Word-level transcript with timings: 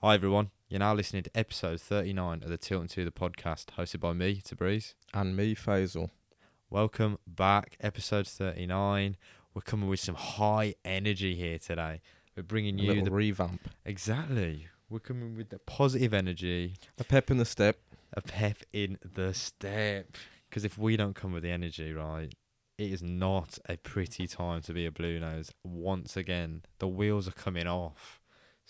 Hi 0.00 0.14
everyone, 0.14 0.50
you're 0.68 0.78
now 0.78 0.94
listening 0.94 1.24
to 1.24 1.30
episode 1.36 1.80
39 1.80 2.42
of 2.44 2.48
the 2.50 2.56
Tilton 2.58 2.88
2 2.88 3.04
the 3.04 3.10
podcast, 3.10 3.66
hosted 3.76 4.00
by 4.00 4.12
me, 4.12 4.40
Tabriz. 4.44 4.94
And 5.12 5.36
me, 5.36 5.54
Faisal. 5.54 6.10
Welcome 6.70 7.18
back, 7.26 7.76
episode 7.80 8.26
39. 8.28 9.16
We're 9.54 9.62
coming 9.62 9.88
with 9.88 10.00
some 10.00 10.14
high 10.14 10.74
energy 10.84 11.34
here 11.34 11.58
today. 11.58 12.00
We're 12.36 12.42
bringing 12.44 12.78
you 12.78 13.02
the 13.02 13.10
revamp. 13.10 13.68
exactly. 13.84 14.68
We're 14.88 15.00
coming 15.00 15.36
with 15.36 15.50
the 15.50 15.58
positive 15.58 16.14
energy, 16.14 16.76
A 16.98 17.04
pep 17.04 17.30
in 17.30 17.36
the 17.38 17.44
step. 17.44 17.78
a 18.14 18.22
pep 18.22 18.58
in 18.72 18.98
the 19.02 19.34
step. 19.34 20.16
Because 20.48 20.64
if 20.64 20.78
we 20.78 20.96
don't 20.96 21.14
come 21.14 21.32
with 21.32 21.42
the 21.42 21.50
energy, 21.50 21.92
right, 21.92 22.32
it 22.78 22.92
is 22.92 23.02
not 23.02 23.58
a 23.68 23.76
pretty 23.76 24.26
time 24.26 24.62
to 24.62 24.72
be 24.72 24.86
a 24.86 24.92
Blue 24.92 25.18
Nose. 25.20 25.50
Once 25.64 26.16
again, 26.16 26.62
the 26.78 26.88
wheels 26.88 27.28
are 27.28 27.32
coming 27.32 27.66
off. 27.66 28.17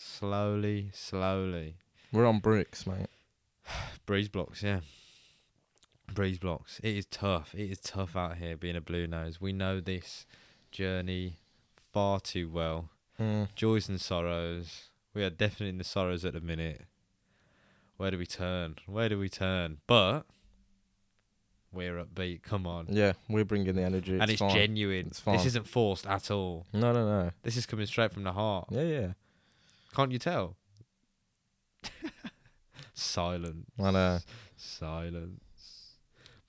Slowly, 0.00 0.90
slowly. 0.94 1.74
We're 2.12 2.24
on 2.24 2.38
bricks, 2.38 2.86
mate. 2.86 3.08
Breeze 4.06 4.28
blocks, 4.28 4.62
yeah. 4.62 4.80
Breeze 6.14 6.38
blocks. 6.38 6.78
It 6.84 6.96
is 6.96 7.06
tough. 7.06 7.52
It 7.52 7.68
is 7.68 7.80
tough 7.80 8.14
out 8.14 8.36
here 8.36 8.56
being 8.56 8.76
a 8.76 8.80
blue 8.80 9.08
nose. 9.08 9.40
We 9.40 9.52
know 9.52 9.80
this 9.80 10.24
journey 10.70 11.38
far 11.92 12.20
too 12.20 12.48
well. 12.48 12.90
Mm. 13.20 13.48
Joys 13.56 13.88
and 13.88 14.00
sorrows. 14.00 14.84
We 15.14 15.24
are 15.24 15.30
definitely 15.30 15.70
in 15.70 15.78
the 15.78 15.84
sorrows 15.84 16.24
at 16.24 16.34
the 16.34 16.40
minute. 16.40 16.82
Where 17.96 18.12
do 18.12 18.18
we 18.18 18.26
turn? 18.26 18.76
Where 18.86 19.08
do 19.08 19.18
we 19.18 19.28
turn? 19.28 19.78
But 19.88 20.26
we're 21.72 22.04
upbeat. 22.04 22.42
Come 22.42 22.68
on. 22.68 22.86
Yeah, 22.88 23.14
we're 23.28 23.44
bringing 23.44 23.74
the 23.74 23.82
energy. 23.82 24.12
and 24.12 24.22
it's 24.22 24.34
it's 24.34 24.40
fine. 24.40 24.54
genuine. 24.54 25.08
It's 25.08 25.18
fine. 25.18 25.36
This 25.36 25.46
isn't 25.46 25.66
forced 25.66 26.06
at 26.06 26.30
all. 26.30 26.66
No, 26.72 26.92
no, 26.92 27.04
no. 27.04 27.30
This 27.42 27.56
is 27.56 27.66
coming 27.66 27.86
straight 27.86 28.12
from 28.12 28.22
the 28.22 28.32
heart. 28.32 28.68
Yeah, 28.70 28.82
yeah. 28.82 29.08
Can't 29.94 30.12
you 30.12 30.18
tell? 30.18 30.56
Silence. 32.94 33.66
I 33.82 33.90
know. 33.90 34.18
Silence. 34.56 35.40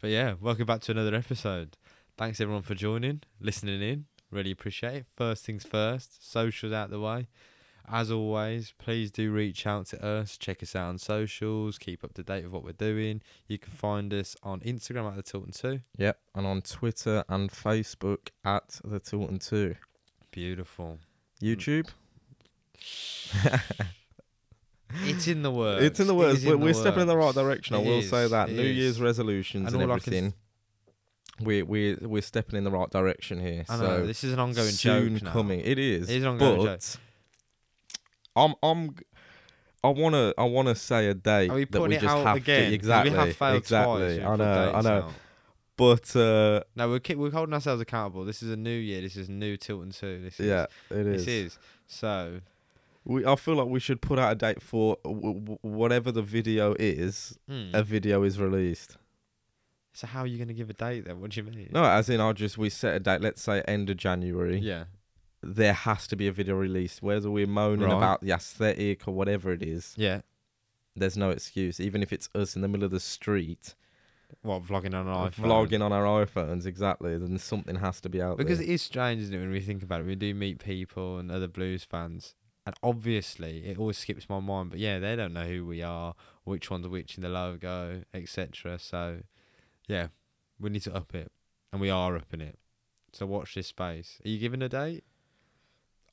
But 0.02 0.10
yeah, 0.12 0.34
welcome 0.40 0.66
back 0.66 0.82
to 0.82 0.92
another 0.92 1.16
episode. 1.16 1.78
Thanks 2.18 2.40
everyone 2.42 2.64
for 2.64 2.76
joining, 2.76 3.22
listening 3.40 3.82
in. 3.82 4.06
Really 4.32 4.52
appreciate 4.52 4.96
it. 4.96 5.06
First 5.16 5.46
things 5.46 5.64
first, 5.66 6.30
socials 6.32 6.74
out 6.74 6.90
the 6.90 7.00
way. 7.00 7.28
As 7.92 8.12
always, 8.12 8.74
please 8.78 9.10
do 9.10 9.32
reach 9.32 9.66
out 9.66 9.88
to 9.88 10.06
us. 10.06 10.38
Check 10.38 10.62
us 10.62 10.76
out 10.76 10.90
on 10.90 10.98
socials. 11.00 11.80
Keep 11.80 12.04
up 12.04 12.14
to 12.14 12.24
date 12.24 12.44
with 12.44 12.52
what 12.52 12.64
we're 12.64 12.72
doing. 12.74 13.22
You 13.48 13.58
can 13.58 13.72
find 13.72 14.14
us 14.14 14.36
on 14.44 14.60
Instagram 14.60 15.10
at 15.10 15.16
the 15.16 15.24
Tilton 15.24 15.52
Two. 15.52 15.80
Yep. 15.98 16.20
And 16.36 16.46
on 16.46 16.62
Twitter 16.62 17.24
and 17.28 17.50
Facebook 17.50 18.30
at 18.46 18.80
the 18.84 19.00
Tilton 19.00 19.40
2. 19.40 19.76
Beautiful. 20.30 21.00
YouTube? 21.42 21.90
It's 25.04 25.28
in 25.28 25.44
the 25.44 25.52
works. 25.52 25.84
it's 25.84 26.00
in 26.00 26.08
the 26.08 26.14
It 26.14 26.18
works. 26.18 26.44
We're, 26.44 26.54
in 26.56 26.60
the 26.60 26.66
we're 26.66 26.74
stepping 26.74 27.02
in 27.02 27.08
the 27.08 27.18
right 27.18 27.34
direction. 27.34 27.76
I 27.76 27.80
will 27.80 28.00
is, 28.00 28.10
say 28.10 28.28
that. 28.28 28.50
it 28.50 28.56
New 28.56 28.64
Year's 28.64 29.00
resolutions 29.00 29.68
And 29.72 29.82
and, 29.82 29.92
all 29.92 29.96
I 29.96 30.00
can 30.00 30.14
everything. 30.14 30.34
We're, 31.42 31.64
we're, 31.64 31.98
we're 32.02 32.22
stepping 32.22 32.58
in 32.58 32.64
the 32.64 32.72
right 32.72 32.90
direction 32.90 33.40
here. 33.40 33.66
I 33.70 33.78
so 33.78 33.84
know 33.84 34.08
this 34.08 34.24
is 34.24 34.34
an 34.34 34.40
ongoing 34.40 34.72
soon 34.72 35.14
joke 35.18 35.24
now. 35.24 35.32
coming. 35.32 35.62
It 35.62 35.78
is. 35.78 36.10
It 36.10 36.18
is 36.18 36.24
an 36.24 36.30
ongoing 36.30 36.66
but 36.66 36.80
joke. 36.80 37.02
I'm 38.36 38.56
I'm 38.64 38.96
I 39.84 39.90
wanna 39.90 40.34
I 40.38 40.44
wanna 40.44 40.76
say 40.76 41.08
a 41.08 41.14
date 41.14 41.50
Are 41.50 41.56
we 41.56 41.66
that 41.66 41.82
we 41.82 41.96
it 41.96 42.02
just 42.02 42.18
have 42.18 42.38
again? 42.38 42.70
to 42.70 42.76
exactly 42.76 43.12
We 43.12 43.18
have 43.18 43.36
failed 43.36 43.58
exactly. 43.58 44.18
twice. 44.18 44.28
I 44.28 44.36
know 44.36 44.72
I 44.76 44.82
know. 44.82 44.90
out. 44.90 45.14
But 45.78 46.16
uh, 46.16 46.64
No, 46.76 46.90
we're 46.90 47.16
we're 47.16 47.32
holding 47.32 47.54
ourselves 47.54 47.82
accountable. 47.82 48.26
This 48.26 48.44
is 48.44 48.52
a 48.52 48.58
new 48.58 48.72
year. 48.78 49.02
This 49.02 49.16
is 49.16 49.30
new 49.30 49.56
Tilton 49.56 49.92
two. 49.92 50.22
This 50.22 50.40
is 50.40 50.48
yeah, 50.48 50.66
it 50.90 51.08
is. 51.08 51.26
This 51.26 51.28
is 51.28 51.60
so. 51.88 52.42
We 53.06 53.26
I 53.26 53.36
feel 53.36 53.56
like 53.56 53.68
we 53.68 53.80
should 53.80 54.02
put 54.02 54.20
out 54.20 54.32
a 54.32 54.36
date 54.36 54.62
for 54.62 54.98
w- 55.04 55.40
w- 55.40 55.58
whatever 55.62 56.12
the 56.12 56.22
video 56.22 56.76
is. 56.80 57.38
hmm. 57.48 57.70
A 57.74 57.84
video 57.84 58.24
is 58.24 58.40
released. 58.40 58.98
So 59.94 60.08
how 60.08 60.22
are 60.22 60.28
you 60.28 60.38
going 60.38 60.48
to 60.50 60.54
give 60.54 60.70
a 60.70 60.74
date 60.74 61.06
then? 61.06 61.20
What 61.20 61.32
do 61.32 61.42
you 61.42 61.50
mean? 61.50 61.70
No, 61.74 61.84
as 61.84 62.10
in 62.10 62.22
I'll 62.22 62.34
just 62.34 62.58
we 62.58 62.70
set 62.70 62.96
a 62.96 63.00
date. 63.00 63.22
Let's 63.22 63.42
say 63.42 63.62
end 63.62 63.90
of 63.90 63.98
January. 63.98 64.60
Yeah. 64.60 64.86
There 65.42 65.74
has 65.74 66.06
to 66.08 66.16
be 66.16 66.28
a 66.28 66.32
video 66.32 66.56
released. 66.56 67.02
Whether 67.02 67.32
we're 67.32 67.48
moaning 67.48 67.88
Right. 67.88 67.96
about 67.98 68.22
the 68.22 68.32
aesthetic 68.32 69.08
or 69.08 69.14
whatever 69.14 69.52
it 69.54 69.64
is, 69.64 69.94
Yeah. 69.98 70.22
there's 70.96 71.18
no 71.18 71.30
excuse. 71.32 71.80
Even 71.80 72.04
if 72.04 72.12
it's 72.14 72.30
us 72.36 72.56
in 72.56 72.62
the 72.62 72.68
middle 72.68 72.84
of 72.86 72.92
the 72.92 73.00
street 73.00 73.74
What 74.42 74.64
vlogging 74.64 74.94
on 74.94 75.08
an 75.08 75.14
iPhone? 75.32 75.32
vlogging 75.46 75.82
on 75.82 75.92
our 75.94 76.26
iPhones, 76.26 76.66
exactly. 76.66 77.18
Then 77.18 77.38
something 77.40 77.78
has 77.78 78.00
to 78.02 78.10
be 78.10 78.22
out 78.22 78.38
Because 78.38 78.60
there. 78.60 78.68
it 78.68 78.74
is 78.74 78.82
strange, 78.82 79.22
isn't 79.22 79.34
it, 79.34 79.40
when 79.40 79.50
we 79.52 79.62
think 79.62 79.82
about 79.82 80.02
it? 80.02 80.06
We 80.06 80.16
do 80.16 80.34
meet 80.36 80.60
people 80.60 81.18
and 81.18 81.32
other 81.32 81.48
blues 81.48 81.84
fans, 81.86 82.36
and 82.66 82.76
obviously 82.84 83.66
it 83.66 83.78
always 83.78 83.98
skips 83.98 84.30
my 84.30 84.40
mind. 84.40 84.70
But 84.72 84.80
yeah, 84.80 85.00
they 85.00 85.16
don't 85.16 85.34
know 85.34 85.46
who 85.46 85.66
we 85.66 85.82
are, 85.82 86.16
which 86.44 86.70
one's 86.70 86.88
which 86.88 87.18
in 87.18 87.24
the 87.24 87.30
logo, 87.30 88.04
etc. 88.14 88.78
So, 88.80 89.20
yeah, 89.88 90.08
we 90.60 90.70
need 90.70 90.84
to 90.84 90.96
up 90.96 91.14
it, 91.16 91.32
and 91.72 91.82
we 91.82 91.90
are 91.90 92.16
upping 92.16 92.42
it. 92.42 92.60
So 93.12 93.26
watch 93.26 93.56
this 93.56 93.68
space. 93.68 94.20
Are 94.24 94.30
you 94.30 94.38
giving 94.38 94.62
a 94.62 94.70
date? 94.70 95.04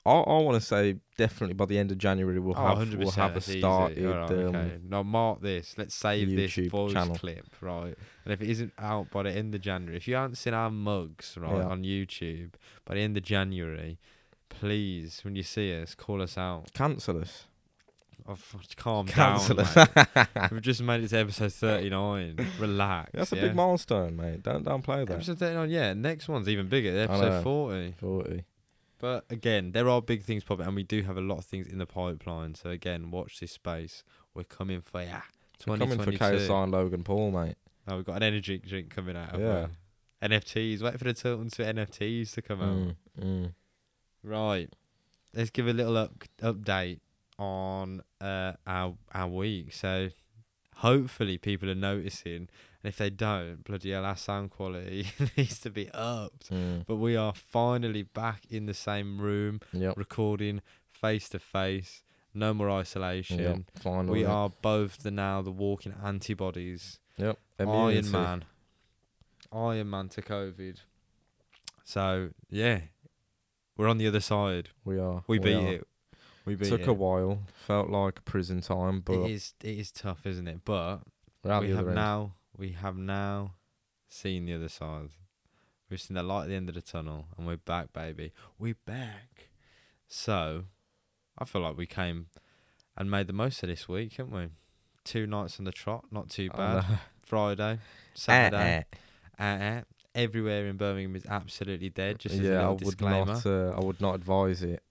I, 0.05 0.11
I 0.11 0.41
want 0.41 0.59
to 0.59 0.65
say 0.65 0.95
definitely 1.17 1.53
by 1.53 1.65
the 1.65 1.77
end 1.77 1.91
of 1.91 1.97
January 1.97 2.39
we'll 2.39 2.57
Oh, 2.57 2.75
have 2.77 2.95
we'll 2.95 3.11
have 3.11 3.35
a 3.35 3.41
started. 3.41 4.05
Alright, 4.05 4.31
um, 4.31 4.37
okay. 4.55 4.77
Now 4.87 5.03
mark 5.03 5.41
this. 5.41 5.75
Let's 5.77 5.93
save 5.95 6.33
this 6.33 6.51
YouTube 6.53 6.69
voice 6.69 6.93
channel. 6.93 7.15
clip, 7.15 7.45
right? 7.59 7.93
And 8.23 8.33
if 8.33 8.41
it 8.41 8.49
isn't 8.49 8.71
out 8.79 9.11
by 9.11 9.23
the 9.23 9.31
end 9.31 9.53
of 9.53 9.59
January, 9.61 9.97
if 9.97 10.07
you 10.07 10.15
haven't 10.15 10.35
seen 10.37 10.53
our 10.53 10.71
mugs, 10.71 11.37
right, 11.37 11.57
Yeah. 11.57 11.65
on 11.67 11.83
YouTube 11.83 12.53
by 12.85 12.95
the 12.95 13.01
end 13.01 13.17
of 13.17 13.23
January, 13.23 13.99
please, 14.49 15.21
when 15.23 15.35
you 15.35 15.43
see 15.43 15.79
us, 15.81 15.95
call 15.95 16.21
us 16.21 16.37
out. 16.37 16.73
Cancel 16.73 17.21
us. 17.21 17.45
Oh, 18.27 18.33
f- 18.33 18.75
calm 18.75 19.07
Cancel 19.07 19.55
down, 19.55 19.87
mate. 19.95 20.27
We've 20.51 20.61
just 20.61 20.81
made 20.81 21.03
it 21.03 21.09
to 21.09 21.17
episode 21.17 21.53
thirty-nine. 21.53 22.37
Relax. 22.59 23.11
That's 23.13 23.31
a 23.31 23.35
yeah? 23.35 23.41
big 23.43 23.55
milestone, 23.55 24.17
mate. 24.17 24.43
Don't 24.43 24.65
downplay 24.65 25.07
that. 25.07 25.13
Episode 25.13 25.39
thirty-nine. 25.39 25.69
Yeah, 25.69 25.93
next 25.93 26.27
one's 26.27 26.49
even 26.49 26.67
bigger. 26.67 26.97
Episode 26.97 27.29
know. 27.29 27.41
forty. 27.41 27.93
Forty. 27.99 28.43
But 28.99 29.25
again, 29.29 29.71
there 29.71 29.87
are 29.87 30.01
big 30.01 30.23
things 30.23 30.43
popping, 30.43 30.65
and 30.65 30.75
we 30.75 30.83
do 30.83 31.03
have 31.03 31.17
a 31.17 31.21
lot 31.21 31.37
of 31.37 31.45
things 31.45 31.67
in 31.67 31.77
the 31.77 31.85
pipeline. 31.85 32.55
So 32.55 32.69
again, 32.69 33.11
watch 33.11 33.39
this 33.39 33.51
space. 33.51 34.03
We're 34.33 34.43
coming 34.43 34.81
for 34.81 35.03
ya. 35.03 35.21
We're 35.65 35.77
coming 35.77 35.97
for 35.99 36.11
2022. 36.11 36.47
KSI 36.51 36.63
and 36.63 36.71
Logan 36.71 37.03
Paul, 37.03 37.31
mate. 37.31 37.55
Oh, 37.87 37.95
we've 37.97 38.05
got 38.05 38.17
an 38.17 38.23
energy 38.23 38.57
drink 38.57 38.93
coming 38.93 39.15
out. 39.15 39.37
Yeah. 39.39 39.67
we? 40.21 40.27
NFTs. 40.27 40.81
Wait 40.81 40.97
for 40.97 41.05
the 41.05 41.13
Tilton 41.13 41.49
Two 41.49 41.63
NFTs 41.63 42.33
to 42.33 42.41
come 42.41 42.61
out. 42.61 42.77
Mm, 42.77 42.95
mm. 43.23 43.53
Right. 44.23 44.69
Let's 45.33 45.49
give 45.49 45.67
a 45.67 45.73
little 45.73 45.97
up 45.97 46.23
update 46.41 46.99
on 47.37 48.01
uh, 48.21 48.53
our 48.65 48.95
our 49.13 49.27
week. 49.27 49.73
So 49.73 50.09
hopefully 50.77 51.37
people 51.37 51.69
are 51.69 51.75
noticing, 51.75 52.35
and 52.81 52.85
if 52.85 52.97
they 52.97 53.09
don't, 53.09 53.63
bloody 53.63 53.91
hell, 53.91 54.05
our 54.05 54.17
sound 54.17 54.51
quality 54.51 55.07
needs 55.37 55.59
to 55.59 55.69
be 55.69 55.89
upped. 55.93 56.51
Mm. 56.51 56.85
But 56.87 56.95
we 56.95 57.15
are 57.15 57.33
finally 57.33 58.03
back 58.03 58.43
in 58.49 58.65
the 58.65 58.73
same 58.73 59.19
room, 59.19 59.59
Yep. 59.73 59.97
recording 59.97 60.61
face 60.89 61.29
to 61.29 61.39
face. 61.39 62.03
No 62.33 62.53
more 62.53 62.69
isolation. 62.69 63.39
Yep. 63.39 63.57
Finally. 63.75 64.19
We 64.19 64.25
are 64.25 64.49
both 64.61 64.99
the 65.03 65.11
now 65.11 65.41
the 65.41 65.51
walking 65.51 65.93
antibodies. 66.03 66.99
Yep. 67.17 67.37
Iron 67.59 67.69
Immunity. 67.69 68.09
Man. 68.09 68.45
Iron 69.51 69.89
Man 69.89 70.09
to 70.09 70.21
COVID. 70.21 70.77
So 71.83 72.29
yeah, 72.49 72.81
we're 73.77 73.87
on 73.87 73.97
the 73.97 74.07
other 74.07 74.19
side. 74.19 74.69
We 74.83 74.99
are. 74.99 75.23
We 75.27 75.39
beat 75.39 75.55
are. 75.55 75.73
it. 75.73 75.87
We 76.45 76.55
beat 76.55 76.67
it. 76.67 76.69
Took 76.71 76.81
it. 76.81 76.87
a 76.89 76.93
while. 76.93 77.39
Felt 77.65 77.89
like 77.89 78.23
prison 78.25 78.61
time, 78.61 79.01
but 79.01 79.13
it 79.13 79.31
is 79.31 79.53
it 79.63 79.77
is 79.77 79.91
tough, 79.91 80.25
isn't 80.25 80.47
it? 80.47 80.61
But 80.65 80.99
we're 81.43 81.51
out 81.51 81.61
we 81.61 81.67
the 81.69 81.75
have 81.75 81.83
other 81.85 81.91
end. 81.91 81.95
now 81.95 82.33
we 82.57 82.71
have 82.71 82.97
now 82.97 83.53
seen 84.09 84.45
the 84.45 84.53
other 84.55 84.69
side. 84.69 85.09
We've 85.89 86.01
seen 86.01 86.15
the 86.15 86.23
light 86.23 86.43
at 86.43 86.49
the 86.49 86.55
end 86.55 86.67
of 86.69 86.75
the 86.75 86.81
tunnel, 86.81 87.27
and 87.37 87.47
we're 87.47 87.57
back, 87.57 87.93
baby. 87.93 88.33
We're 88.59 88.75
back. 88.85 89.49
So, 90.09 90.65
I 91.37 91.45
feel 91.45 91.61
like 91.61 91.77
we 91.77 91.85
came 91.85 92.27
and 92.97 93.09
made 93.11 93.27
the 93.27 93.33
most 93.33 93.63
of 93.63 93.69
this 93.69 93.87
week, 93.87 94.13
haven't 94.17 94.33
we? 94.33 94.47
Two 95.05 95.25
nights 95.27 95.59
on 95.59 95.65
the 95.65 95.71
trot, 95.71 96.05
not 96.11 96.29
too 96.29 96.49
bad. 96.49 96.83
Friday, 97.25 97.79
Saturday, 98.13 98.85
Eh, 99.39 99.43
uh, 99.79 99.81
everywhere 100.17 100.67
in 100.67 100.75
Birmingham 100.75 101.15
is 101.15 101.25
absolutely 101.27 101.89
dead. 101.89 102.19
Just 102.19 102.35
as 102.35 102.41
a 102.41 102.43
yeah, 102.43 102.67
I 102.67 102.69
would 102.69 102.79
disclaimer. 102.79 103.25
not. 103.25 103.45
Uh, 103.45 103.69
I 103.69 103.79
would 103.79 104.01
not 104.01 104.15
advise 104.15 104.63
it. 104.63 104.81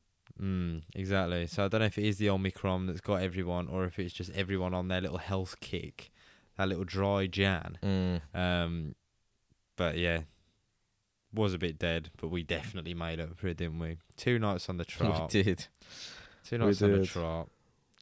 Mm, 0.40 0.82
exactly. 0.94 1.46
So 1.46 1.64
I 1.64 1.68
don't 1.68 1.80
know 1.80 1.86
if 1.86 1.98
it 1.98 2.04
is 2.04 2.18
the 2.18 2.30
Omicron 2.30 2.86
that's 2.86 3.00
got 3.00 3.22
everyone, 3.22 3.68
or 3.68 3.84
if 3.84 3.98
it's 3.98 4.14
just 4.14 4.30
everyone 4.34 4.74
on 4.74 4.88
their 4.88 5.00
little 5.00 5.18
health 5.18 5.56
kick, 5.60 6.10
that 6.56 6.68
little 6.68 6.84
dry 6.84 7.26
Jan. 7.26 7.78
Mm. 7.82 8.20
Um, 8.34 8.94
but 9.76 9.96
yeah, 9.96 10.20
was 11.32 11.54
a 11.54 11.58
bit 11.58 11.78
dead, 11.78 12.10
but 12.20 12.28
we 12.28 12.42
definitely 12.42 12.94
made 12.94 13.20
up 13.20 13.36
for 13.36 13.48
it, 13.48 13.56
didn't 13.58 13.78
we? 13.78 13.98
Two 14.16 14.38
nights 14.38 14.68
on 14.68 14.76
the 14.76 14.84
trot. 14.86 15.32
we 15.32 15.42
did. 15.42 15.66
Two 16.44 16.58
we 16.58 16.64
nights 16.66 16.82
on 16.82 16.92
the 16.92 16.98
did. 16.98 17.08
trot. 17.08 17.48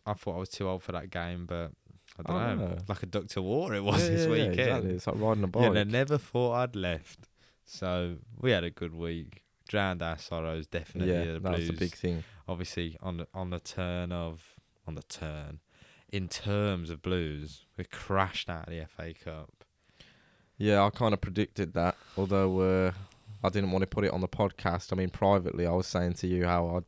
I 0.06 0.12
thought 0.12 0.36
I 0.36 0.38
was 0.38 0.50
too 0.50 0.68
old 0.68 0.82
for 0.82 0.92
that 0.92 1.10
game, 1.10 1.46
but 1.46 1.70
I 2.18 2.22
don't 2.22 2.36
Oh, 2.36 2.54
know. 2.54 2.66
no. 2.68 2.76
Like 2.88 3.02
a 3.02 3.06
duck 3.06 3.26
to 3.28 3.42
water, 3.42 3.74
it 3.74 3.82
was 3.84 4.02
yeah, 4.02 4.08
this 4.14 4.20
yeah, 4.20 4.26
yeah, 4.26 4.48
weekend. 4.48 4.58
exactly. 4.60 4.90
It's 4.94 5.06
like 5.06 5.16
riding 5.18 5.44
a 5.44 5.46
bike. 5.48 5.62
Yeah, 5.62 5.68
and 5.70 5.78
I 5.78 5.84
never 5.84 6.18
thought 6.18 6.52
I'd 6.54 6.76
left. 6.76 7.28
So 7.64 8.16
we 8.40 8.50
had 8.50 8.64
a 8.64 8.70
good 8.70 8.94
week. 8.94 9.42
Drowned 9.68 10.02
our 10.02 10.18
sorrows, 10.18 10.66
definitely. 10.66 11.12
yeah, 11.14 11.32
the 11.34 11.40
that's 11.40 11.66
the 11.68 11.72
big 11.72 11.94
thing. 11.94 12.22
Obviously, 12.46 12.96
on 13.00 13.16
the 13.16 13.26
on 13.32 13.48
the 13.50 13.58
turn 13.60 14.12
of 14.12 14.42
on 14.86 14.94
the 14.94 15.02
turn 15.04 15.60
in 16.12 16.28
terms 16.28 16.90
of 16.90 17.00
Blues, 17.00 17.64
we 17.78 17.84
crashed 17.84 18.50
out 18.50 18.68
of 18.68 18.74
the 18.74 18.84
FA 18.86 19.14
Cup. 19.14 19.64
Yeah, 20.58 20.84
I 20.84 20.90
kind 20.90 21.14
of 21.14 21.20
predicted 21.22 21.72
that. 21.72 21.96
Although 22.18 22.60
uh, 22.60 22.92
I 23.42 23.48
didn't 23.48 23.70
want 23.72 23.82
to 23.82 23.86
put 23.86 24.04
it 24.04 24.12
on 24.12 24.20
the 24.20 24.28
podcast. 24.28 24.92
I 24.92 24.96
mean, 24.96 25.08
privately, 25.08 25.66
I 25.66 25.72
was 25.72 25.86
saying 25.86 26.12
to 26.14 26.26
you 26.26 26.44
how 26.44 26.76
I'd 26.76 26.84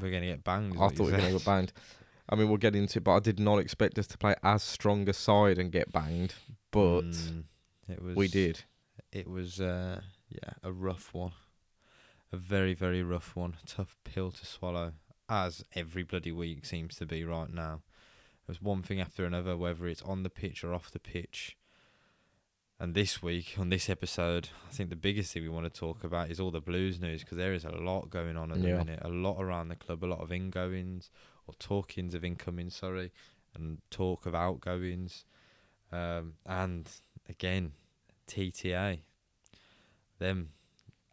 We're 0.00 0.10
going 0.10 0.22
to 0.22 0.28
get 0.28 0.44
banged. 0.44 0.74
I 0.76 0.88
thought 0.88 0.98
we 1.00 1.04
were 1.06 1.10
going 1.12 1.24
to 1.32 1.38
get 1.38 1.44
banged. 1.46 1.72
I 2.28 2.34
mean, 2.36 2.48
we'll 2.48 2.58
get 2.58 2.76
into 2.76 2.98
it, 2.98 3.04
but 3.04 3.14
I 3.16 3.20
did 3.20 3.40
not 3.40 3.58
expect 3.58 3.98
us 3.98 4.06
to 4.08 4.18
play 4.18 4.34
as 4.42 4.62
strong 4.62 5.08
a 5.08 5.12
side 5.12 5.58
and 5.58 5.72
get 5.72 5.92
banged. 5.92 6.34
But 6.70 7.02
Mm, 7.04 7.44
it 7.88 8.02
was. 8.02 8.16
we 8.16 8.28
did. 8.28 8.64
It 9.12 9.28
was, 9.28 9.60
uh, 9.60 10.00
yeah, 10.28 10.52
a 10.62 10.70
rough 10.72 11.14
one. 11.14 11.32
A 12.30 12.36
very, 12.36 12.74
very 12.74 13.02
rough 13.02 13.34
one. 13.34 13.56
a 13.62 13.66
Tough 13.66 13.96
pill 14.04 14.30
to 14.32 14.44
swallow, 14.44 14.92
as 15.28 15.64
every 15.74 16.02
bloody 16.02 16.32
week 16.32 16.66
seems 16.66 16.96
to 16.96 17.06
be 17.06 17.24
right 17.24 17.50
now. 17.50 17.80
There's 18.46 18.60
one 18.60 18.82
thing 18.82 19.00
after 19.00 19.24
another, 19.24 19.56
whether 19.56 19.86
it's 19.86 20.02
on 20.02 20.22
the 20.22 20.30
pitch 20.30 20.62
or 20.62 20.74
off 20.74 20.90
the 20.90 20.98
pitch. 20.98 21.56
And 22.80 22.94
this 22.94 23.22
week, 23.22 23.56
on 23.58 23.70
this 23.70 23.90
episode, 23.90 24.50
I 24.68 24.72
think 24.72 24.88
the 24.90 24.96
biggest 24.96 25.32
thing 25.32 25.42
we 25.42 25.48
want 25.48 25.72
to 25.72 25.80
talk 25.80 26.04
about 26.04 26.30
is 26.30 26.38
all 26.38 26.50
the 26.52 26.60
blues 26.60 27.00
news 27.00 27.22
because 27.24 27.36
there 27.36 27.52
is 27.52 27.64
a 27.64 27.70
lot 27.70 28.08
going 28.10 28.36
on 28.36 28.52
at 28.52 28.60
the 28.62 28.68
minute. 28.78 29.00
A 29.02 29.08
lot 29.08 29.40
around 29.42 29.68
the 29.68 29.76
club, 29.76 30.04
a 30.04 30.06
lot 30.06 30.20
of 30.20 30.30
ingoings 30.30 31.10
or 31.48 31.54
talkings 31.58 32.14
of 32.14 32.24
incoming, 32.24 32.70
sorry, 32.70 33.10
and 33.54 33.78
talk 33.90 34.26
of 34.26 34.34
outgoings. 34.34 35.24
Um, 35.90 36.34
and 36.46 36.88
again, 37.28 37.72
TTA. 38.28 39.00
Them, 40.18 40.50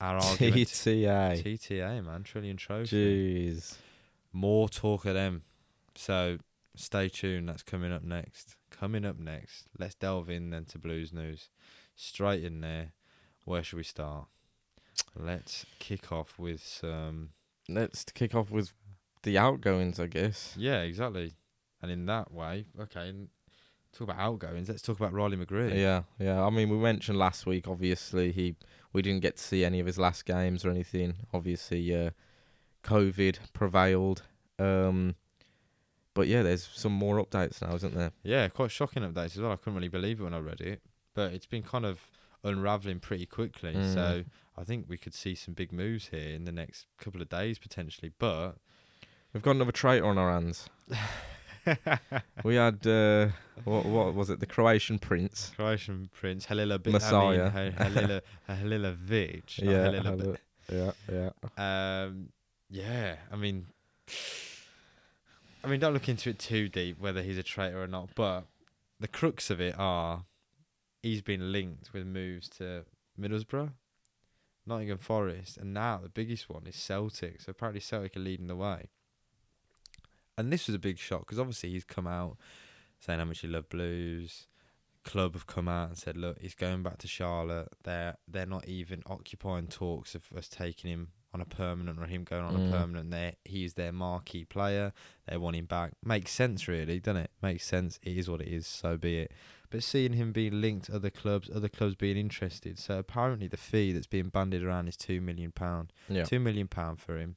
our 0.02 0.18
argument. 0.18 0.56
TTA. 0.56 1.44
TTA, 1.44 2.06
man, 2.06 2.24
Trillion 2.24 2.58
Trophy. 2.58 3.52
Jeez. 3.52 3.76
More 4.34 4.68
talk 4.68 5.06
of 5.06 5.14
them. 5.14 5.44
So 5.96 6.40
stay 6.76 7.08
tuned. 7.08 7.48
That's 7.48 7.64
coming 7.64 7.94
up 7.94 8.04
next. 8.04 8.58
Coming 8.70 9.06
up 9.06 9.18
next. 9.18 9.68
Let's 9.80 9.96
delve 9.96 10.30
in 10.30 10.50
then 10.50 10.66
to 10.66 10.78
Blues 10.78 11.14
news. 11.14 11.50
Straight 11.96 12.44
in 12.44 12.60
there. 12.60 12.92
Where 13.46 13.64
should 13.64 13.78
we 13.78 13.84
start? 13.84 14.28
Let's 15.16 15.66
kick 15.80 16.12
off 16.12 16.38
with 16.38 16.62
some. 16.64 17.30
Let's 17.70 18.04
kick 18.04 18.36
off 18.36 18.52
with 18.52 18.74
the 19.26 19.38
outgoings, 19.38 20.00
I 20.00 20.08
guess. 20.08 20.54
Yeah, 20.58 20.82
exactly. 20.82 21.34
And 21.82 21.92
in 21.92 22.06
that 22.06 22.32
way, 22.32 22.66
okay. 22.80 23.14
Talk 23.92 24.10
about 24.10 24.20
outgoings. 24.20 24.70
Let's 24.70 24.82
talk 24.82 25.00
about 25.00 25.14
Riley 25.14 25.38
McGree. 25.38 25.78
Yeah, 25.78 26.04
yeah. 26.20 26.44
I 26.44 26.50
mean, 26.50 26.70
we 26.70 26.78
mentioned 26.78 27.18
last 27.18 27.46
week. 27.46 27.68
Obviously, 27.68 28.32
he 28.32 28.56
we 28.94 29.02
didn't 29.02 29.22
get 29.22 29.38
to 29.38 29.44
see 29.44 29.64
any 29.64 29.80
of 29.80 29.86
his 29.86 29.98
last 29.98 30.26
games 30.26 30.66
or 30.66 30.70
anything. 30.70 31.16
Obviously, 31.34 31.96
uh, 31.96 32.10
COVID 32.84 33.38
prevailed. 33.54 34.24
Um, 34.60 35.16
but 36.14 36.28
yeah, 36.28 36.44
there's 36.44 36.68
some 36.74 36.92
more 36.92 37.24
updates 37.24 37.62
now, 37.62 37.76
isn't 37.76 37.96
there? 37.96 38.12
Yeah, 38.24 38.48
quite 38.50 38.72
shocking 38.72 39.04
updates 39.04 39.36
as 39.36 39.40
well. 39.40 39.52
I 39.52 39.56
couldn't 39.56 39.76
really 39.76 39.88
believe 39.88 40.20
it 40.20 40.24
when 40.24 40.34
I 40.34 40.40
read 40.40 40.62
it, 40.62 40.82
but 41.14 41.34
it's 41.34 41.46
been 41.46 41.64
kind 41.64 41.86
of 41.86 42.10
unraveling 42.44 43.00
pretty 43.00 43.26
quickly. 43.26 43.74
Mm. 43.74 43.94
So 43.94 44.24
I 44.58 44.64
think 44.64 44.86
we 44.88 44.98
could 44.98 45.14
see 45.14 45.36
some 45.36 45.54
big 45.54 45.72
moves 45.72 46.08
here 46.08 46.34
in 46.36 46.46
the 46.46 46.52
next 46.52 46.86
couple 46.98 47.22
of 47.22 47.30
days 47.30 47.60
potentially. 47.60 48.12
But 48.18 48.58
We've 49.36 49.44
got 49.44 49.52
another 49.58 49.74
traitor 49.74 50.06
on 50.06 50.18
our 50.18 50.32
hands. 50.32 50.70
We 52.44 52.56
had 52.56 52.86
uh, 52.86 53.30
what 53.64 53.86
what 53.86 54.14
was 54.14 54.30
it? 54.30 54.40
The 54.40 54.46
Croatian 54.46 55.00
prince. 55.00 55.52
Croatian 55.56 56.10
Prince 56.14 56.46
Halila 56.46 56.82
Bi- 56.82 56.92
Messiah. 56.92 57.52
I 57.54 57.64
mean, 57.64 57.74
Ha- 57.74 57.84
Halila 57.86 58.22
Halilovic. 58.50 59.58
Yeah, 59.58 59.90
Bi- 59.90 60.10
Hali- 60.10 60.38
yeah, 60.72 60.92
yeah. 61.58 62.04
Um, 62.06 62.30
yeah, 62.70 63.16
I 63.32 63.36
mean, 63.36 63.66
I 65.64 65.68
mean, 65.68 65.80
don't 65.80 65.94
look 65.94 66.08
into 66.08 66.30
it 66.30 66.38
too 66.38 66.70
deep 66.70 67.00
whether 67.00 67.24
he's 67.24 67.40
a 67.40 67.44
traitor 67.44 67.82
or 67.82 67.88
not. 67.88 68.10
But 68.14 68.46
the 69.00 69.08
crux 69.08 69.50
of 69.50 69.60
it 69.60 69.74
are 69.80 70.26
he's 71.02 71.24
been 71.24 71.52
linked 71.52 71.94
with 71.94 72.06
moves 72.06 72.48
to 72.60 72.86
Middlesbrough, 73.20 73.72
Nottingham 74.68 75.00
Forest, 75.00 75.58
and 75.58 75.74
now 75.74 76.00
the 76.04 76.10
biggest 76.10 76.48
one 76.48 76.68
is 76.68 76.76
Celtic. 76.76 77.42
So 77.42 77.50
apparently 77.50 77.82
Celtic 77.82 78.16
are 78.16 78.20
leading 78.20 78.46
the 78.48 78.56
way. 78.56 78.90
And 80.38 80.52
this 80.52 80.68
was 80.68 80.76
a 80.76 80.80
big 80.80 80.98
shock 80.98 81.22
because 81.22 81.40
obviously 81.40 81.72
he's 81.72 81.84
come 81.86 82.08
out 82.08 82.38
saying 83.00 83.20
how 83.20 83.26
much 83.26 83.40
he 83.40 83.48
loved 83.48 83.70
Blues. 83.70 84.48
Club 85.04 85.34
have 85.34 85.46
come 85.46 85.68
out 85.68 85.90
and 85.90 85.98
said, 85.98 86.18
look, 86.18 86.40
he's 86.42 86.56
going 86.56 86.82
back 86.82 86.98
to 87.00 87.08
Charlotte. 87.08 87.70
They're 87.84 88.16
they're 88.28 88.48
not 88.48 88.68
even 88.68 89.04
occupying 89.06 89.68
talks 89.68 90.16
of 90.16 90.24
us 90.36 90.48
taking 90.50 90.90
him 90.90 91.10
on 91.32 91.42
a 91.42 91.46
permanent 91.46 92.00
or 92.00 92.06
him 92.08 92.24
going 92.24 92.44
on 92.44 92.56
Mm. 92.56 92.70
a 92.70 92.72
permanent. 92.72 93.12
They 93.12 93.36
he's 93.46 93.76
their 93.76 93.92
marquee 93.92 94.46
player. 94.46 94.94
They 95.28 95.38
want 95.38 95.58
him 95.58 95.66
back. 95.66 95.92
Makes 96.04 96.32
sense, 96.32 96.68
really, 96.68 97.00
doesn't 97.00 97.22
it? 97.22 97.32
Makes 97.42 97.66
sense. 97.68 98.00
It 98.02 98.18
is 98.18 98.28
what 98.30 98.42
it 98.42 98.48
is. 98.48 98.66
So 98.66 98.98
be 98.98 99.20
it. 99.20 99.32
But 99.70 99.84
seeing 99.84 100.14
him 100.14 100.32
being 100.32 100.60
linked 100.60 100.86
to 100.88 100.96
other 100.96 101.10
clubs, 101.12 101.50
other 101.54 101.70
clubs 101.70 101.96
being 101.96 102.18
interested. 102.18 102.80
So 102.80 102.98
apparently 102.98 103.48
the 103.48 103.58
fee 103.58 103.92
that's 103.92 104.08
being 104.08 104.30
bandied 104.30 104.64
around 104.64 104.88
is 104.88 104.98
two 104.98 105.22
million 105.22 105.52
pound. 105.52 105.94
Yeah. 106.10 106.24
Two 106.24 106.40
million 106.40 106.68
pound 106.68 107.00
for 107.00 107.18
him. 107.20 107.36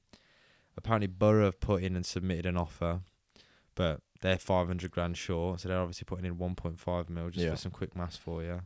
Apparently 0.78 1.08
Borough 1.08 1.44
have 1.46 1.60
put 1.60 1.82
in 1.82 1.94
and 1.96 2.06
submitted 2.06 2.46
an 2.46 2.56
offer, 2.56 3.00
but 3.74 4.00
they're 4.20 4.38
five 4.38 4.66
hundred 4.68 4.90
grand 4.90 5.16
short, 5.18 5.60
so 5.60 5.68
they're 5.68 5.78
obviously 5.80 6.04
putting 6.06 6.24
in 6.24 6.38
one 6.38 6.54
point 6.54 6.78
five 6.78 7.10
mil 7.10 7.28
just 7.30 7.44
Yeah. 7.44 7.50
for 7.50 7.56
some 7.56 7.72
quick 7.72 7.94
maths 7.94 8.16
for 8.16 8.42
you. 8.42 8.62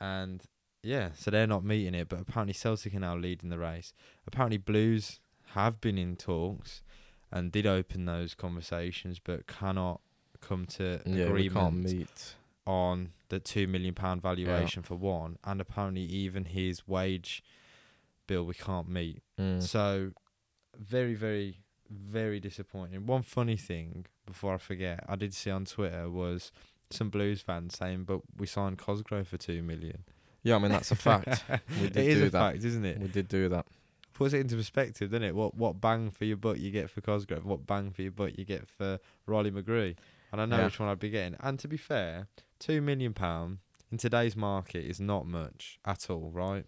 And 0.00 0.42
yeah, 0.82 1.10
so 1.14 1.30
they're 1.30 1.46
not 1.46 1.64
meeting 1.64 1.94
it, 1.94 2.08
but 2.08 2.20
apparently 2.20 2.52
Celtic 2.54 2.94
are 2.94 3.00
now 3.00 3.16
leading 3.16 3.50
the 3.50 3.58
race. 3.58 3.92
Apparently 4.26 4.56
Blues 4.58 5.20
have 5.54 5.80
been 5.80 5.96
in 5.98 6.16
talks 6.16 6.82
and 7.30 7.50
did 7.52 7.66
open 7.66 8.04
those 8.04 8.34
conversations, 8.34 9.18
but 9.18 9.46
cannot 9.46 10.00
come 10.40 10.66
to 10.66 11.00
Yeah, 11.06 11.24
agreement 11.24 11.54
can't 11.54 11.98
meet. 11.98 12.34
on 12.66 13.10
the 13.28 13.40
two 13.40 13.66
million 13.66 13.94
pound 13.94 14.22
valuation 14.22 14.82
for 14.82 14.94
one, 14.96 15.38
and 15.44 15.60
apparently 15.60 16.02
even 16.02 16.44
his 16.46 16.86
wage 16.88 17.42
bill 18.26 18.44
we 18.44 18.54
can't 18.54 18.88
meet. 18.88 19.22
Mm. 19.40 19.62
So 19.62 20.12
very, 20.78 21.14
very, 21.14 21.60
very 21.90 22.40
disappointing. 22.40 23.06
One 23.06 23.22
funny 23.22 23.56
thing 23.56 24.06
before 24.26 24.54
I 24.54 24.58
forget, 24.58 25.04
I 25.08 25.16
did 25.16 25.34
see 25.34 25.50
on 25.50 25.64
Twitter 25.64 26.08
was 26.10 26.50
some 26.90 27.10
Blues 27.10 27.40
fans 27.42 27.76
saying, 27.76 28.04
"But 28.04 28.20
we 28.36 28.46
signed 28.46 28.78
Cosgrove 28.78 29.28
for 29.28 29.36
two 29.38 29.62
million. 29.62 30.04
Yeah, 30.42 30.56
I 30.56 30.58
mean 30.58 30.70
that's 30.72 30.90
a 30.92 30.96
fact. 31.08 31.44
We 31.80 31.88
did 31.88 31.96
is 32.06 32.18
do 32.20 32.26
a 32.26 32.30
that. 32.30 32.52
fact, 32.52 32.64
isn't 32.64 32.84
it? 32.84 32.98
We 33.00 33.08
did 33.08 33.28
do 33.28 33.48
that. 33.48 33.66
Puts 34.14 34.32
it 34.32 34.40
into 34.40 34.56
perspective, 34.56 35.10
doesn't 35.10 35.24
it? 35.24 35.34
What 35.34 35.54
what 35.56 35.80
bang 35.80 36.10
for 36.10 36.24
your 36.24 36.36
butt 36.38 36.58
you 36.58 36.70
get 36.70 36.88
for 36.90 37.00
Cosgrove? 37.00 37.44
What 37.44 37.66
bang 37.66 37.90
for 37.90 38.02
your 38.02 38.12
butt 38.12 38.38
you 38.38 38.44
get 38.44 38.66
for 38.68 38.98
Riley 39.26 39.50
McGree? 39.50 39.96
And 40.32 40.40
I 40.40 40.44
know 40.46 40.58
Yeah. 40.58 40.64
which 40.66 40.78
one 40.80 40.88
I'd 40.88 40.98
be 40.98 41.10
getting. 41.10 41.36
And 41.40 41.58
to 41.60 41.68
be 41.68 41.76
fair, 41.76 42.26
two 42.58 42.80
million 42.80 43.12
pound 43.14 43.58
in 43.92 43.98
today's 43.98 44.34
market 44.36 44.84
is 44.84 45.00
not 45.00 45.26
much 45.26 45.78
at 45.84 46.08
all, 46.10 46.30
right? 46.32 46.66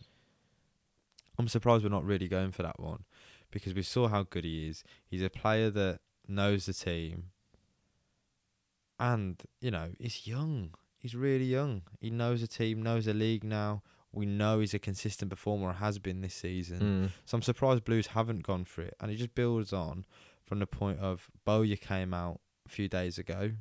I'm 1.38 1.48
surprised 1.48 1.84
we're 1.84 1.90
not 1.90 2.04
really 2.04 2.28
going 2.28 2.50
for 2.52 2.62
that 2.64 2.78
one 2.80 3.04
because 3.50 3.74
we 3.74 3.82
saw 3.82 4.08
how 4.08 4.24
good 4.24 4.44
he 4.44 4.68
is. 4.68 4.84
He's 5.06 5.22
a 5.22 5.30
player 5.30 5.70
that 5.70 6.00
knows 6.26 6.66
the 6.66 6.72
team, 6.72 7.30
and 8.98 9.42
you 9.60 9.70
know 9.70 9.90
he's 9.98 10.26
young. 10.26 10.74
He's 10.98 11.14
really 11.14 11.44
young. 11.44 11.82
He 12.00 12.10
knows 12.10 12.40
the 12.40 12.48
team, 12.48 12.82
knows 12.82 13.04
the 13.04 13.14
league 13.14 13.44
now. 13.44 13.82
We 14.12 14.26
know 14.26 14.60
he's 14.60 14.74
a 14.74 14.78
consistent 14.78 15.30
performer, 15.30 15.74
has 15.74 15.98
been 15.98 16.22
this 16.22 16.34
season. 16.34 16.80
Mm. 16.80 17.10
So 17.24 17.36
I'm 17.36 17.42
surprised 17.42 17.84
Blues 17.84 18.08
haven't 18.08 18.42
gone 18.42 18.64
for 18.64 18.82
it, 18.82 18.94
and 19.00 19.10
it 19.10 19.16
just 19.16 19.34
builds 19.34 19.72
on 19.72 20.04
from 20.44 20.58
the 20.58 20.66
point 20.66 20.98
of 20.98 21.30
Bowyer 21.44 21.76
came 21.76 22.14
out 22.14 22.40
a 22.66 22.70
few 22.70 22.88
days 22.88 23.18
ago, 23.18 23.52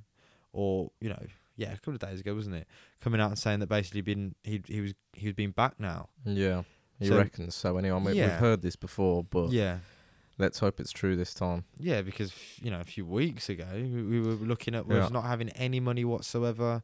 or 0.53 0.91
you 1.01 1.09
know, 1.09 1.21
yeah, 1.57 1.73
a 1.73 1.75
couple 1.75 1.93
of 1.93 1.99
days 1.99 2.19
ago, 2.19 2.33
wasn't 2.33 2.55
it? 2.55 2.67
Coming 3.01 3.19
out 3.19 3.29
and 3.29 3.37
saying 3.37 3.59
that 3.59 3.67
basically 3.67 4.01
been 4.01 4.35
he 4.43 4.61
he 4.65 4.81
was 4.81 4.93
he 5.13 5.27
was 5.27 5.35
being 5.35 5.51
back 5.51 5.79
now. 5.79 6.09
Yeah, 6.25 6.63
he 6.99 7.07
So- 7.07 7.17
reckons 7.17 7.55
so. 7.55 7.77
Anyway, 7.77 7.99
mean, 7.99 8.15
Yeah. 8.15 8.27
we've 8.27 8.39
heard 8.39 8.61
this 8.61 8.75
before, 8.75 9.23
but 9.23 9.51
Yeah, 9.51 9.79
let's 10.37 10.59
hope 10.59 10.79
it's 10.79 10.91
true 10.91 11.15
this 11.15 11.33
time. 11.33 11.65
yeah, 11.77 12.01
because 12.01 12.33
you 12.61 12.71
know 12.71 12.79
a 12.79 12.83
few 12.85 13.05
weeks 13.05 13.49
ago 13.49 13.67
we, 13.73 14.03
we 14.03 14.19
were 14.21 14.33
looking 14.35 14.75
at 14.75 14.87
was 14.87 14.97
Yeah. 14.97 15.09
not 15.09 15.23
having 15.25 15.49
any 15.51 15.79
money 15.79 16.03
whatsoever, 16.05 16.83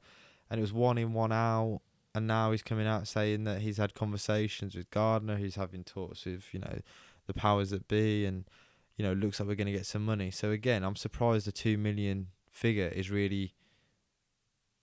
and 0.49 0.59
it 0.59 0.61
was 0.61 0.73
one 0.73 0.97
in 0.97 1.13
one 1.13 1.31
out. 1.31 1.81
And 2.15 2.27
now 2.27 2.51
he's 2.51 2.61
coming 2.61 2.85
out 2.85 3.07
saying 3.07 3.43
that 3.45 3.61
he's 3.61 3.77
had 3.77 3.95
conversations 3.95 4.75
with 4.75 4.87
Gardner, 4.91 5.37
who's 5.37 5.55
having 5.55 5.83
talks 5.83 6.25
with 6.25 6.53
you 6.53 6.59
know 6.59 6.79
the 7.25 7.33
powers 7.33 7.71
that 7.71 7.87
be, 7.87 8.23
and 8.25 8.45
you 8.97 9.03
know 9.03 9.13
looks 9.13 9.39
like 9.39 9.47
we're 9.49 9.55
going 9.55 9.65
to 9.65 9.73
get 9.73 9.87
some 9.87 10.05
money. 10.05 10.29
So 10.29 10.51
again, 10.51 10.83
I'm 10.83 10.95
surprised 10.95 11.47
the 11.47 11.51
two 11.51 11.75
million 11.77 12.27
figure 12.51 12.89
is 12.89 13.09
really, 13.09 13.55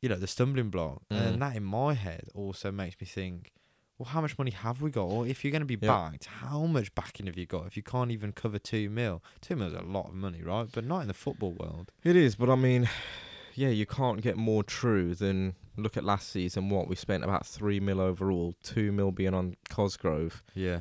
you 0.02 0.08
know, 0.08 0.16
the 0.16 0.26
stumbling 0.26 0.70
block, 0.70 1.02
Mm. 1.08 1.16
and 1.34 1.42
that 1.42 1.54
in 1.54 1.62
my 1.62 1.94
head 1.94 2.28
also 2.34 2.72
makes 2.72 3.00
me 3.00 3.06
think. 3.06 3.52
Well, 4.00 4.08
how 4.08 4.22
much 4.22 4.38
money 4.38 4.52
have 4.52 4.80
we 4.80 4.90
got? 4.90 5.02
Or 5.02 5.26
if 5.26 5.44
you're 5.44 5.50
going 5.50 5.60
to 5.60 5.66
be 5.66 5.76
backed, 5.76 6.24
how 6.24 6.64
much 6.64 6.94
backing 6.94 7.26
have 7.26 7.36
you 7.36 7.44
got? 7.44 7.66
If 7.66 7.76
you 7.76 7.82
can't 7.82 8.10
even 8.10 8.32
cover 8.32 8.58
two 8.58 8.88
mil, 8.88 9.22
two 9.42 9.56
mil 9.56 9.68
is 9.68 9.74
a 9.74 9.82
lot 9.82 10.08
of 10.08 10.14
money, 10.14 10.42
right? 10.42 10.66
But 10.72 10.86
not 10.86 11.00
in 11.00 11.08
the 11.08 11.12
football 11.12 11.52
world. 11.52 11.92
It 12.02 12.16
is, 12.16 12.34
but 12.34 12.48
I 12.48 12.54
mean, 12.54 12.88
yeah, 13.54 13.68
you 13.68 13.84
can't 13.84 14.22
get 14.22 14.38
more 14.38 14.64
true 14.64 15.14
than 15.14 15.54
look 15.76 15.98
at 15.98 16.04
last 16.04 16.30
season. 16.30 16.70
What 16.70 16.88
we 16.88 16.96
spent 16.96 17.24
about 17.24 17.46
three 17.46 17.78
mil 17.78 18.00
overall, 18.00 18.54
two 18.62 18.90
mil 18.90 19.10
being 19.10 19.34
on 19.34 19.56
Cosgrove. 19.68 20.42
Yeah, 20.54 20.80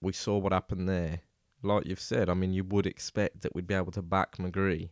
We 0.00 0.14
saw 0.14 0.38
what 0.38 0.54
happened 0.54 0.88
there. 0.88 1.20
Like 1.62 1.84
you've 1.86 2.00
said, 2.00 2.30
I 2.30 2.34
mean, 2.34 2.54
you 2.54 2.64
would 2.64 2.86
expect 2.86 3.42
that 3.42 3.54
we'd 3.54 3.66
be 3.66 3.74
able 3.74 3.92
to 3.92 4.02
back 4.02 4.38
McGree, 4.38 4.88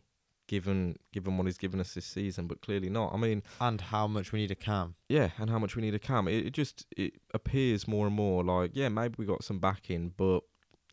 given 0.53 0.95
given 1.11 1.37
what 1.37 1.45
he's 1.47 1.57
given 1.57 1.79
us 1.79 1.93
this 1.93 2.05
season, 2.05 2.47
but 2.47 2.61
clearly 2.61 2.89
not. 2.89 3.13
I 3.13 3.17
mean, 3.17 3.41
And 3.59 3.79
how 3.81 4.05
much 4.07 4.31
we 4.31 4.39
need 4.39 4.51
a 4.51 4.55
cam. 4.69 4.95
yeah, 5.09 5.29
and 5.39 5.49
how 5.49 5.59
much 5.59 5.75
we 5.75 5.81
need 5.81 5.95
a 5.95 5.99
cam. 5.99 6.27
It, 6.27 6.45
it 6.47 6.53
just 6.53 6.85
it 6.95 7.13
appears 7.33 7.87
more 7.87 8.05
and 8.07 8.15
more 8.15 8.43
like 8.43 8.71
yeah, 8.73 8.89
maybe 8.89 9.15
we 9.17 9.25
got 9.25 9.43
some 9.43 9.59
backing, 9.59 10.13
but 10.15 10.41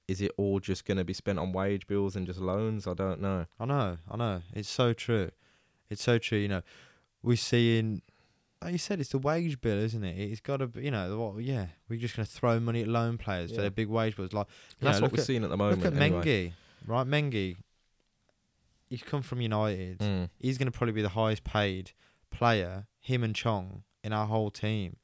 is 0.08 0.20
it 0.20 0.32
all 0.36 0.58
just 0.58 0.84
going 0.86 0.98
to 0.98 1.04
be 1.04 1.12
spent 1.12 1.38
on 1.38 1.52
wage 1.52 1.86
bills 1.86 2.16
and 2.16 2.26
just 2.26 2.40
loans? 2.40 2.86
I 2.86 2.94
don't 2.94 3.20
know. 3.20 3.46
I 3.60 3.64
know, 3.66 3.98
I 4.10 4.16
know. 4.16 4.42
It's 4.54 4.68
so 4.68 4.92
true. 4.92 5.30
It's 5.90 6.02
so 6.02 6.18
true. 6.18 6.38
You 6.38 6.48
know, 6.48 6.62
we're 7.22 7.36
seeing. 7.36 8.02
Like 8.62 8.72
you 8.72 8.78
said, 8.78 9.00
it's 9.00 9.08
the 9.10 9.18
wage 9.18 9.60
bill, 9.60 9.78
isn't 9.78 10.04
it? 10.04 10.18
It's 10.18 10.40
got 10.40 10.58
to 10.58 10.66
be. 10.66 10.82
You 10.86 10.90
know, 10.90 11.18
what? 11.18 11.42
Yeah, 11.44 11.66
we're 11.88 11.98
just 11.98 12.14
going 12.16 12.26
to 12.26 12.32
throw 12.32 12.60
money 12.60 12.82
at 12.82 12.88
loan 12.88 13.16
players 13.18 13.50
for 13.50 13.56
Yeah. 13.56 13.60
their 13.62 13.70
big 13.70 13.88
wage 13.88 14.16
bills. 14.16 14.32
Like 14.32 14.48
That's 14.80 14.98
know, 14.98 15.04
what 15.04 15.12
we're 15.12 15.20
at, 15.20 15.26
seeing 15.26 15.44
at 15.44 15.50
the 15.50 15.56
moment. 15.56 15.82
Look 15.82 15.94
at 15.94 16.00
anyway. 16.00 16.22
Mengi, 16.24 16.52
right? 16.86 17.06
Mengi. 17.06 17.56
He's 18.90 19.02
come 19.02 19.22
from 19.22 19.40
United. 19.40 20.00
Mm. 20.00 20.28
He's 20.38 20.58
going 20.58 20.70
to 20.70 20.76
probably 20.76 20.92
be 20.92 21.00
the 21.02 21.10
highest 21.10 21.44
paid 21.44 21.92
player, 22.30 22.86
him 23.00 23.22
and 23.24 23.34
Chong, 23.34 23.84
in 24.04 24.12
our 24.12 24.26
whole 24.26 24.50
team. 24.50 24.96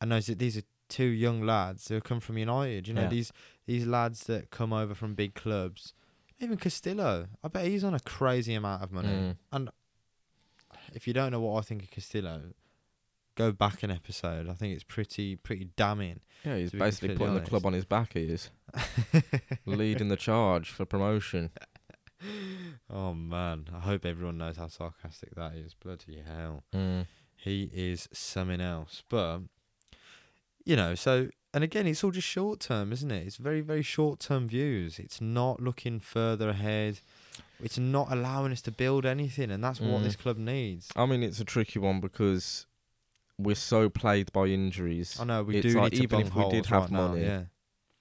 And 0.00 0.10
those 0.12 0.26
these 0.26 0.58
are 0.58 0.62
two 0.88 1.04
young 1.06 1.40
lads 1.46 1.88
who 1.88 1.94
have 1.94 2.04
come 2.04 2.20
from 2.20 2.36
United. 2.36 2.88
You 2.88 2.94
know, 2.94 3.02
Yeah. 3.02 3.08
these 3.08 3.32
these 3.66 3.86
lads 3.86 4.24
that 4.24 4.50
come 4.50 4.72
over 4.72 4.94
from 4.94 5.14
big 5.14 5.34
clubs. 5.34 5.94
Even 6.40 6.56
Castillo, 6.58 7.28
I 7.44 7.48
bet 7.48 7.66
he's 7.66 7.84
on 7.84 7.94
a 7.94 8.00
crazy 8.00 8.54
amount 8.54 8.82
of 8.82 8.90
money. 8.90 9.36
Mm. 9.52 9.68
If 10.92 11.06
you 11.06 11.14
don't 11.14 11.30
know 11.30 11.40
what 11.40 11.58
I 11.58 11.62
think 11.62 11.84
of 11.84 11.90
Castillo, 11.92 12.52
go 13.36 13.52
back 13.52 13.82
an 13.84 13.90
episode. 13.92 14.48
I 14.48 14.52
think 14.54 14.74
it's 14.74 14.84
pretty 14.84 15.36
pretty 15.36 15.68
damning. 15.76 16.20
Yeah, 16.44 16.56
he's 16.56 16.72
basically 16.72 17.16
putting 17.16 17.34
the 17.34 17.40
club 17.40 17.64
on 17.64 17.72
his 17.72 17.84
back. 17.84 18.14
He 18.14 18.24
is 18.24 18.50
leading 19.66 20.08
the 20.08 20.16
charge 20.16 20.70
for 20.70 20.84
promotion. 20.84 21.50
Oh 22.90 23.14
man, 23.14 23.66
I 23.74 23.80
hope 23.80 24.04
everyone 24.04 24.38
knows 24.38 24.56
how 24.56 24.68
sarcastic 24.68 25.34
that 25.34 25.54
is. 25.54 25.74
Bloody 25.74 26.22
hell. 26.26 26.64
Mm. 26.74 27.06
He 27.36 27.70
is 27.72 28.08
something 28.12 28.60
else. 28.60 29.02
But 29.08 29.40
you 30.64 30.76
know, 30.76 30.94
so 30.94 31.28
and 31.52 31.62
again, 31.62 31.86
it's 31.86 32.02
all 32.02 32.10
just 32.10 32.26
short 32.28 32.60
term, 32.60 32.92
isn't 32.92 33.10
it? 33.10 33.26
It's 33.26 33.36
very, 33.36 33.60
very 33.60 33.82
short 33.82 34.18
term 34.20 34.48
views. 34.48 34.98
It's 34.98 35.20
not 35.20 35.60
looking 35.60 36.00
further 36.00 36.48
ahead. 36.50 37.00
It's 37.62 37.78
not 37.78 38.10
allowing 38.10 38.52
us 38.52 38.62
to 38.62 38.70
build 38.72 39.06
anything, 39.06 39.50
and 39.50 39.62
that's 39.62 39.80
what 39.80 40.00
Mm. 40.00 40.04
this 40.04 40.16
club 40.16 40.36
needs. 40.38 40.90
I 40.96 41.06
mean, 41.06 41.22
it's 41.22 41.40
a 41.40 41.44
tricky 41.44 41.78
one 41.78 42.00
because 42.00 42.66
we're 43.38 43.54
so 43.54 43.88
plagued 43.88 44.32
by 44.32 44.46
injuries. 44.46 45.18
I 45.20 45.24
know 45.24 45.42
we 45.44 45.58
It's 45.58 45.66
do 45.72 45.80
like 45.80 45.92
need 45.92 45.98
to 45.98 46.02
even 46.04 46.20
if 46.20 46.34
we 46.34 46.48
did 46.50 46.66
have 46.66 46.82
right 46.82 46.90
now, 46.90 47.08
money, 47.08 47.22
yeah. 47.22 47.44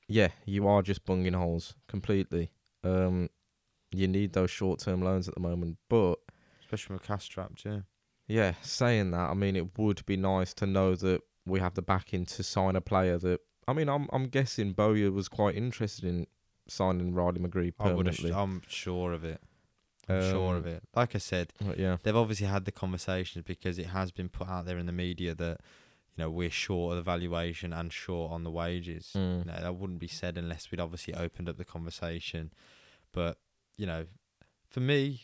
Yeah, 0.07 0.27
you 0.45 0.67
are 0.67 0.81
just 0.81 1.05
bunging 1.05 1.33
holes 1.33 1.75
completely. 1.87 2.51
Um, 2.83 3.29
you 3.93 4.07
need 4.07 4.33
those 4.33 4.49
short-term 4.51 5.01
loans 5.01 5.27
at 5.27 5.33
the 5.33 5.39
moment, 5.39 5.77
but 5.89 6.15
especially 6.61 6.93
with 6.95 7.03
cash 7.03 7.25
strapped, 7.25 7.65
yeah. 7.65 7.81
yeah, 8.27 8.53
saying 8.61 9.11
that, 9.11 9.29
I 9.29 9.33
mean, 9.33 9.55
it 9.55 9.77
would 9.77 10.05
be 10.05 10.17
nice 10.17 10.53
to 10.55 10.65
know 10.65 10.95
that 10.95 11.21
we 11.45 11.59
have 11.59 11.73
the 11.75 11.81
backing 11.81 12.25
to 12.25 12.43
sign 12.43 12.75
a 12.75 12.81
player 12.81 13.17
that. 13.19 13.41
I 13.67 13.73
mean, 13.73 13.87
I'm 13.87 14.07
I'm 14.11 14.27
guessing 14.27 14.73
Bowyer 14.73 15.11
was 15.11 15.29
quite 15.29 15.55
interested 15.55 16.03
in 16.03 16.27
signing 16.67 17.13
Riley 17.13 17.39
McGree 17.39 17.73
I 17.79 17.83
permanently. 17.83 18.33
I'm 18.33 18.61
sure 18.67 19.13
of 19.13 19.23
it. 19.23 19.41
I'm 20.09 20.21
sure 20.31 20.57
of 20.57 20.65
Um, 20.65 20.73
it. 20.73 20.83
Like 20.95 21.15
I 21.15 21.17
said, 21.19 21.53
yeah, 21.77 21.97
they've 22.03 22.15
obviously 22.15 22.47
had 22.47 22.65
the 22.65 22.71
conversations 22.73 23.45
because 23.45 23.79
it 23.79 23.87
has 23.87 24.11
been 24.11 24.27
put 24.27 24.49
out 24.49 24.65
there 24.65 24.77
in 24.77 24.85
the 24.85 24.91
media 24.91 25.33
that 25.35 25.61
you 26.15 26.23
know 26.23 26.29
we're 26.29 26.49
short 26.49 26.91
of 26.91 26.97
the 26.97 27.09
valuation 27.09 27.71
and 27.71 27.93
short 27.93 28.31
on 28.33 28.43
the 28.43 28.51
wages. 28.51 29.11
Mm. 29.15 29.45
No, 29.45 29.53
that 29.61 29.75
wouldn't 29.75 29.99
be 29.99 30.07
said 30.09 30.37
unless 30.37 30.69
we'd 30.69 30.81
obviously 30.81 31.13
opened 31.13 31.47
up 31.47 31.57
the 31.57 31.63
conversation. 31.65 32.51
But 33.13 33.37
you 33.77 33.85
know, 33.85 34.05
for 34.69 34.79
me, 34.79 35.21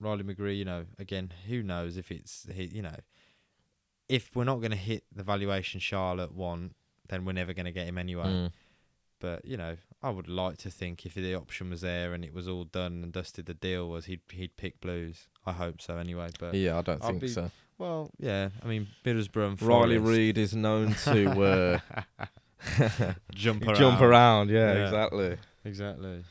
Riley 0.00 0.22
McGree, 0.24 0.56
you 0.58 0.64
know, 0.64 0.84
again, 0.98 1.32
who 1.48 1.62
knows 1.62 1.96
if 1.96 2.10
it's 2.10 2.46
he, 2.54 2.64
you 2.64 2.82
know, 2.82 2.96
if 4.08 4.30
we're 4.34 4.44
not 4.44 4.56
going 4.60 4.70
to 4.70 4.76
hit 4.76 5.04
the 5.14 5.22
valuation 5.22 5.80
Charlotte 5.80 6.34
want, 6.34 6.74
then 7.08 7.24
we're 7.24 7.32
never 7.32 7.52
going 7.54 7.66
to 7.66 7.72
get 7.72 7.86
him 7.86 7.98
anyway. 7.98 8.24
Mm. 8.26 8.52
But 9.20 9.44
you 9.46 9.56
know, 9.56 9.76
I 10.02 10.10
would 10.10 10.28
like 10.28 10.58
to 10.58 10.70
think 10.70 11.06
if 11.06 11.14
the 11.14 11.34
option 11.34 11.70
was 11.70 11.80
there 11.80 12.12
and 12.12 12.24
it 12.24 12.34
was 12.34 12.46
all 12.48 12.64
done 12.64 13.02
and 13.02 13.12
dusted, 13.12 13.46
the 13.46 13.54
deal 13.54 13.88
was 13.88 14.04
he'd 14.06 14.20
he'd 14.30 14.56
pick 14.56 14.80
Blues. 14.80 15.28
I 15.46 15.52
hope 15.52 15.80
so 15.80 15.96
anyway. 15.96 16.28
But 16.38 16.54
yeah, 16.54 16.78
I 16.78 16.82
don't 16.82 17.02
I'll 17.02 17.08
think 17.10 17.20
be 17.22 17.28
so. 17.28 17.50
well, 17.78 18.10
yeah. 18.18 18.50
I 18.62 18.66
mean, 18.66 18.88
Middlesbrough 19.04 19.48
and 19.48 19.62
Riley 19.62 19.98
Reid 19.98 20.36
is 20.36 20.54
known 20.54 20.94
to 21.04 21.80
uh, 22.18 22.24
jump 23.34 23.64
around. 23.66 23.76
jump 23.76 24.00
around. 24.00 24.50
Yeah, 24.50 24.74
Yeah. 24.74 24.84
exactly. 24.84 25.36
Exactly. 25.64 26.24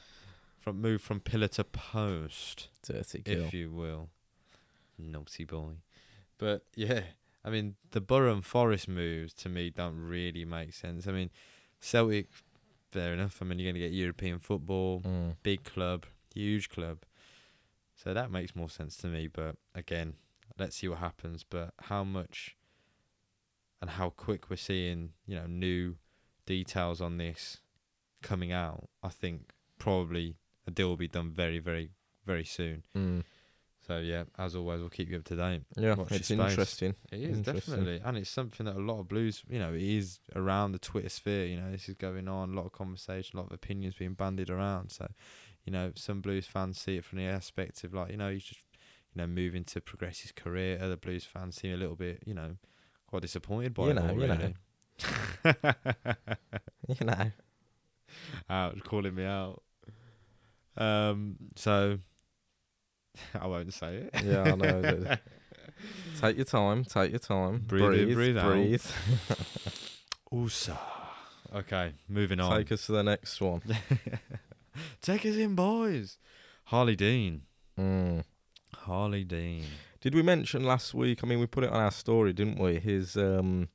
From 0.64 0.80
move 0.80 1.02
from 1.02 1.20
pillar 1.20 1.50
to 1.50 1.66
post, 1.66 2.70
Dirty 2.88 3.22
kill. 3.22 3.46
if 3.46 3.54
you 3.54 3.70
will. 3.70 4.10
Naughty 4.98 5.44
boy. 5.44 5.74
But 6.38 6.64
yeah, 6.74 7.02
I 7.44 7.50
mean 7.50 7.76
the 7.92 8.00
Borough 8.00 8.32
and 8.34 8.46
Forest 8.46 8.88
moves 8.88 9.34
to 9.36 9.50
me 9.50 9.70
don't 9.72 9.98
really 10.00 10.46
make 10.46 10.72
sense. 10.74 11.06
I 11.06 11.12
mean, 11.12 11.32
Celtic, 11.82 12.30
fair 12.90 13.14
enough. 13.14 13.40
I 13.42 13.46
mean 13.46 13.60
you're 13.60 13.72
gonna 13.74 13.84
get 13.84 13.92
European 13.92 14.40
football, 14.40 15.02
Mm. 15.02 15.36
big 15.44 15.66
club, 15.66 16.06
huge 16.34 16.70
club. 16.70 17.00
So 17.96 18.14
that 18.14 18.32
makes 18.32 18.56
more 18.56 18.70
sense 18.70 18.96
to 18.98 19.08
me. 19.08 19.28
But 19.28 19.58
again, 19.76 20.16
let's 20.58 20.78
see 20.78 20.88
what 20.88 21.00
happens. 21.00 21.44
But 21.44 21.74
how 21.82 22.06
much 22.06 22.56
and 23.82 23.90
how 23.90 24.12
quick 24.12 24.50
we're 24.50 24.56
seeing, 24.56 25.12
you 25.26 25.36
know, 25.36 25.46
new 25.46 25.98
details 26.46 27.02
on 27.02 27.18
this 27.18 27.60
coming 28.22 28.54
out, 28.54 28.88
I 29.04 29.10
think 29.10 29.52
probably 29.78 30.38
a 30.68 30.72
deal 30.72 30.88
will 30.90 30.98
be 30.98 31.08
done 31.08 31.32
very, 31.32 31.60
very, 31.60 31.90
very 32.26 32.46
soon. 32.46 32.84
Mm. 32.96 33.24
So 33.86 33.98
yeah, 34.00 34.24
as 34.40 34.56
always, 34.56 34.80
we'll 34.80 34.90
keep 34.90 35.10
you 35.10 35.18
up 35.18 35.26
to 35.26 35.36
date. 35.36 35.64
Yeah, 35.76 35.96
Watch 35.96 36.12
it's 36.14 36.32
interesting. 36.32 36.96
It 37.12 37.20
is 37.20 37.38
Interesting. 37.40 37.54
definitely, 37.74 38.02
and 38.04 38.18
it's 38.18 38.30
something 38.30 38.66
that 38.66 38.78
a 38.78 38.80
lot 38.80 39.00
of 39.02 39.10
blues, 39.10 39.44
you 39.50 39.60
know, 39.60 39.74
it 39.74 39.82
is 39.82 40.20
around 40.36 40.72
the 40.72 40.80
Twitter 40.80 41.10
sphere. 41.10 41.48
You 41.48 41.60
know, 41.60 41.70
this 41.70 41.90
is 41.90 41.96
going 41.96 42.30
on, 42.30 42.54
a 42.54 42.56
lot 42.56 42.66
of 42.66 42.72
conversation, 42.72 43.38
a 43.38 43.42
lot 43.42 43.48
of 43.48 43.54
opinions 43.54 43.96
being 43.96 44.14
bandied 44.14 44.50
around. 44.50 44.92
So, 44.92 45.10
you 45.66 45.74
know, 45.74 45.92
some 45.96 46.22
blues 46.22 46.46
fans 46.48 46.80
see 46.80 46.96
it 46.96 47.04
from 47.04 47.18
the 47.18 47.26
aspect 47.26 47.84
of 47.84 47.94
like, 47.94 48.12
you 48.12 48.18
know, 48.18 48.32
he's 48.32 48.46
just, 48.46 48.62
you 49.14 49.22
know, 49.22 49.28
moving 49.28 49.66
to 49.66 49.82
progress 49.82 50.20
his 50.20 50.32
career. 50.32 50.80
Other 50.82 50.96
blues 50.96 51.26
fans 51.26 51.58
seem 51.58 51.74
a 51.74 51.78
little 51.78 51.98
bit, 51.98 52.24
you 52.26 52.34
know, 52.34 52.56
quite 53.08 53.22
disappointed 53.22 53.74
by 53.74 53.84
You 53.86 53.90
it 53.90 53.94
know, 53.96 54.10
all, 54.10 54.12
you 54.22 54.28
know. 54.28 54.38
really. 54.38 54.56
You 56.88 57.06
know. 57.06 58.72
calling 58.86 59.14
me 59.16 59.26
out. 59.26 59.62
Um, 60.78 61.36
so 61.56 62.00
I 63.40 63.48
won't 63.48 63.74
say 63.74 63.96
it. 63.96 64.24
Yeah, 64.24 64.44
I 64.44 64.56
know. 64.56 65.18
take 66.20 66.38
your 66.38 66.46
time. 66.46 66.84
Take 66.84 67.12
your 67.12 67.20
time. 67.20 67.64
Breathe 67.68 67.84
in, 67.84 67.90
breathe. 67.90 68.16
breathe 68.16 68.38
out. 68.38 68.52
breathe. 68.52 68.86
Usa. 70.32 70.78
Okay, 71.56 71.94
moving 72.08 72.40
on. 72.40 72.58
Take 72.58 72.72
us 72.72 72.88
to 72.88 72.94
the 72.94 73.04
next 73.04 73.40
one. 73.40 73.62
Take 75.02 75.26
us 75.26 75.36
in, 75.36 75.54
boys. 75.54 76.18
Harley 76.66 76.96
Dean. 76.96 77.44
Mm. 77.80 78.24
Harley 78.76 79.24
Dean. 79.24 79.66
Did 80.02 80.16
we 80.16 80.24
mention 80.24 80.64
last 80.64 80.94
week? 80.96 81.20
I 81.24 81.28
mean, 81.28 81.40
we 81.40 81.46
put 81.46 81.64
it 81.64 81.70
on 81.70 81.80
our 81.80 81.92
story, 81.92 82.34
didn't 82.34 82.60
we? 82.60 82.80
His 82.80 83.16
um, 83.16 83.70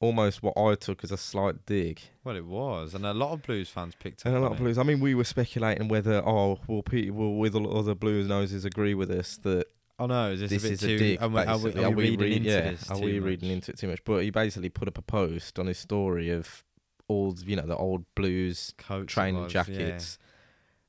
almost 0.00 0.42
what 0.42 0.56
I 0.56 0.74
took 0.74 1.02
as 1.04 1.10
a 1.10 1.16
slight 1.16 1.66
dig, 1.66 2.00
Well, 2.24 2.36
it 2.36 2.44
was, 2.46 2.94
and 2.94 3.04
a 3.04 3.12
lot 3.14 3.32
of 3.32 3.42
blues 3.42 3.68
fans 3.68 3.94
picked 3.98 4.22
up. 4.22 4.26
and 4.26 4.36
a 4.36 4.40
lot 4.40 4.52
of 4.52 4.58
it. 4.58 4.62
blues. 4.62 4.78
I 4.78 4.82
mean, 4.84 5.00
we 5.00 5.14
were 5.14 5.24
speculating 5.24 5.88
whether 5.88 6.22
oh, 6.26 6.60
will 6.66 6.82
Pete, 6.82 7.12
will 7.14 7.36
with 7.36 7.54
other 7.56 7.94
blues 7.94 8.28
noses 8.28 8.64
agree 8.64 8.94
with 8.94 9.10
us 9.10 9.36
that 9.38 9.66
Oh 10.00 10.06
no, 10.06 10.30
Is 10.30 10.38
this, 10.40 10.50
this 10.50 10.62
a 10.62 10.66
bit 10.66 10.72
is 10.74 10.80
too? 10.80 10.86
a 10.94 10.98
dig? 10.98 11.22
Are 11.22 11.28
we, 11.28 11.40
are 11.40 11.58
we, 11.58 11.84
are 11.84 11.90
we 11.90 12.02
reading 12.10 12.20
read- 12.20 12.32
into 12.36 12.48
yeah, 12.50 12.60
this? 12.70 12.88
Are 12.90 13.00
we 13.00 13.14
much? 13.18 13.26
reading 13.26 13.50
into 13.50 13.72
it 13.72 13.78
too 13.78 13.88
much? 13.88 14.04
But 14.04 14.18
he 14.22 14.30
basically 14.30 14.68
put 14.68 14.86
up 14.86 14.96
a 14.96 15.02
post 15.02 15.58
on 15.58 15.66
his 15.66 15.78
story 15.78 16.30
of 16.30 16.62
all 17.08 17.34
you 17.44 17.56
know 17.56 17.66
the 17.66 17.74
old 17.76 18.04
blues 18.14 18.74
Coats 18.78 19.12
training 19.12 19.42
was, 19.42 19.54
yeah. 19.54 19.64
jackets 19.64 20.18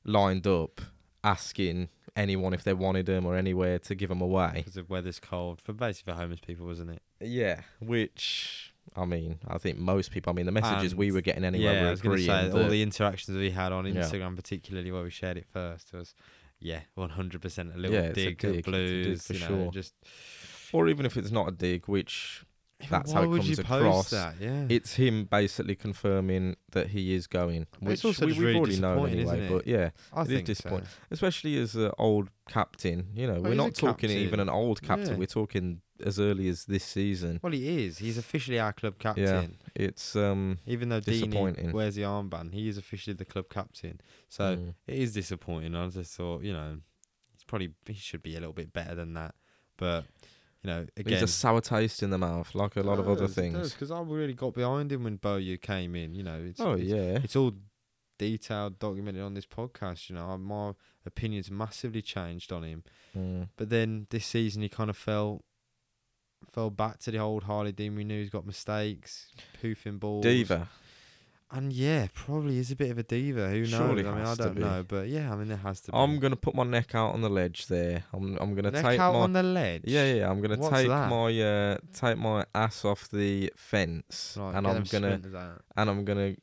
lined 0.04 0.46
up, 0.46 0.80
asking 1.24 1.88
anyone 2.14 2.52
if 2.54 2.62
they 2.62 2.72
wanted 2.74 3.06
them 3.06 3.26
or 3.26 3.36
anywhere 3.36 3.78
to 3.80 3.94
give 3.96 4.10
them 4.10 4.20
away. 4.20 4.52
because 4.56 4.76
of 4.76 4.88
weather's 4.90 5.18
cold 5.18 5.60
for 5.60 5.72
basically 5.72 6.12
for 6.12 6.16
homeless 6.18 6.40
people, 6.40 6.66
wasn't 6.66 6.90
it? 6.90 7.02
Yeah, 7.20 7.62
which 7.80 8.69
I 8.96 9.04
mean, 9.04 9.38
I 9.46 9.58
think 9.58 9.78
most 9.78 10.10
people. 10.10 10.32
I 10.32 10.34
mean, 10.34 10.46
the 10.46 10.52
messages 10.52 10.94
we 10.94 11.12
were 11.12 11.20
getting 11.20 11.44
anyway 11.44 11.64
yeah, 11.74 11.82
were 11.84 11.92
agreeing 11.92 12.26
say 12.26 12.50
all 12.50 12.68
the 12.68 12.82
interactions 12.82 13.36
we 13.36 13.50
had 13.50 13.72
on 13.72 13.86
Yeah. 13.86 14.02
Instagram, 14.02 14.34
particularly 14.36 14.90
where 14.90 15.02
we 15.02 15.10
shared 15.10 15.36
it 15.36 15.46
first, 15.52 15.92
was 15.92 16.14
yeah, 16.58 16.80
one 16.94 17.10
hundred 17.10 17.40
percent 17.40 17.72
a 17.74 17.78
little 17.78 17.96
Yeah, 17.96 18.12
dig, 18.12 18.38
dig, 18.38 18.44
at 18.44 18.50
a 18.50 18.52
dig 18.56 18.64
blues, 18.64 19.26
for 19.26 19.32
you 19.34 19.40
know, 19.40 19.46
sure. 19.46 19.70
just 19.70 19.94
or 20.72 20.88
even 20.88 21.06
if 21.06 21.16
it's 21.16 21.30
not 21.30 21.48
a 21.48 21.52
dig, 21.52 21.86
which 21.86 22.44
That's 22.88 23.12
why 23.12 23.20
how 23.24 23.32
it 23.32 23.36
comes 23.42 23.58
across. 23.58 24.10
That? 24.10 24.34
Yeah, 24.40 24.66
it's 24.68 24.94
him 24.94 25.24
basically 25.24 25.76
confirming 25.76 26.56
that 26.72 26.88
he 26.88 27.14
is 27.14 27.26
going, 27.26 27.66
which 27.78 28.02
we, 28.02 28.10
we've 28.26 28.38
really 28.38 28.56
already 28.58 28.80
known 28.80 29.08
anyway. 29.08 29.48
But 29.48 29.66
yeah, 29.66 29.90
I 30.12 30.22
it 30.22 30.24
is 30.24 30.28
think 30.28 30.46
so. 30.46 30.50
disappointing. 30.52 30.88
especially 31.10 31.58
as 31.58 31.76
an 31.76 31.92
old 31.98 32.30
captain. 32.48 33.08
You 33.14 33.26
know, 33.26 33.34
Well, 33.34 33.50
we're 33.50 33.54
not 33.54 33.74
talking 33.74 34.10
even 34.10 34.40
an 34.40 34.48
old 34.48 34.82
captain. 34.82 35.12
Yeah. 35.12 35.18
We're 35.18 35.26
talking 35.26 35.80
as 36.02 36.18
early 36.18 36.48
as 36.48 36.64
this 36.64 36.84
season. 36.84 37.40
Well, 37.42 37.52
he 37.52 37.84
is. 37.86 37.98
He's 37.98 38.18
officially 38.18 38.58
our 38.58 38.72
club 38.72 38.98
captain. 38.98 39.24
Yeah. 39.74 39.84
It's 39.86 40.16
um, 40.16 40.58
Even 40.66 40.88
though 40.88 41.00
Disappointing. 41.00 41.72
wears 41.72 41.94
the 41.94 42.02
armband, 42.02 42.52
he 42.52 42.68
is 42.68 42.78
officially 42.78 43.14
the 43.14 43.24
club 43.24 43.48
captain. 43.48 44.00
So 44.28 44.56
mm, 44.56 44.74
it 44.86 44.96
is 44.98 45.12
disappointing. 45.12 45.74
I 45.74 45.88
just 45.88 46.14
thought, 46.14 46.42
you 46.42 46.52
know, 46.52 46.78
he's 47.32 47.44
probably 47.44 47.72
he 47.86 47.94
should 47.94 48.22
be 48.22 48.36
a 48.36 48.40
little 48.40 48.52
bit 48.52 48.72
better 48.72 48.94
than 48.94 49.14
that. 49.14 49.34
But 49.76 50.04
you 50.62 50.68
know, 50.68 50.86
again, 50.96 51.14
He's 51.14 51.22
a 51.22 51.26
sour 51.26 51.60
taste 51.60 52.02
in 52.02 52.10
the 52.10 52.18
mouth, 52.18 52.54
like 52.54 52.76
a 52.76 52.82
lot 52.82 52.98
of 52.98 53.08
other 53.08 53.28
things. 53.28 53.72
Because 53.72 53.90
I 53.90 54.00
really 54.00 54.34
got 54.34 54.52
behind 54.54 54.92
him 54.92 55.04
when 55.04 55.16
Bowyer 55.16 55.56
came 55.56 55.96
in. 55.96 56.14
You 56.14 56.22
know, 56.22 56.38
it's, 56.44 56.60
Oh 56.60 56.72
it's, 56.72 56.84
yeah, 56.84 57.18
it's 57.24 57.34
all 57.34 57.52
detailed, 58.18 58.78
documented 58.78 59.22
on 59.22 59.32
this 59.34 59.46
podcast. 59.46 60.10
You 60.10 60.16
know, 60.16 60.36
my 60.36 60.72
opinions 61.06 61.50
massively 61.50 62.02
changed 62.02 62.52
on 62.52 62.62
him. 62.64 62.84
mm. 63.16 63.48
But 63.56 63.70
then 63.70 64.06
this 64.10 64.26
season, 64.26 64.60
he 64.60 64.68
kind 64.68 64.90
of 64.90 64.96
fell 64.96 65.44
fell 66.52 66.70
back 66.70 66.98
to 67.00 67.10
the 67.10 67.18
old 67.18 67.44
Harley 67.44 67.72
Dean 67.72 67.94
we 67.96 68.04
knew 68.04 68.20
he's 68.20 68.30
got 68.30 68.46
mistakes, 68.46 69.28
poofing 69.62 69.98
balls. 70.00 70.22
diva. 70.24 70.68
And 71.52 71.72
yeah, 71.72 72.06
probably 72.14 72.58
is 72.58 72.70
a 72.70 72.76
bit 72.76 72.92
of 72.92 72.98
a 72.98 73.02
diva. 73.02 73.48
Who 73.48 73.62
knows? 73.62 73.70
Surely 73.70 74.06
I 74.06 74.14
mean, 74.14 74.24
I 74.24 74.34
don't 74.36 74.56
know, 74.56 74.84
but 74.86 75.08
yeah, 75.08 75.32
I 75.32 75.36
mean, 75.36 75.48
there 75.48 75.56
has 75.56 75.80
to 75.80 75.90
be. 75.90 75.98
I'm 75.98 76.20
gonna 76.20 76.36
put 76.36 76.54
my 76.54 76.62
neck 76.62 76.94
out 76.94 77.12
on 77.12 77.22
the 77.22 77.28
ledge 77.28 77.66
there. 77.66 78.04
I'm 78.12 78.36
I'm 78.40 78.54
gonna 78.54 78.70
Neck 78.70 78.84
take 78.84 79.00
out 79.00 79.14
my 79.14 79.18
on 79.20 79.32
the 79.32 79.42
ledge. 79.42 79.82
yeah 79.84 80.12
yeah. 80.14 80.30
I'm 80.30 80.40
gonna 80.40 80.56
What's 80.56 80.72
take 80.76 80.86
that? 80.86 81.08
my 81.10 81.40
uh 81.40 81.78
take 81.92 82.18
my 82.18 82.44
ass 82.54 82.84
off 82.84 83.08
the 83.10 83.52
fence, 83.56 84.36
Right, 84.38 84.54
and 84.54 84.64
I'm 84.68 84.84
gonna 84.84 85.20
and 85.76 85.90
I'm 85.90 86.04
gonna 86.04 86.36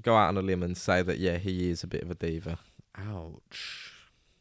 go 0.00 0.16
out 0.16 0.28
on 0.30 0.38
a 0.38 0.42
limb 0.42 0.64
and 0.64 0.76
say 0.76 1.02
that 1.02 1.18
yeah 1.18 1.38
he 1.38 1.70
is 1.70 1.84
a 1.84 1.86
bit 1.86 2.02
of 2.02 2.10
a 2.10 2.14
diva. 2.16 2.58
Ouch, 2.98 3.91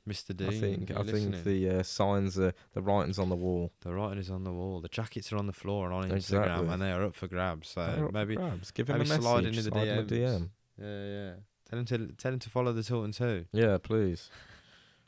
Mr. 0.08 0.36
Dean. 0.36 0.48
I 0.48 0.52
think 0.60 0.92
I 0.92 1.04
think 1.04 1.44
the 1.44 1.70
uh, 1.80 1.84
signs 1.84 2.40
are 2.40 2.54
the 2.74 2.82
writing's 2.82 3.20
on 3.20 3.30
the 3.30 3.36
wall. 3.36 3.72
the 3.82 3.94
writing 3.94 4.18
is 4.20 4.30
on 4.32 4.44
the 4.44 4.52
wall. 4.52 4.82
The 4.82 4.90
jackets 4.90 5.32
are 5.32 5.38
on 5.38 5.46
the 5.48 5.54
floor 5.54 5.86
and 5.86 5.94
on 5.94 6.10
Instagram, 6.18 6.72
and 6.72 6.82
they 6.82 6.92
are 6.92 7.04
up 7.04 7.16
for 7.16 7.28
grabs. 7.28 7.70
So 7.70 8.10
maybe, 8.12 8.36
grabs. 8.36 8.72
give 8.72 8.90
him 8.90 8.98
maybe 8.98 9.10
a 9.10 9.14
message. 9.14 9.24
slide 9.24 9.46
into 9.46 9.62
the 9.62 9.70
slide 9.72 9.88
DMs. 9.88 10.08
DM. 10.08 10.50
yeah, 10.80 11.06
yeah. 11.06 11.32
Tell 11.70 11.80
him 11.80 11.86
to 11.86 12.08
tell 12.18 12.34
him 12.34 12.40
to 12.40 12.50
follow 12.50 12.74
the 12.74 12.84
Tilton 12.84 13.12
Two. 13.12 13.46
Yeah, 13.54 13.78
please. 13.78 14.30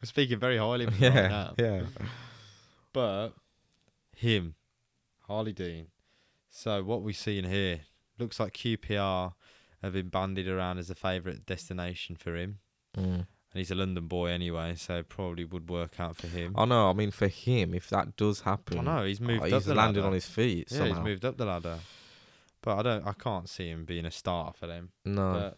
We're 0.01 0.07
speaking 0.07 0.37
very 0.39 0.57
highly 0.57 0.85
of 0.85 0.93
him 0.93 1.13
right 1.15 1.23
yeah, 1.23 1.27
now. 1.29 1.53
yeah. 1.57 1.81
But 2.91 3.29
him, 4.15 4.55
Harley 5.27 5.53
Dean. 5.53 5.87
So 6.49 6.83
what 6.83 7.01
we 7.01 7.13
see 7.13 7.39
in 7.39 7.45
here 7.45 7.81
looks 8.19 8.39
like 8.39 8.53
QPR 8.53 9.33
have 9.81 9.93
been 9.93 10.09
bandied 10.09 10.47
around 10.47 10.77
as 10.77 10.89
a 10.89 10.95
favourite 10.95 11.45
destination 11.45 12.15
for 12.15 12.35
him, 12.35 12.59
Mm. 12.95 13.25
And 13.53 13.59
he's 13.59 13.69
a 13.69 13.75
London 13.75 14.07
boy 14.07 14.27
anyway, 14.27 14.73
so 14.75 15.03
probably 15.03 15.45
would 15.45 15.69
work 15.69 15.99
out 15.99 16.17
for 16.17 16.25
him. 16.25 16.55
I 16.57 16.65
know. 16.65 16.89
I 16.89 16.93
mean, 16.93 17.11
for 17.11 17.27
him, 17.27 17.75
if 17.75 17.87
that 17.91 18.15
does 18.15 18.41
happen, 18.41 18.79
I 18.79 18.81
know 18.81 19.05
he's 19.05 19.21
moved 19.21 19.43
oh, 19.43 19.45
up 19.45 19.51
he's 19.51 19.65
the 19.65 19.75
landed 19.75 19.99
ladder. 19.99 20.07
on 20.07 20.13
his 20.13 20.25
feet 20.25 20.69
yeah, 20.71 20.77
somehow. 20.79 20.95
he's 20.95 21.03
moved 21.03 21.25
up 21.25 21.37
the 21.37 21.45
ladder. 21.45 21.77
But 22.61 22.79
I 22.79 22.81
don't. 22.81 23.07
I 23.07 23.13
can't 23.13 23.47
see 23.47 23.69
him 23.69 23.85
being 23.85 24.05
a 24.05 24.11
starter 24.11 24.57
for 24.57 24.67
them. 24.67 24.89
no, 25.05 25.33
But 25.33 25.57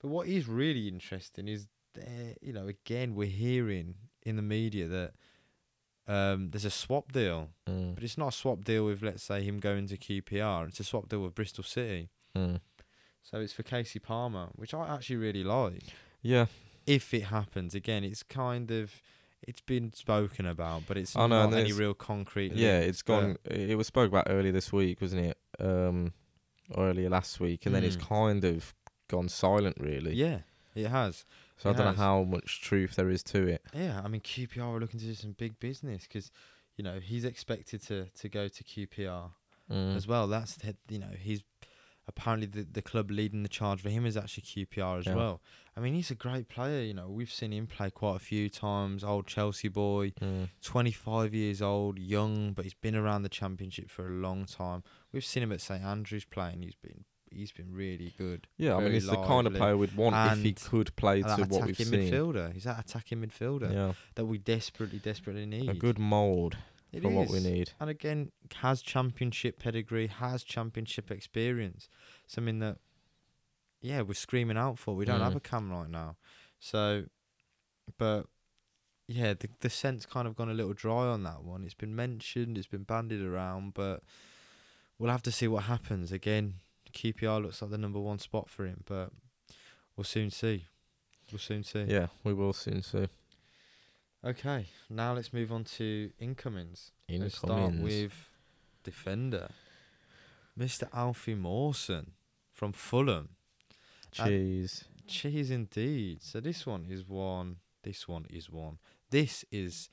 but 0.00 0.08
what 0.08 0.26
is 0.26 0.48
really 0.48 0.88
interesting 0.88 1.46
is, 1.46 1.68
there, 1.94 2.34
you 2.40 2.52
know, 2.52 2.66
again 2.66 3.14
we're 3.14 3.28
hearing 3.28 3.94
in 4.22 4.36
the 4.36 4.42
media 4.42 4.88
that 4.88 5.12
um, 6.08 6.50
there's 6.50 6.64
a 6.64 6.70
swap 6.70 7.12
deal, 7.12 7.50
mm. 7.68 7.94
but 7.94 8.02
it's 8.02 8.18
not 8.18 8.28
a 8.28 8.36
swap 8.36 8.64
deal 8.64 8.86
with 8.86 9.02
let's 9.02 9.22
say 9.22 9.42
him 9.42 9.58
going 9.58 9.86
to 9.88 9.96
QPR. 9.96 10.68
It's 10.68 10.80
a 10.80 10.84
swap 10.84 11.08
deal 11.08 11.20
with 11.20 11.34
Bristol 11.34 11.62
City. 11.62 12.08
Mm. 12.36 12.60
So 13.22 13.38
it's 13.40 13.52
for 13.52 13.62
Kasey 13.62 14.02
Palmer, 14.02 14.48
which 14.56 14.72
I 14.72 14.92
actually 14.92 15.16
really 15.16 15.44
like. 15.44 15.82
yeah, 16.22 16.46
If 16.88 17.12
it 17.14 17.24
happens 17.24 17.74
again, 17.74 18.04
it's 18.04 18.22
kind 18.22 18.70
of 18.70 19.00
it's 19.46 19.60
been 19.60 19.92
spoken 19.92 20.46
about, 20.46 20.82
but 20.88 20.96
it's 20.96 21.14
I 21.14 21.26
know, 21.26 21.42
and 21.44 21.52
not 21.52 21.60
any 21.60 21.72
real 21.72 21.94
concrete. 21.94 22.52
yeah. 22.52 22.78
It's 22.80 23.02
gone. 23.02 23.36
It 23.44 23.76
was 23.78 23.86
spoke 23.86 24.08
about 24.08 24.26
earlier 24.28 24.52
this 24.52 24.72
week, 24.72 25.00
wasn't 25.00 25.26
it? 25.26 25.38
Um, 25.60 26.12
earlier 26.76 27.08
last 27.08 27.38
week, 27.40 27.64
and 27.66 27.74
then 27.74 27.84
it's 27.84 27.96
Mm. 27.96 28.00
kind 28.08 28.44
of 28.44 28.74
gone 29.08 29.28
silent, 29.28 29.76
really. 29.80 30.14
Yeah, 30.14 30.40
it 30.74 30.88
has. 30.88 31.24
So 31.56 31.70
I 31.70 31.72
it 31.72 31.76
don't 31.76 31.86
has. 31.86 31.96
know 31.96 32.02
how 32.02 32.22
much 32.24 32.60
truth 32.60 32.96
there 32.96 33.10
is 33.10 33.22
to 33.24 33.46
it. 33.46 33.62
Yeah, 33.74 34.00
I 34.04 34.08
mean 34.08 34.20
QPR 34.20 34.76
are 34.76 34.80
looking 34.80 35.00
to 35.00 35.06
do 35.06 35.14
some 35.14 35.32
big 35.32 35.58
business 35.60 36.02
because, 36.02 36.30
you 36.76 36.84
know, 36.84 36.98
he's 37.00 37.24
expected 37.24 37.82
to 37.86 38.06
to 38.06 38.28
go 38.28 38.48
to 38.48 38.64
QPR 38.64 39.30
Mm. 39.70 39.94
as 39.96 40.06
well. 40.06 40.26
That's 40.26 40.56
you 40.88 40.98
know 40.98 41.10
he's 41.18 41.42
apparently 42.08 42.46
the 42.46 42.66
the 42.70 42.82
club 42.82 43.10
leading 43.10 43.42
the 43.42 43.48
charge 43.48 43.80
for 43.80 43.90
him 43.90 44.04
is 44.06 44.16
actually 44.16 44.42
QPR 44.44 44.98
as 44.98 45.06
Yeah. 45.06 45.14
well. 45.14 45.40
I 45.76 45.80
mean 45.80 45.94
he's 45.94 46.10
a 46.10 46.14
great 46.16 46.48
player. 46.48 46.82
You 46.82 46.94
know 46.94 47.08
we've 47.08 47.30
seen 47.30 47.52
him 47.52 47.66
play 47.66 47.90
quite 47.90 48.16
a 48.16 48.18
few 48.18 48.48
times. 48.48 49.04
Old 49.04 49.26
Chelsea 49.26 49.68
boy, 49.68 50.10
Mm. 50.20 50.48
twenty 50.62 50.90
five 50.92 51.34
years 51.34 51.60
old, 51.62 51.98
young, 51.98 52.52
but 52.54 52.64
he's 52.64 52.74
been 52.74 52.96
around 52.96 53.22
the 53.22 53.28
championship 53.28 53.90
for 53.90 54.06
a 54.08 54.10
long 54.10 54.44
time. 54.46 54.82
We've 55.12 55.24
seen 55.24 55.42
him 55.44 55.52
at 55.52 55.60
St 55.60 55.82
Andrews 55.84 56.24
playing. 56.24 56.62
He's 56.62 56.74
been 56.74 57.04
he's 57.30 57.52
been 57.52 57.70
really 57.74 58.14
good. 58.16 58.46
Yeah, 58.56 58.76
I 58.76 58.80
mean, 58.82 58.92
he's 58.92 59.06
the 59.06 59.16
kind 59.16 59.46
of 59.46 59.52
player 59.52 59.76
we'd 59.76 59.94
want 59.94 60.16
if 60.32 60.42
he 60.42 60.54
could 60.54 60.96
play 60.96 61.20
to 61.20 61.44
what 61.46 61.66
we've 61.66 61.76
seen. 61.76 61.88
midfielder. 61.88 62.54
He's 62.54 62.64
that 62.64 62.80
attacking 62.80 63.20
midfielder 63.20 63.70
Yeah, 63.70 63.92
that 64.14 64.24
we 64.24 64.38
desperately, 64.38 64.98
desperately 64.98 65.44
need. 65.44 65.68
a 65.68 65.74
good 65.74 65.98
mould 65.98 66.56
It 66.92 67.02
for 67.02 67.10
what 67.10 67.28
we 67.28 67.40
need. 67.40 67.72
And 67.80 67.90
again, 67.90 68.32
has 68.56 68.80
championship 68.82 69.58
pedigree, 69.58 70.06
has 70.06 70.42
championship 70.42 71.10
experience. 71.10 71.88
Something 72.26 72.60
that, 72.60 72.78
yeah, 73.82 74.00
we're 74.02 74.14
screaming 74.14 74.56
out 74.56 74.78
for. 74.78 74.94
We 74.94 75.04
don't 75.04 75.20
have 75.20 75.34
Mm. 75.34 75.36
a 75.36 75.40
cam 75.40 75.70
right 75.70 75.90
now. 75.90 76.16
So, 76.60 77.04
but 77.98 78.26
yeah, 79.06 79.34
the 79.34 79.48
the 79.60 79.70
scent's 79.70 80.06
kind 80.06 80.26
of 80.26 80.34
gone 80.34 80.50
a 80.50 80.54
little 80.54 80.74
dry 80.74 81.06
on 81.06 81.22
that 81.24 81.42
one. 81.44 81.64
It's 81.64 81.74
been 81.74 81.94
mentioned, 81.94 82.58
it's 82.58 82.66
been 82.66 82.82
bandied 82.84 83.22
around, 83.22 83.74
but 83.74 84.02
we'll 84.98 85.10
have 85.10 85.22
to 85.24 85.32
see 85.32 85.48
what 85.48 85.64
happens. 85.64 86.10
Again, 86.12 86.54
QPR 86.92 87.42
looks 87.42 87.60
like 87.62 87.70
the 87.70 87.78
number 87.78 88.00
one 88.00 88.18
spot 88.18 88.48
for 88.50 88.66
him, 88.66 88.82
but 88.86 89.12
we'll 89.96 90.04
soon 90.04 90.30
see. 90.30 90.66
We'll 91.30 91.38
soon 91.38 91.62
see. 91.64 91.82
Yeah, 91.84 92.08
we 92.24 92.32
will 92.34 92.52
soon 92.54 92.82
see. 92.82 93.08
Okay, 94.28 94.66
now 94.90 95.14
let's 95.14 95.32
move 95.32 95.50
on 95.50 95.64
to 95.64 96.10
incomings. 96.18 96.92
Let's 97.08 97.38
start 97.38 97.72
with 97.76 98.12
defender, 98.84 99.48
Mr. 100.58 100.86
Alfie 100.92 101.34
Mawson 101.34 102.12
from 102.52 102.72
Fulham. 102.72 103.30
Cheese. 104.12 104.84
Cheese 105.06 105.50
indeed. 105.50 106.22
So 106.22 106.40
this 106.40 106.66
one 106.66 106.84
is 106.90 107.08
one. 107.08 107.56
This 107.82 108.06
one 108.06 108.26
is 108.28 108.50
one. 108.50 108.76
This 109.10 109.46
is 109.50 109.88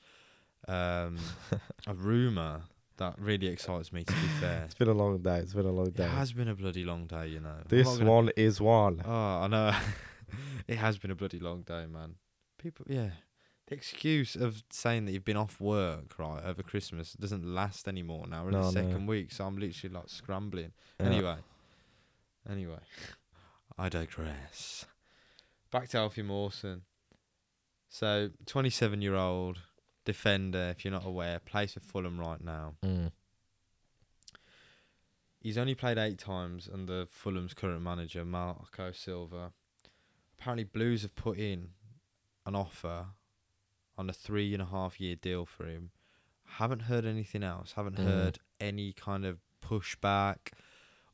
um, 0.68 1.18
a 1.86 1.94
rumor 1.94 2.64
that 2.98 3.14
really 3.18 3.46
excites 3.46 3.90
me. 3.90 4.04
To 4.04 4.12
be 4.12 4.28
fair, 4.38 4.64
It's 4.66 4.74
been 4.74 4.88
a 4.88 4.92
long 4.92 5.16
day. 5.16 5.38
It's 5.38 5.54
been 5.54 5.64
a 5.64 5.72
long 5.72 5.92
day. 5.92 6.04
it 6.04 6.10
has 6.10 6.34
been 6.34 6.48
a 6.48 6.54
bloody 6.54 6.84
long 6.84 7.06
day. 7.06 7.28
You 7.28 7.40
know. 7.40 7.56
This 7.66 7.88
gonna- 7.88 8.10
one 8.10 8.30
is 8.36 8.60
one. 8.60 9.00
Oh, 9.02 9.10
I 9.10 9.46
know. 9.46 9.74
it 10.68 10.76
has 10.76 10.98
been 10.98 11.10
a 11.10 11.14
bloody 11.14 11.38
long 11.38 11.62
day, 11.62 11.86
man. 11.86 12.16
People, 12.58 12.84
yeah. 12.86 13.10
The 13.68 13.74
excuse 13.74 14.36
of 14.36 14.62
saying 14.70 15.06
that 15.06 15.12
you've 15.12 15.24
been 15.24 15.36
off 15.36 15.60
work 15.60 16.18
right 16.18 16.40
over 16.44 16.62
Christmas 16.62 17.14
doesn't 17.14 17.44
last 17.44 17.88
anymore 17.88 18.26
now. 18.28 18.42
We're 18.44 18.50
in 18.50 18.54
No, 18.54 18.70
the 18.70 18.80
no. 18.82 18.88
second 18.88 19.06
week, 19.08 19.32
so 19.32 19.44
I'm 19.44 19.56
literally 19.58 19.92
like 19.94 20.08
scrambling. 20.08 20.72
Yeah. 21.00 21.06
Anyway, 21.06 21.36
anyway, 22.48 22.78
I 23.76 23.88
digress. 23.88 24.86
Back 25.72 25.88
to 25.90 25.98
Alfie 25.98 26.22
Mawson. 26.22 26.82
So, 27.88 28.30
27 28.46 29.02
year 29.02 29.16
old 29.16 29.58
defender, 30.04 30.68
if 30.76 30.84
you're 30.84 30.92
not 30.92 31.04
aware, 31.04 31.40
plays 31.40 31.72
for 31.74 31.80
Fulham 31.80 32.20
right 32.20 32.40
now. 32.40 32.74
Mm. 32.84 33.10
He's 35.40 35.58
only 35.58 35.74
played 35.74 35.98
eight 35.98 36.18
times 36.18 36.68
under 36.72 37.06
Fulham's 37.06 37.54
current 37.54 37.82
manager, 37.82 38.24
Marco 38.24 38.92
Silva. 38.92 39.52
Apparently, 40.38 40.64
Blues 40.64 41.02
have 41.02 41.14
put 41.14 41.38
in 41.38 41.70
an 42.44 42.54
offer 42.54 43.06
on 43.98 44.08
a 44.10 44.12
three 44.12 44.52
and 44.52 44.62
a 44.62 44.66
half 44.66 45.00
year 45.00 45.16
deal 45.16 45.46
for 45.46 45.66
him. 45.66 45.90
Haven't 46.44 46.82
heard 46.82 47.04
anything 47.04 47.42
else. 47.42 47.72
Haven't 47.72 47.96
Mm. 47.96 48.04
heard 48.04 48.38
any 48.60 48.92
kind 48.92 49.24
of 49.24 49.40
pushback 49.62 50.52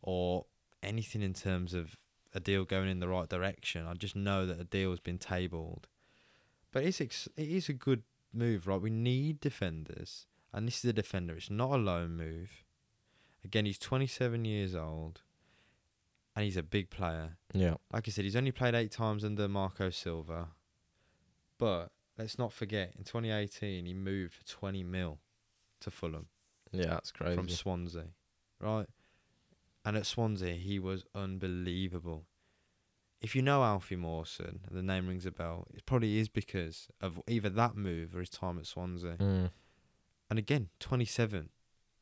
or 0.03 0.47
anything 0.83 1.23
in 1.23 1.33
terms 1.35 1.75
of 1.75 1.97
a 2.35 2.41
deal 2.41 2.65
going 2.65 2.89
in 2.89 3.01
the 3.01 3.09
right 3.09 3.29
direction. 3.29 3.87
I 3.87 3.95
just 3.95 4.17
know 4.17 4.47
that 4.47 4.61
a 4.61 4.65
deal 4.65 4.91
has 4.91 5.01
been 5.01 5.19
tabled. 5.19 5.87
But 6.71 6.85
it's 6.85 7.01
ex- 7.01 7.29
it 7.37 7.49
is 7.49 7.69
a 7.69 7.73
good 7.75 8.03
move, 8.33 8.67
right? 8.67 8.81
We 8.81 8.91
need 8.91 9.41
defenders, 9.41 10.27
and 10.53 10.67
this 10.67 10.79
is 10.79 10.85
a 10.91 10.93
defender. 10.95 11.35
It's 11.37 11.51
not 11.51 11.73
a 11.73 11.77
loan 11.77 12.17
move. 12.17 12.65
Again, 13.45 13.67
he's 13.67 13.79
27 13.79 14.45
years 14.47 14.75
old, 14.75 15.21
and 16.35 16.45
he's 16.45 16.57
a 16.57 16.63
big 16.63 16.89
player. 16.91 17.37
Yeah. 17.53 17.75
Like 17.93 18.09
I 18.09 18.11
said, 18.11 18.25
he's 18.25 18.37
only 18.37 18.53
played 18.53 18.75
eight 18.75 18.91
times 18.91 19.25
under 19.25 19.49
Marco 19.49 19.91
Silva. 19.91 20.49
But 21.59 21.93
let's 22.19 22.39
not 22.39 22.53
forget, 22.53 22.93
in 22.99 23.05
2018, 23.05 23.87
he 23.87 23.95
moved 23.95 24.35
for 24.35 24.45
20 24.45 24.83
mil 24.85 25.19
to 25.81 25.91
Fulham 25.91 26.27
Yeah, 26.73 26.87
that's 26.87 27.13
crazy. 27.13 27.35
from 27.37 27.49
Swansea, 27.49 28.09
right? 28.61 28.87
And 29.85 29.97
at 29.97 30.07
Swansea, 30.07 30.55
he 30.55 30.79
was 30.79 31.05
unbelievable. 31.15 32.25
If 33.21 33.37
you 33.37 33.43
know 33.43 33.63
Alfie 33.63 33.97
Mawson, 33.97 34.61
the 34.71 34.83
name 34.83 35.07
rings 35.09 35.27
a 35.27 35.31
bell, 35.31 35.67
it 35.75 35.87
probably 35.87 36.19
is 36.19 36.29
because 36.29 36.89
of 37.01 37.21
either 37.29 37.49
that 37.51 37.77
move 37.77 38.15
or 38.17 38.21
his 38.21 38.31
time 38.31 38.59
at 38.59 38.67
Swansea. 38.67 39.17
Mm. 39.19 39.51
And 40.31 40.39
again, 40.39 40.69
27. 40.81 41.51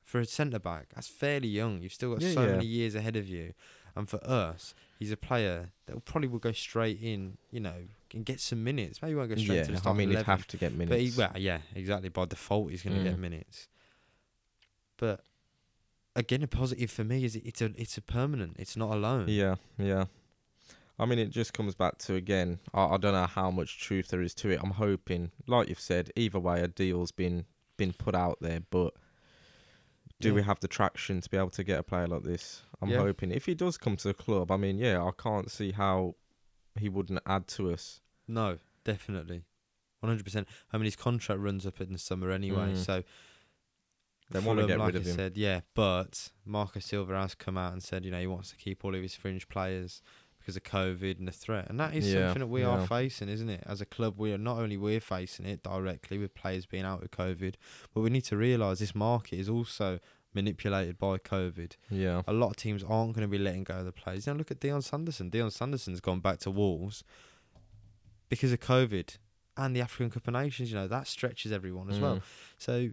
For 0.02 0.18
a 0.18 0.24
centre 0.24 0.58
back, 0.58 0.88
that's 0.94 1.08
fairly 1.08 1.48
young. 1.48 1.82
You've 1.82 1.92
still 1.92 2.12
got 2.12 2.22
Yeah, 2.22 2.32
so 2.32 2.40
yeah. 2.44 2.52
many 2.52 2.66
years 2.66 2.94
ahead 2.94 3.16
of 3.16 3.28
you. 3.28 3.52
And 3.94 4.08
for 4.08 4.22
us, 4.24 4.74
he's 4.98 5.12
a 5.12 5.16
player 5.16 5.72
that 5.86 5.94
will 5.94 6.00
probably 6.00 6.28
will 6.28 6.38
go 6.38 6.52
straight 6.52 7.00
in, 7.02 7.36
you 7.50 7.60
know, 7.60 7.84
and 8.14 8.24
get 8.24 8.40
some 8.40 8.62
minutes. 8.64 9.00
Maybe 9.02 9.12
he 9.12 9.16
won't 9.16 9.28
go 9.30 9.36
straight 9.36 9.56
yeah, 9.56 9.62
to 9.64 9.72
the 9.72 9.78
start. 9.78 9.94
I 9.94 9.98
mean, 9.98 10.10
he'd 10.10 10.22
have 10.22 10.46
to 10.48 10.56
get 10.56 10.72
minutes. 10.72 10.90
But 10.90 11.00
he, 11.00 11.12
well, 11.16 11.32
yeah, 11.36 11.58
exactly. 11.74 12.08
By 12.08 12.24
default, 12.26 12.70
he's 12.70 12.82
going 12.82 12.96
to 12.96 13.02
get 13.04 13.16
Mm. 13.16 13.20
minutes. 13.20 13.68
But 14.96 15.24
again, 16.16 16.42
a 16.42 16.46
positive 16.46 16.90
for 16.90 17.04
me 17.04 17.24
is 17.24 17.36
it- 17.36 17.46
it's 17.46 17.62
a 17.62 17.66
it's 17.76 17.96
a 17.96 18.02
permanent. 18.02 18.56
It's 18.58 18.76
not 18.76 18.92
a 18.94 18.96
loan. 18.98 19.26
Yeah, 19.28 19.56
yeah. 19.78 20.06
I 20.98 21.06
mean, 21.06 21.18
it 21.18 21.30
just 21.30 21.54
comes 21.54 21.74
back 21.74 21.96
to 21.98 22.14
again. 22.14 22.58
I, 22.74 22.84
I 22.84 22.96
don't 22.98 23.14
know 23.14 23.26
how 23.26 23.50
much 23.50 23.78
truth 23.80 24.08
there 24.08 24.20
is 24.20 24.34
to 24.34 24.50
it. 24.50 24.60
I'm 24.62 24.72
hoping, 24.72 25.30
like 25.46 25.68
you've 25.68 25.80
said, 25.80 26.10
either 26.16 26.38
way, 26.38 26.60
a 26.60 26.68
deal's 26.68 27.12
been 27.12 27.46
been 27.78 27.92
put 27.94 28.14
out 28.14 28.38
there. 28.42 28.60
But 28.70 28.92
do 30.20 30.34
we 30.34 30.42
have 30.42 30.60
the 30.60 30.68
traction 30.68 31.22
to 31.22 31.30
be 31.30 31.38
able 31.38 31.48
to 31.50 31.64
get 31.64 31.78
a 31.78 31.82
player 31.82 32.06
like 32.06 32.24
this? 32.24 32.62
I'm 32.82 32.90
Yeah. 32.90 32.98
hoping 32.98 33.30
if 33.30 33.46
he 33.46 33.54
does 33.54 33.78
come 33.78 33.96
to 33.96 34.08
the 34.08 34.12
club, 34.14 34.50
I 34.50 34.58
mean, 34.58 34.76
yeah, 34.76 35.02
I 35.02 35.12
can't 35.16 35.50
see 35.50 35.72
how 35.72 36.16
he 36.78 36.88
wouldn't 36.88 37.20
add 37.26 37.46
to 37.48 37.70
us. 37.72 38.00
No, 38.28 38.58
definitely, 38.84 39.42
one 40.00 40.10
hundred 40.10 40.24
percent. 40.24 40.48
I 40.72 40.76
mean, 40.78 40.84
his 40.86 40.96
contract 40.96 41.40
runs 41.40 41.66
up 41.66 41.80
in 41.80 41.92
the 41.92 41.98
summer 41.98 42.30
anyway, 42.30 42.72
Mm. 42.72 42.76
so 42.76 43.02
They 44.30 44.38
wanna 44.40 44.66
get 44.66 44.78
like 44.78 44.88
rid 44.94 44.96
of 44.96 45.06
I 45.06 45.10
him. 45.10 45.16
Said 45.16 45.36
yeah, 45.36 45.60
but 45.74 46.30
Marco 46.44 46.78
Silva 46.80 47.20
has 47.20 47.34
come 47.34 47.58
out 47.58 47.72
and 47.72 47.82
said 47.82 48.04
you 48.04 48.10
know 48.10 48.20
he 48.20 48.26
wants 48.26 48.50
to 48.50 48.56
keep 48.56 48.84
all 48.84 48.94
of 48.94 49.02
his 49.02 49.14
fringe 49.14 49.48
players 49.48 50.02
because 50.38 50.56
of 50.56 50.62
COVID 50.62 51.18
and 51.18 51.28
the 51.28 51.32
threat, 51.32 51.66
and 51.68 51.78
that 51.80 51.94
is 51.94 52.12
Yeah, 52.12 52.26
something 52.28 52.40
that 52.40 52.46
we 52.46 52.62
yeah. 52.62 52.68
are 52.68 52.86
facing, 52.86 53.28
isn't 53.28 53.50
it? 53.50 53.62
As 53.66 53.80
a 53.80 53.84
club, 53.86 54.14
we 54.18 54.32
are 54.32 54.38
not 54.38 54.58
only 54.58 54.76
we're 54.76 55.00
facing 55.00 55.44
it 55.46 55.62
directly 55.62 56.16
with 56.16 56.34
players 56.34 56.64
being 56.64 56.84
out 56.84 57.00
with 57.02 57.10
COVID, 57.10 57.56
but 57.92 58.00
we 58.00 58.08
need 58.08 58.24
to 58.24 58.36
realise 58.36 58.78
this 58.78 58.94
market 58.94 59.38
is 59.38 59.48
also 59.50 59.98
manipulated 60.34 60.98
by 60.98 61.18
COVID. 61.18 61.76
Yeah, 61.90 62.22
A 62.26 62.32
lot 62.32 62.50
of 62.50 62.56
teams 62.56 62.82
aren't 62.82 63.14
going 63.14 63.26
to 63.26 63.28
be 63.28 63.38
letting 63.38 63.64
go 63.64 63.78
of 63.78 63.84
the 63.84 63.92
players. 63.92 64.26
You 64.26 64.32
know, 64.32 64.38
look 64.38 64.50
at 64.50 64.60
Dion 64.60 64.82
Sanderson. 64.82 65.30
Dion 65.30 65.50
Sanderson's 65.50 66.00
gone 66.00 66.20
back 66.20 66.38
to 66.40 66.50
Wolves 66.50 67.04
because 68.28 68.52
of 68.52 68.60
COVID 68.60 69.16
and 69.56 69.74
the 69.74 69.80
African 69.80 70.10
Cup 70.10 70.28
of 70.28 70.34
Nations. 70.34 70.70
You 70.70 70.76
know 70.78 70.88
that 70.88 71.06
stretches 71.06 71.52
everyone 71.52 71.90
as 71.90 71.98
well. 71.98 72.16
Mm. 72.16 72.22
So, 72.58 72.90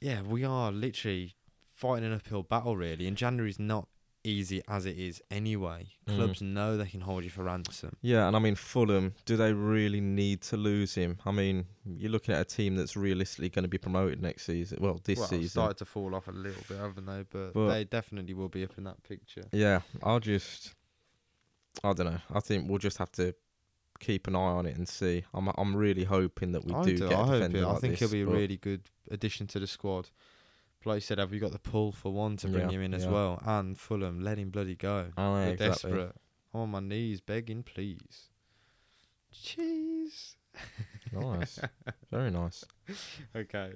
yeah, 0.00 0.22
we 0.22 0.44
are 0.44 0.70
literally 0.72 1.34
fighting 1.74 2.04
an 2.04 2.12
uphill 2.12 2.42
battle, 2.42 2.76
really. 2.76 3.06
And 3.06 3.16
January's 3.16 3.58
not 3.58 3.88
easy 4.24 4.62
as 4.68 4.86
it 4.86 4.98
is 4.98 5.22
anyway. 5.30 5.86
Mm. 6.06 6.16
Clubs 6.16 6.42
know 6.42 6.76
they 6.76 6.86
can 6.86 7.00
hold 7.00 7.24
you 7.24 7.30
for 7.30 7.44
ransom. 7.44 7.96
Yeah, 8.02 8.26
and 8.26 8.36
I 8.36 8.38
mean 8.38 8.54
Fulham, 8.54 9.14
do 9.24 9.36
they 9.36 9.52
really 9.52 10.00
need 10.00 10.42
to 10.42 10.56
lose 10.56 10.94
him? 10.94 11.18
I 11.24 11.30
mean, 11.30 11.66
you're 11.86 12.10
looking 12.10 12.34
at 12.34 12.40
a 12.40 12.44
team 12.44 12.76
that's 12.76 12.96
realistically 12.96 13.48
going 13.48 13.64
to 13.64 13.68
be 13.68 13.78
promoted 13.78 14.20
next 14.20 14.44
season. 14.46 14.78
Well, 14.80 15.00
this 15.04 15.18
well, 15.18 15.28
season. 15.28 15.48
started 15.48 15.78
to 15.78 15.84
fall 15.84 16.14
off 16.14 16.28
a 16.28 16.32
little 16.32 16.62
bit, 16.68 16.78
haven't 16.78 17.06
they? 17.06 17.24
But, 17.30 17.54
But- 17.54 17.68
they 17.68 17.84
definitely 17.84 18.34
will 18.34 18.48
be 18.48 18.64
up 18.64 18.76
in 18.76 18.84
that 18.84 19.02
picture. 19.02 19.44
Yeah, 19.52 19.80
I'll 20.02 20.20
just 20.20 20.74
I 21.84 21.92
don't 21.92 22.06
know. 22.06 22.20
I 22.32 22.40
think 22.40 22.68
we'll 22.68 22.78
just 22.78 22.98
have 22.98 23.12
to 23.12 23.34
keep 24.00 24.26
an 24.28 24.36
eye 24.36 24.38
on 24.38 24.66
it 24.66 24.76
and 24.76 24.88
see. 24.88 25.24
I'm 25.34 25.48
I'm 25.56 25.76
really 25.76 26.04
hoping 26.04 26.52
that 26.52 26.64
we 26.64 26.72
I 26.74 26.82
do, 26.84 26.96
do. 26.96 27.08
get 27.08 27.18
a 27.18 27.20
I 27.20 27.26
hope 27.26 27.32
defender 27.34 27.58
it. 27.58 27.64
I 27.64 27.72
like 27.72 27.80
think 27.80 27.96
he'll 27.98 28.10
be 28.10 28.22
a 28.22 28.26
really 28.26 28.56
good 28.56 28.82
addition 29.10 29.46
to 29.48 29.58
the 29.58 29.66
squad. 29.66 30.10
Like 30.84 30.96
you 30.96 31.00
said, 31.00 31.18
have 31.18 31.30
we 31.30 31.38
got 31.38 31.52
the 31.52 31.58
pull 31.58 31.92
for 31.92 32.12
one 32.12 32.36
to 32.38 32.48
bring 32.48 32.70
Yeah, 32.70 32.76
him 32.76 32.82
in 32.82 32.94
as 32.94 33.06
well? 33.06 33.42
And 33.44 33.78
Fulham, 33.78 34.20
let 34.20 34.38
him 34.38 34.50
bloody 34.50 34.74
go. 34.76 35.10
Oh, 35.18 35.36
yeah, 35.36 35.44
They're 35.44 35.52
exactly. 35.54 35.90
desperate. 35.90 36.16
I'm 36.54 36.60
on 36.60 36.70
my 36.70 36.80
knees 36.80 37.20
begging, 37.20 37.62
please. 37.62 38.28
Cheese. 39.32 40.36
Nice. 41.12 41.58
Very 42.10 42.30
nice. 42.30 42.64
Okay. 43.36 43.72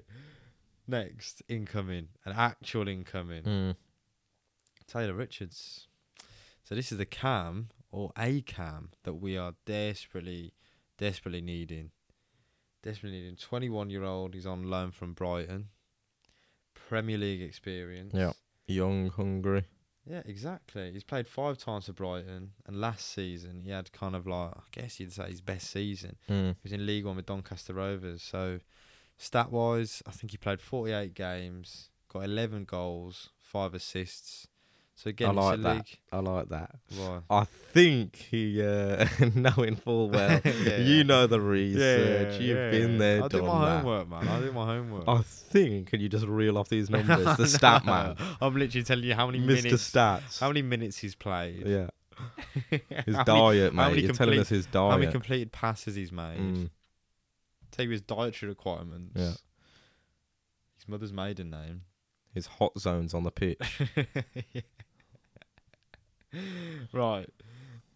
Next, 0.87 1.43
incoming. 1.49 2.09
An 2.25 2.33
actual 2.37 2.88
incoming. 2.88 3.43
Mm. 3.43 3.77
Taylor 4.87 5.15
Richards. 5.15 5.88
So 6.65 6.75
this 6.75 6.93
is 6.93 6.99
the 6.99 7.05
cam 7.07 7.69
or 7.91 8.12
a 8.19 8.41
cam 8.43 8.91
that 9.05 9.15
we 9.15 9.37
are 9.37 9.55
desperately, 9.67 10.55
desperately 10.99 11.41
needing. 11.41 11.91
Desperately 12.83 13.19
needing. 13.21 13.37
21 13.37 13.91
year 13.91 14.05
old. 14.05 14.35
He's 14.35 14.47
on 14.47 14.65
loan 14.65 14.91
from 14.93 15.12
Brighton. 15.12 15.69
Premier 16.92 17.16
League 17.16 17.40
experience. 17.40 18.12
Yeah. 18.12 18.33
Young, 18.66 19.09
hungry. 19.09 19.64
Yeah, 20.05 20.20
exactly. 20.26 20.92
He's 20.92 21.02
played 21.02 21.26
five 21.26 21.57
times 21.57 21.87
for 21.87 21.94
Brighton, 21.94 22.50
and 22.66 22.81
last 22.83 23.14
season 23.14 23.62
he 23.64 23.70
had 23.70 23.90
kind 23.92 24.14
of 24.14 24.26
like, 24.26 24.50
I 24.50 24.61
guess 24.72 25.00
you'd 25.00 25.11
say 25.11 25.31
his 25.31 25.40
best 25.40 25.70
season. 25.70 26.16
Mm. 26.28 26.50
He 26.50 26.61
was 26.64 26.72
in 26.74 26.85
League 26.85 27.07
One 27.07 27.16
with 27.16 27.24
Doncaster 27.24 27.72
Rovers. 27.72 28.22
So, 28.22 28.61
stat 29.16 29.50
wise, 29.50 30.02
I 30.07 30.11
think 30.11 30.33
he 30.33 30.37
played 30.37 30.61
48 30.61 31.14
games, 31.14 31.88
got 32.12 32.24
11 32.24 32.64
goals, 32.64 33.31
five 33.38 33.72
assists. 33.72 34.48
So 34.94 35.09
again, 35.11 35.35
like 35.35 35.55
it's 35.55 35.61
a 35.61 35.62
that. 35.62 35.74
league. 35.76 35.98
I 36.12 36.18
like 36.18 36.48
that. 36.50 36.70
Why? 36.96 37.20
I 37.31 37.44
think 37.44 38.14
he, 38.16 38.62
uh, 38.62 39.07
knowing 39.35 39.74
full 39.76 40.11
well, 40.14 40.40
Yeah. 40.44 40.76
you 40.76 41.02
know 41.02 41.26
the 41.26 41.40
research. 41.40 42.40
You've 42.40 42.70
been 42.70 42.98
there, 42.98 43.24
I 43.24 43.28
do 43.28 43.42
my 43.42 43.64
that. 43.64 43.76
homework, 43.83 44.09
man. 44.09 44.28
I 44.28 44.40
did 44.40 44.55
my 44.55 44.64
homework. 44.66 45.05
I 45.09 45.22
think, 45.22 45.88
can 45.88 46.00
you 46.00 46.09
just 46.09 46.26
reel 46.26 46.57
off 46.59 46.68
these 46.68 46.88
numbers? 46.90 47.37
The 47.37 47.46
stat 47.48 47.85
man, 47.85 48.16
I'm 48.40 48.55
literally 48.55 48.85
telling 48.85 49.05
you 49.05 49.14
how 49.14 49.26
many 49.26 49.40
Mr. 49.40 49.64
minutes. 49.64 49.90
Stats. 49.90 50.38
How 50.40 50.48
many 50.48 50.62
minutes 50.62 50.98
he's 50.98 51.14
played. 51.16 51.66
yeah, 51.66 51.88
his 52.70 53.16
How 53.16 53.24
many- 53.24 53.24
diet, 53.24 53.72
how 53.74 53.83
mate. 53.85 53.90
many 53.90 54.02
You're 54.02 54.12
telling 54.12 54.35
complete- 54.35 54.40
us 54.40 54.48
his 54.50 54.66
diet. 54.66 54.92
How 54.92 54.98
many 54.98 55.11
completed 55.11 55.50
passes 55.52 55.94
he's 55.96 56.12
made. 56.12 56.38
Mm. 56.38 56.70
Tell 57.72 57.87
you 57.87 57.90
his 57.92 58.02
dietary 58.02 58.50
requirements. 58.50 59.12
Yeah. 59.16 59.33
His 60.76 60.87
mother's 60.87 61.12
maiden 61.12 61.50
name. 61.50 61.83
His 62.35 62.47
hot 62.47 62.79
zones 62.79 63.12
on 63.14 63.25
the 63.25 63.31
pitch. 63.31 63.59
right. 66.92 67.29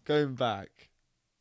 Going 0.05 0.35
back. 0.35 0.69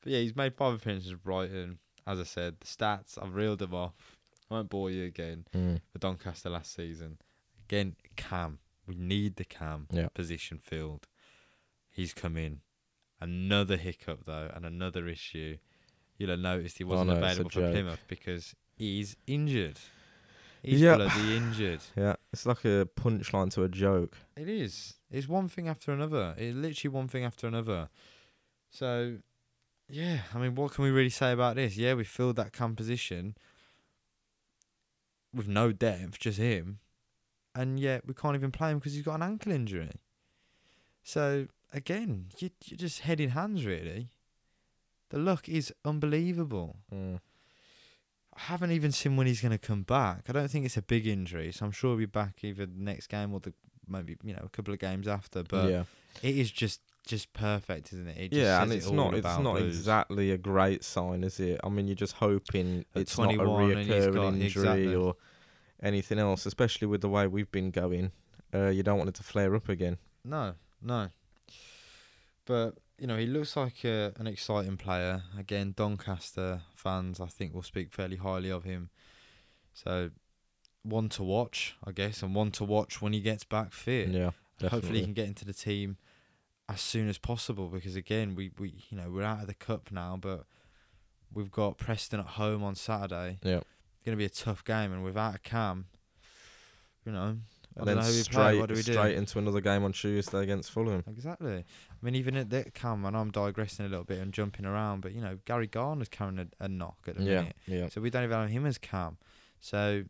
But 0.02 0.12
yeah, 0.12 0.20
he's 0.20 0.36
made 0.36 0.54
five 0.54 0.74
appearances 0.74 1.10
for 1.10 1.18
Brighton. 1.18 1.78
As 2.06 2.20
I 2.20 2.24
said, 2.24 2.56
the 2.60 2.66
stats, 2.66 3.18
I've 3.20 3.34
reeled 3.34 3.58
them 3.58 3.74
off. 3.74 4.16
I 4.50 4.54
won't 4.54 4.70
bore 4.70 4.90
you 4.90 5.04
again. 5.04 5.44
Mm. 5.54 5.80
For 5.92 5.98
Doncaster 5.98 6.48
last 6.50 6.74
season. 6.74 7.18
Again, 7.68 7.96
Cam. 8.16 8.60
We 8.86 8.94
need 8.94 9.36
the 9.36 9.44
Cam 9.44 9.88
Yeah. 9.90 10.08
position 10.14 10.58
filled. 10.58 11.08
He's 11.90 12.14
come 12.14 12.36
in. 12.36 12.60
Another 13.20 13.76
hiccup, 13.76 14.24
though, 14.26 14.50
and 14.54 14.64
another 14.64 15.08
issue. 15.08 15.56
You'll 16.18 16.30
have 16.30 16.38
noticed 16.38 16.78
he 16.78 16.84
wasn't 16.84 17.10
Oh, 17.10 17.14
no, 17.14 17.18
available 17.18 17.50
for. 17.50 17.70
Plymouth 17.72 18.04
because 18.06 18.54
he's 18.76 19.16
injured. 19.26 19.80
He's 20.66 20.80
Yep. 20.80 20.96
bloody 20.96 21.36
injured. 21.36 21.80
Yeah, 21.96 22.16
it's 22.32 22.44
like 22.46 22.64
a 22.64 22.88
punchline 22.96 23.50
to 23.52 23.62
a 23.62 23.68
joke. 23.68 24.16
It 24.36 24.48
is. 24.48 24.94
It's 25.10 25.28
one 25.28 25.48
thing 25.48 25.68
after 25.68 25.92
another. 25.92 26.34
It's 26.36 26.56
literally 26.56 26.92
one 26.94 27.08
thing 27.08 27.24
after 27.24 27.46
another. 27.46 27.88
So, 28.70 29.18
yeah, 29.88 30.22
I 30.34 30.38
mean, 30.38 30.54
what 30.56 30.72
can 30.72 30.84
we 30.84 30.90
really 30.90 31.10
say 31.10 31.32
about 31.32 31.56
this? 31.56 31.76
Yeah, 31.76 31.94
we 31.94 32.04
filled 32.04 32.36
that 32.36 32.52
cam 32.52 32.74
position 32.74 33.36
with 35.32 35.48
no 35.48 35.72
depth, 35.72 36.18
just 36.18 36.38
him, 36.38 36.80
and 37.54 37.78
yet 37.78 38.06
we 38.06 38.14
can't 38.14 38.34
even 38.34 38.50
play 38.50 38.70
him 38.70 38.78
because 38.78 38.94
he's 38.94 39.04
got 39.04 39.14
an 39.16 39.22
ankle 39.22 39.52
injury. 39.52 39.92
So 41.02 41.46
again, 41.72 42.30
you 42.38 42.50
you're 42.64 42.78
just 42.78 43.00
head 43.00 43.20
in 43.20 43.30
hands, 43.30 43.64
really. 43.64 44.10
The 45.10 45.18
luck 45.18 45.48
is 45.48 45.72
unbelievable. 45.84 46.76
Mm. 46.92 47.20
I 48.36 48.40
haven't 48.40 48.72
even 48.72 48.92
seen 48.92 49.16
when 49.16 49.26
he's 49.26 49.40
going 49.40 49.52
to 49.52 49.58
come 49.58 49.82
back. 49.82 50.24
I 50.28 50.32
don't 50.32 50.48
think 50.50 50.66
it's 50.66 50.76
a 50.76 50.82
big 50.82 51.06
injury, 51.06 51.52
so 51.52 51.64
I'm 51.64 51.72
sure 51.72 51.90
he'll 51.90 51.98
be 51.98 52.06
back 52.06 52.42
either 52.42 52.66
the 52.66 52.72
next 52.76 53.06
game 53.08 53.32
or 53.32 53.40
the 53.40 53.52
maybe 53.88 54.16
you 54.22 54.34
know 54.34 54.42
a 54.44 54.48
couple 54.48 54.74
of 54.74 54.80
games 54.80 55.08
after. 55.08 55.42
But 55.42 55.70
yeah, 55.70 55.84
it 56.22 56.36
is 56.36 56.50
just 56.50 56.80
just 57.06 57.32
perfect, 57.32 57.92
isn't 57.92 58.08
it? 58.08 58.16
it 58.18 58.32
just 58.32 58.40
yeah, 58.42 58.62
and 58.62 58.72
it's 58.72 58.86
it 58.88 58.92
not 58.92 59.14
it's 59.14 59.24
not 59.24 59.56
Blues. 59.56 59.76
exactly 59.78 60.32
a 60.32 60.38
great 60.38 60.84
sign, 60.84 61.24
is 61.24 61.40
it? 61.40 61.60
I 61.64 61.68
mean, 61.68 61.86
you're 61.86 61.94
just 61.94 62.14
hoping 62.14 62.84
At 62.94 63.02
it's 63.02 63.16
not 63.16 63.32
a 63.32 63.36
21 63.36 63.70
and 63.70 63.80
he's 63.80 63.88
reoccurring 63.88 64.14
got- 64.14 64.34
injury 64.34 64.44
exactly. 64.46 64.94
or 64.94 65.16
anything 65.82 66.18
else, 66.18 66.46
especially 66.46 66.88
with 66.88 67.00
the 67.00 67.08
way 67.08 67.26
we've 67.26 67.50
been 67.50 67.70
going. 67.70 68.10
Uh, 68.54 68.68
you 68.68 68.82
don't 68.82 68.98
want 68.98 69.08
it 69.08 69.14
to 69.16 69.22
flare 69.22 69.54
up 69.54 69.68
again. 69.68 69.98
No, 70.24 70.54
no. 70.82 71.08
But 72.44 72.74
you 72.98 73.06
know, 73.06 73.16
he 73.16 73.26
looks 73.26 73.56
like 73.56 73.84
a, 73.84 74.12
an 74.18 74.26
exciting 74.26 74.76
player. 74.76 75.22
Again, 75.38 75.74
Doncaster 75.76 76.62
fans, 76.74 77.20
I 77.20 77.26
think, 77.26 77.54
will 77.54 77.62
speak 77.62 77.92
fairly 77.92 78.16
highly 78.16 78.50
of 78.50 78.64
him. 78.64 78.90
So, 79.72 80.10
one 80.82 81.08
to 81.10 81.22
watch, 81.22 81.76
I 81.84 81.92
guess, 81.92 82.22
and 82.22 82.34
one 82.34 82.50
to 82.52 82.64
watch 82.64 83.02
when 83.02 83.12
he 83.12 83.20
gets 83.20 83.44
back 83.44 83.72
fit. 83.72 84.08
Yeah, 84.08 84.30
definitely. 84.58 84.68
Hopefully, 84.68 84.98
he 85.00 85.04
can 85.04 85.14
get 85.14 85.26
into 85.28 85.44
the 85.44 85.52
team 85.52 85.98
as 86.68 86.80
soon 86.80 87.08
as 87.08 87.18
possible 87.18 87.68
because 87.68 87.94
again, 87.96 88.34
we, 88.34 88.50
we 88.58 88.74
you 88.90 88.96
know 88.96 89.10
we're 89.10 89.22
out 89.22 89.40
of 89.40 89.46
the 89.46 89.54
cup 89.54 89.90
now, 89.92 90.18
but 90.20 90.44
we've 91.32 91.50
got 91.50 91.78
Preston 91.78 92.20
at 92.20 92.26
home 92.26 92.62
on 92.62 92.74
Saturday. 92.74 93.38
Yeah. 93.42 93.56
It's 93.58 94.04
gonna 94.04 94.16
be 94.16 94.24
a 94.24 94.30
tough 94.30 94.64
game, 94.64 94.92
and 94.92 95.04
without 95.04 95.34
a 95.34 95.38
cam, 95.38 95.86
you 97.04 97.12
know, 97.12 97.36
and 97.76 97.86
then 97.86 97.96
we 97.98 98.02
play. 98.02 98.12
straight 98.12 98.58
What 98.58 98.68
do 98.68 98.74
we 98.74 98.82
do? 98.82 98.92
straight 98.92 99.16
into 99.16 99.38
another 99.38 99.60
game 99.60 99.84
on 99.84 99.92
Tuesday 99.92 100.42
against 100.42 100.70
Fulham. 100.70 101.04
Exactly. 101.06 101.56
I 101.58 101.96
mean, 102.04 102.14
even 102.14 102.36
at 102.36 102.50
that 102.50 102.74
cam, 102.74 103.04
and 103.04 103.16
I'm 103.16 103.30
digressing 103.30 103.86
a 103.86 103.88
little 103.88 104.04
bit 104.04 104.18
and 104.18 104.32
jumping 104.32 104.64
around, 104.66 105.00
but 105.02 105.12
you 105.12 105.20
know, 105.20 105.38
Gary 105.44 105.66
Gardner's 105.66 106.08
carrying 106.08 106.38
a, 106.38 106.64
a 106.64 106.68
knock 106.68 106.98
at 107.06 107.16
the 107.16 107.22
Yeah, 107.22 107.40
minute, 107.40 107.56
yeah. 107.66 107.88
so 107.88 108.00
we 108.00 108.10
don't 108.10 108.24
even 108.24 108.38
have 108.38 108.50
him 108.50 108.66
as 108.66 108.78
cam. 108.78 109.18
So 109.60 110.04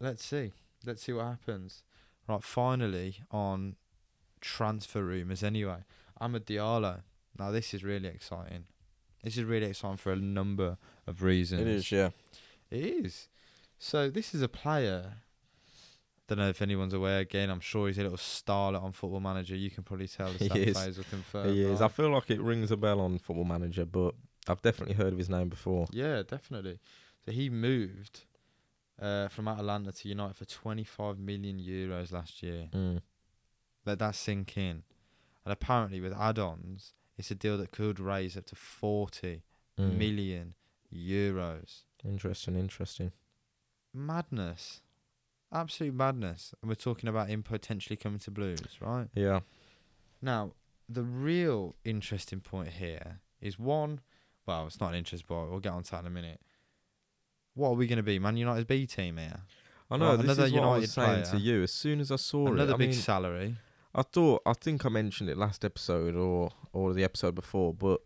let's 0.00 0.24
see, 0.24 0.52
let's 0.84 1.02
see 1.02 1.12
what 1.12 1.26
happens. 1.26 1.82
Right, 2.28 2.42
finally 2.42 3.16
on 3.30 3.76
transfer 4.40 5.02
rumours. 5.04 5.42
Anyway, 5.42 5.84
Amad 6.20 6.44
Diallo. 6.44 7.02
Now 7.38 7.50
this 7.50 7.74
is 7.74 7.84
really 7.84 8.08
exciting. 8.08 8.64
This 9.22 9.36
is 9.36 9.44
really 9.44 9.66
exciting 9.66 9.96
for 9.96 10.12
a 10.12 10.16
number 10.16 10.76
of 11.06 11.22
reasons. 11.22 11.62
It 11.62 11.66
is, 11.68 11.92
yeah. 11.92 12.10
It 12.70 12.84
is. 12.84 13.28
So 13.78 14.08
this 14.10 14.34
is 14.34 14.42
a 14.42 14.48
player. 14.48 15.14
Don't 16.26 16.38
know 16.38 16.48
if 16.48 16.62
anyone's 16.62 16.94
aware. 16.94 17.18
Again, 17.20 17.50
I'm 17.50 17.60
sure 17.60 17.86
he's 17.88 17.98
a 17.98 18.02
little 18.02 18.16
starlet 18.16 18.82
on 18.82 18.92
Football 18.92 19.20
Manager. 19.20 19.54
You 19.56 19.70
can 19.70 19.82
probably 19.82 20.08
tell 20.08 20.32
the 20.32 20.44
He 20.54 20.62
is. 20.62 20.72
players 20.76 20.96
will 20.96 21.04
confirm. 21.10 21.48
He 21.52 21.62
is. 21.62 21.82
I 21.82 21.88
feel 21.88 22.08
like 22.10 22.30
it 22.30 22.40
rings 22.40 22.70
a 22.70 22.76
bell 22.78 23.00
on 23.00 23.18
Football 23.18 23.44
Manager, 23.44 23.84
but 23.84 24.14
I've 24.48 24.62
definitely 24.62 24.94
heard 24.94 25.12
of 25.12 25.18
his 25.18 25.28
name 25.28 25.48
before. 25.50 25.86
Yeah, 25.92 26.22
definitely. 26.22 26.78
So 27.26 27.32
he 27.32 27.50
moved 27.50 28.22
uh, 29.00 29.28
from 29.28 29.48
Atalanta 29.48 29.92
to 29.92 30.08
United 30.08 30.36
for 30.36 30.46
25 30.46 31.18
million 31.18 31.58
euros 31.58 32.10
last 32.12 32.42
year. 32.42 32.68
Mm. 32.72 33.02
Let 33.84 33.98
that 33.98 34.14
sink 34.14 34.56
in. 34.56 34.82
And 35.44 35.52
apparently, 35.52 36.00
with 36.00 36.14
add-ons, 36.14 36.94
it's 37.18 37.30
a 37.30 37.34
deal 37.34 37.58
that 37.58 37.70
could 37.70 38.00
raise 38.00 38.36
up 38.36 38.46
to 38.46 38.56
40 38.56 39.42
Mm. 39.78 39.98
million 39.98 40.54
euros. 40.94 41.82
Interesting, 42.04 42.54
interesting. 42.56 43.10
Madness, 43.92 44.82
absolute 45.54 45.94
madness. 45.94 46.54
And 46.60 46.68
we're 46.68 46.74
talking 46.74 47.08
about 47.08 47.28
him 47.28 47.42
potentially 47.42 47.96
coming 47.96 48.18
to 48.20 48.30
Blues, 48.30 48.60
right? 48.80 49.06
Yeah. 49.14 49.40
Now, 50.20 50.52
the 50.88 51.02
real 51.02 51.76
interesting 51.84 52.40
point 52.40 52.70
here 52.70 53.20
is 53.40 53.58
one. 53.58 54.00
Well, 54.46 54.66
it's 54.66 54.80
not 54.80 54.90
an 54.90 54.96
interest, 54.96 55.24
but 55.26 55.50
we'll 55.50 55.60
get 55.60 55.72
on 55.72 55.82
to 55.84 55.90
that 55.92 56.00
in 56.00 56.06
a 56.06 56.10
minute. 56.10 56.40
What 57.54 57.70
are 57.70 57.74
we 57.74 57.86
going 57.86 57.96
to 57.98 58.02
be? 58.02 58.18
Man 58.18 58.36
United's 58.36 58.66
B 58.66 58.86
team 58.86 59.16
here. 59.16 59.40
I 59.90 59.96
know. 59.96 60.16
This 60.16 60.24
another 60.24 60.44
is 60.46 60.52
what 60.52 60.62
I 60.62 60.64
United 60.64 60.80
was 60.80 60.92
saying 60.92 61.24
to 61.30 61.38
you. 61.38 61.62
As 61.62 61.72
soon 61.72 62.00
as 62.00 62.10
I 62.10 62.16
saw 62.16 62.48
Another 62.48 62.72
it, 62.72 62.74
I 62.74 62.78
big 62.78 62.90
mean, 62.90 62.98
salary. 62.98 63.56
I 63.94 64.02
thought 64.02 64.42
I 64.44 64.54
think 64.54 64.84
I 64.84 64.88
mentioned 64.88 65.30
it 65.30 65.38
last 65.38 65.64
episode 65.64 66.16
or 66.16 66.50
or 66.72 66.92
the 66.92 67.04
episode 67.04 67.34
before, 67.34 67.72
but 67.72 68.00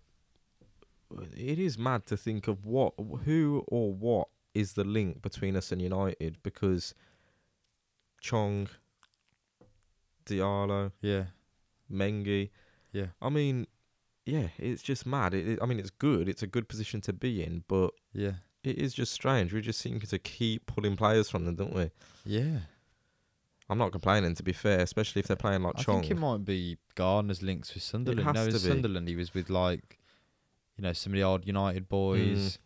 it 1.34 1.58
is 1.58 1.78
mad 1.78 2.04
to 2.06 2.16
think 2.16 2.46
of 2.46 2.66
what 2.66 2.92
who 3.24 3.64
or 3.68 3.92
what 3.92 4.28
is 4.54 4.74
the 4.74 4.84
link 4.84 5.22
between 5.22 5.56
us 5.56 5.72
and 5.72 5.80
United 5.80 6.36
because 6.42 6.94
Chong, 8.20 8.68
Diallo, 10.26 10.92
Yeah, 11.00 11.24
Mengi. 11.90 12.50
Yeah. 12.92 13.06
I 13.20 13.28
mean, 13.28 13.66
yeah, 14.26 14.48
it's 14.58 14.82
just 14.82 15.06
mad. 15.06 15.34
It, 15.34 15.48
it- 15.48 15.58
I 15.62 15.66
mean, 15.66 15.78
it's 15.78 15.90
good. 15.90 16.28
It's 16.28 16.42
a 16.42 16.46
good 16.46 16.68
position 16.68 17.00
to 17.02 17.12
be 17.12 17.42
in, 17.42 17.64
but 17.68 17.90
yeah, 18.12 18.32
it 18.64 18.76
is 18.78 18.92
just 18.94 19.12
strange. 19.12 19.52
We 19.52 19.60
just 19.60 19.80
seem 19.80 20.00
to 20.00 20.18
keep 20.18 20.66
pulling 20.66 20.96
players 20.96 21.28
from 21.30 21.44
them, 21.44 21.56
don't 21.56 21.74
we? 21.74 21.90
yeah. 22.24 22.58
I'm 23.70 23.76
not 23.76 23.92
complaining, 23.92 24.34
to 24.36 24.42
be 24.42 24.54
fair, 24.54 24.80
especially 24.80 25.20
if 25.20 25.26
they're 25.26 25.36
playing 25.36 25.62
like 25.62 25.74
I 25.78 25.82
Chong. 25.82 25.98
I 25.98 26.00
think 26.00 26.12
it 26.12 26.18
might 26.18 26.42
be 26.42 26.78
Gardner's 26.94 27.42
links 27.42 27.74
with 27.74 27.82
Sunderland. 27.82 28.20
It 28.20 28.24
has 28.24 28.34
no, 28.34 28.46
to 28.46 28.52
be. 28.52 28.58
Sunderland, 28.60 29.08
he 29.08 29.14
was 29.14 29.34
with 29.34 29.50
like, 29.50 29.98
you 30.78 30.82
know, 30.82 30.94
some 30.94 31.12
of 31.12 31.16
the 31.18 31.22
old 31.22 31.46
United 31.46 31.86
boys 31.86 32.56
Mm. 32.56 32.58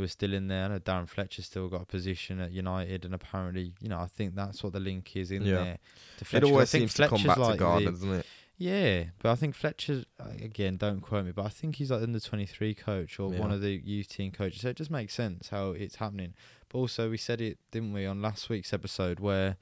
Who 0.00 0.04
are 0.04 0.08
still 0.08 0.32
in 0.34 0.48
there. 0.48 0.64
I 0.64 0.68
know 0.68 0.78
Darren 0.80 1.08
Fletcher's 1.08 1.46
still 1.46 1.68
got 1.68 1.82
a 1.82 1.86
position 1.86 2.40
at 2.40 2.50
United, 2.52 3.04
and 3.04 3.14
apparently, 3.14 3.72
you 3.80 3.88
know, 3.88 3.98
I 3.98 4.06
think 4.06 4.34
that's 4.34 4.62
what 4.64 4.72
the 4.72 4.80
link 4.80 5.16
is 5.16 5.30
in 5.30 5.42
Yeah. 5.44 5.54
there. 5.54 5.78
To 6.18 6.24
it 6.24 6.26
Fletcher. 6.26 6.40
'cause 6.40 6.48
I 6.50 6.52
always 6.52 6.70
seems 6.70 6.94
to 6.94 7.08
come 7.08 7.22
back 7.22 7.36
like 7.38 7.58
to 7.58 7.64
the- 7.84 7.90
doesn't 7.90 8.12
it? 8.12 8.26
Yeah, 8.58 9.04
but 9.20 9.30
I 9.30 9.36
think 9.36 9.54
Fletcher 9.54 10.04
uh, 10.18 10.24
again. 10.42 10.76
Don't 10.76 11.00
quote 11.00 11.24
me, 11.24 11.32
but 11.32 11.46
I 11.46 11.48
think 11.48 11.76
he's 11.76 11.90
like 11.90 12.02
under 12.02 12.20
twenty 12.20 12.44
three 12.44 12.74
coach 12.74 13.18
or 13.18 13.30
one 13.30 13.50
of 13.50 13.62
the 13.62 13.70
youth 13.72 14.08
team 14.08 14.32
coaches. 14.32 14.60
So 14.60 14.68
it 14.68 14.76
just 14.76 14.90
makes 14.90 15.14
sense 15.14 15.48
how 15.48 15.70
it's 15.70 15.96
happening. 15.96 16.34
But 16.68 16.78
also, 16.78 17.08
we 17.08 17.16
said 17.16 17.40
it, 17.40 17.56
didn't 17.70 17.94
we, 17.94 18.04
on 18.04 18.20
last 18.20 18.50
week's 18.50 18.74
episode 18.74 19.18
where 19.18 19.56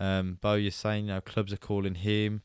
um, 0.00 0.38
Bo, 0.40 0.54
you're 0.54 0.70
saying 0.70 1.04
you 1.08 1.12
know 1.12 1.20
clubs 1.20 1.52
are 1.52 1.58
calling 1.58 1.96
him. 1.96 2.40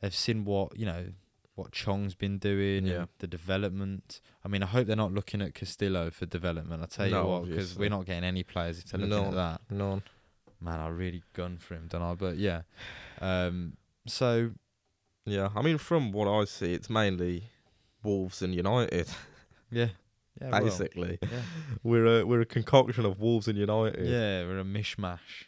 They've 0.00 0.14
seen 0.14 0.46
what 0.46 0.78
you 0.78 0.86
know 0.86 1.08
what 1.54 1.70
Chong's 1.72 2.14
been 2.14 2.38
doing 2.38 2.86
Yeah. 2.86 2.94
and 3.00 3.08
the 3.18 3.26
development. 3.26 4.20
I 4.44 4.48
mean, 4.48 4.62
I 4.62 4.66
hope 4.66 4.86
they're 4.86 4.96
not 4.96 5.12
looking 5.12 5.42
at 5.42 5.54
Castillo 5.54 6.10
for 6.10 6.24
development. 6.26 6.82
I 6.82 6.86
tell 6.86 7.06
you 7.06 7.12
No, 7.12 7.26
what, 7.26 7.48
because 7.48 7.76
we're 7.76 7.90
not 7.90 8.06
getting 8.06 8.24
any 8.24 8.42
players 8.42 8.78
if 8.78 8.86
they're 8.86 9.00
looking 9.00 9.32
No. 9.32 9.40
at 9.40 9.58
that. 9.68 9.74
None. 9.76 10.02
Man, 10.60 10.80
I 10.80 10.88
really 10.88 11.22
gun 11.34 11.58
for 11.58 11.74
him, 11.74 11.88
don't 11.88 12.02
I? 12.02 12.14
But 12.14 12.36
yeah. 12.38 12.62
Um, 13.20 13.76
so 14.06 14.52
Yeah, 15.26 15.50
I 15.54 15.62
mean, 15.62 15.78
from 15.78 16.10
what 16.12 16.26
I 16.26 16.44
see, 16.46 16.72
it's 16.74 16.88
mainly 16.90 17.50
Wolves 18.02 18.42
and 18.42 18.54
United. 18.54 19.08
yeah, 19.70 19.88
yeah, 20.40 20.50
well, 20.50 20.64
basically, 20.64 21.18
yeah. 21.22 21.42
we're 21.84 22.20
a 22.20 22.26
we're 22.26 22.40
a 22.40 22.46
concoction 22.46 23.04
of 23.04 23.20
Wolves 23.20 23.46
and 23.46 23.56
United. 23.58 24.04
Yeah, 24.04 24.44
we're 24.46 24.58
a 24.58 24.64
mishmash. 24.64 25.46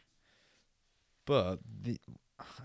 But 1.26 1.58
the, 1.82 1.98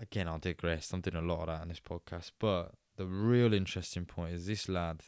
again, 0.00 0.28
I 0.28 0.38
digress. 0.38 0.92
I'm 0.92 1.00
doing 1.00 1.16
a 1.16 1.26
lot 1.26 1.40
of 1.40 1.46
that 1.48 1.62
on 1.62 1.68
this 1.68 1.80
podcast. 1.80 2.32
But 2.38 2.72
the 3.00 3.06
real 3.06 3.54
interesting 3.54 4.04
point 4.04 4.34
is 4.34 4.44
this 4.44 4.68
lad 4.68 5.00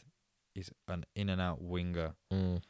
is 0.55 0.71
an 0.87 1.05
in 1.15 1.29
and 1.29 1.39
out 1.39 1.61
winger. 1.61 2.15
Mm. 2.33 2.63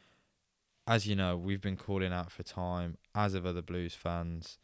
As 0.86 1.06
you 1.06 1.16
know, 1.16 1.34
we've 1.34 1.62
been 1.62 1.78
calling 1.78 2.12
out 2.12 2.30
for 2.30 2.42
time, 2.42 2.98
as 3.14 3.32
have 3.32 3.46
other 3.46 3.62
Blues 3.62 3.94
fans. 3.94 4.58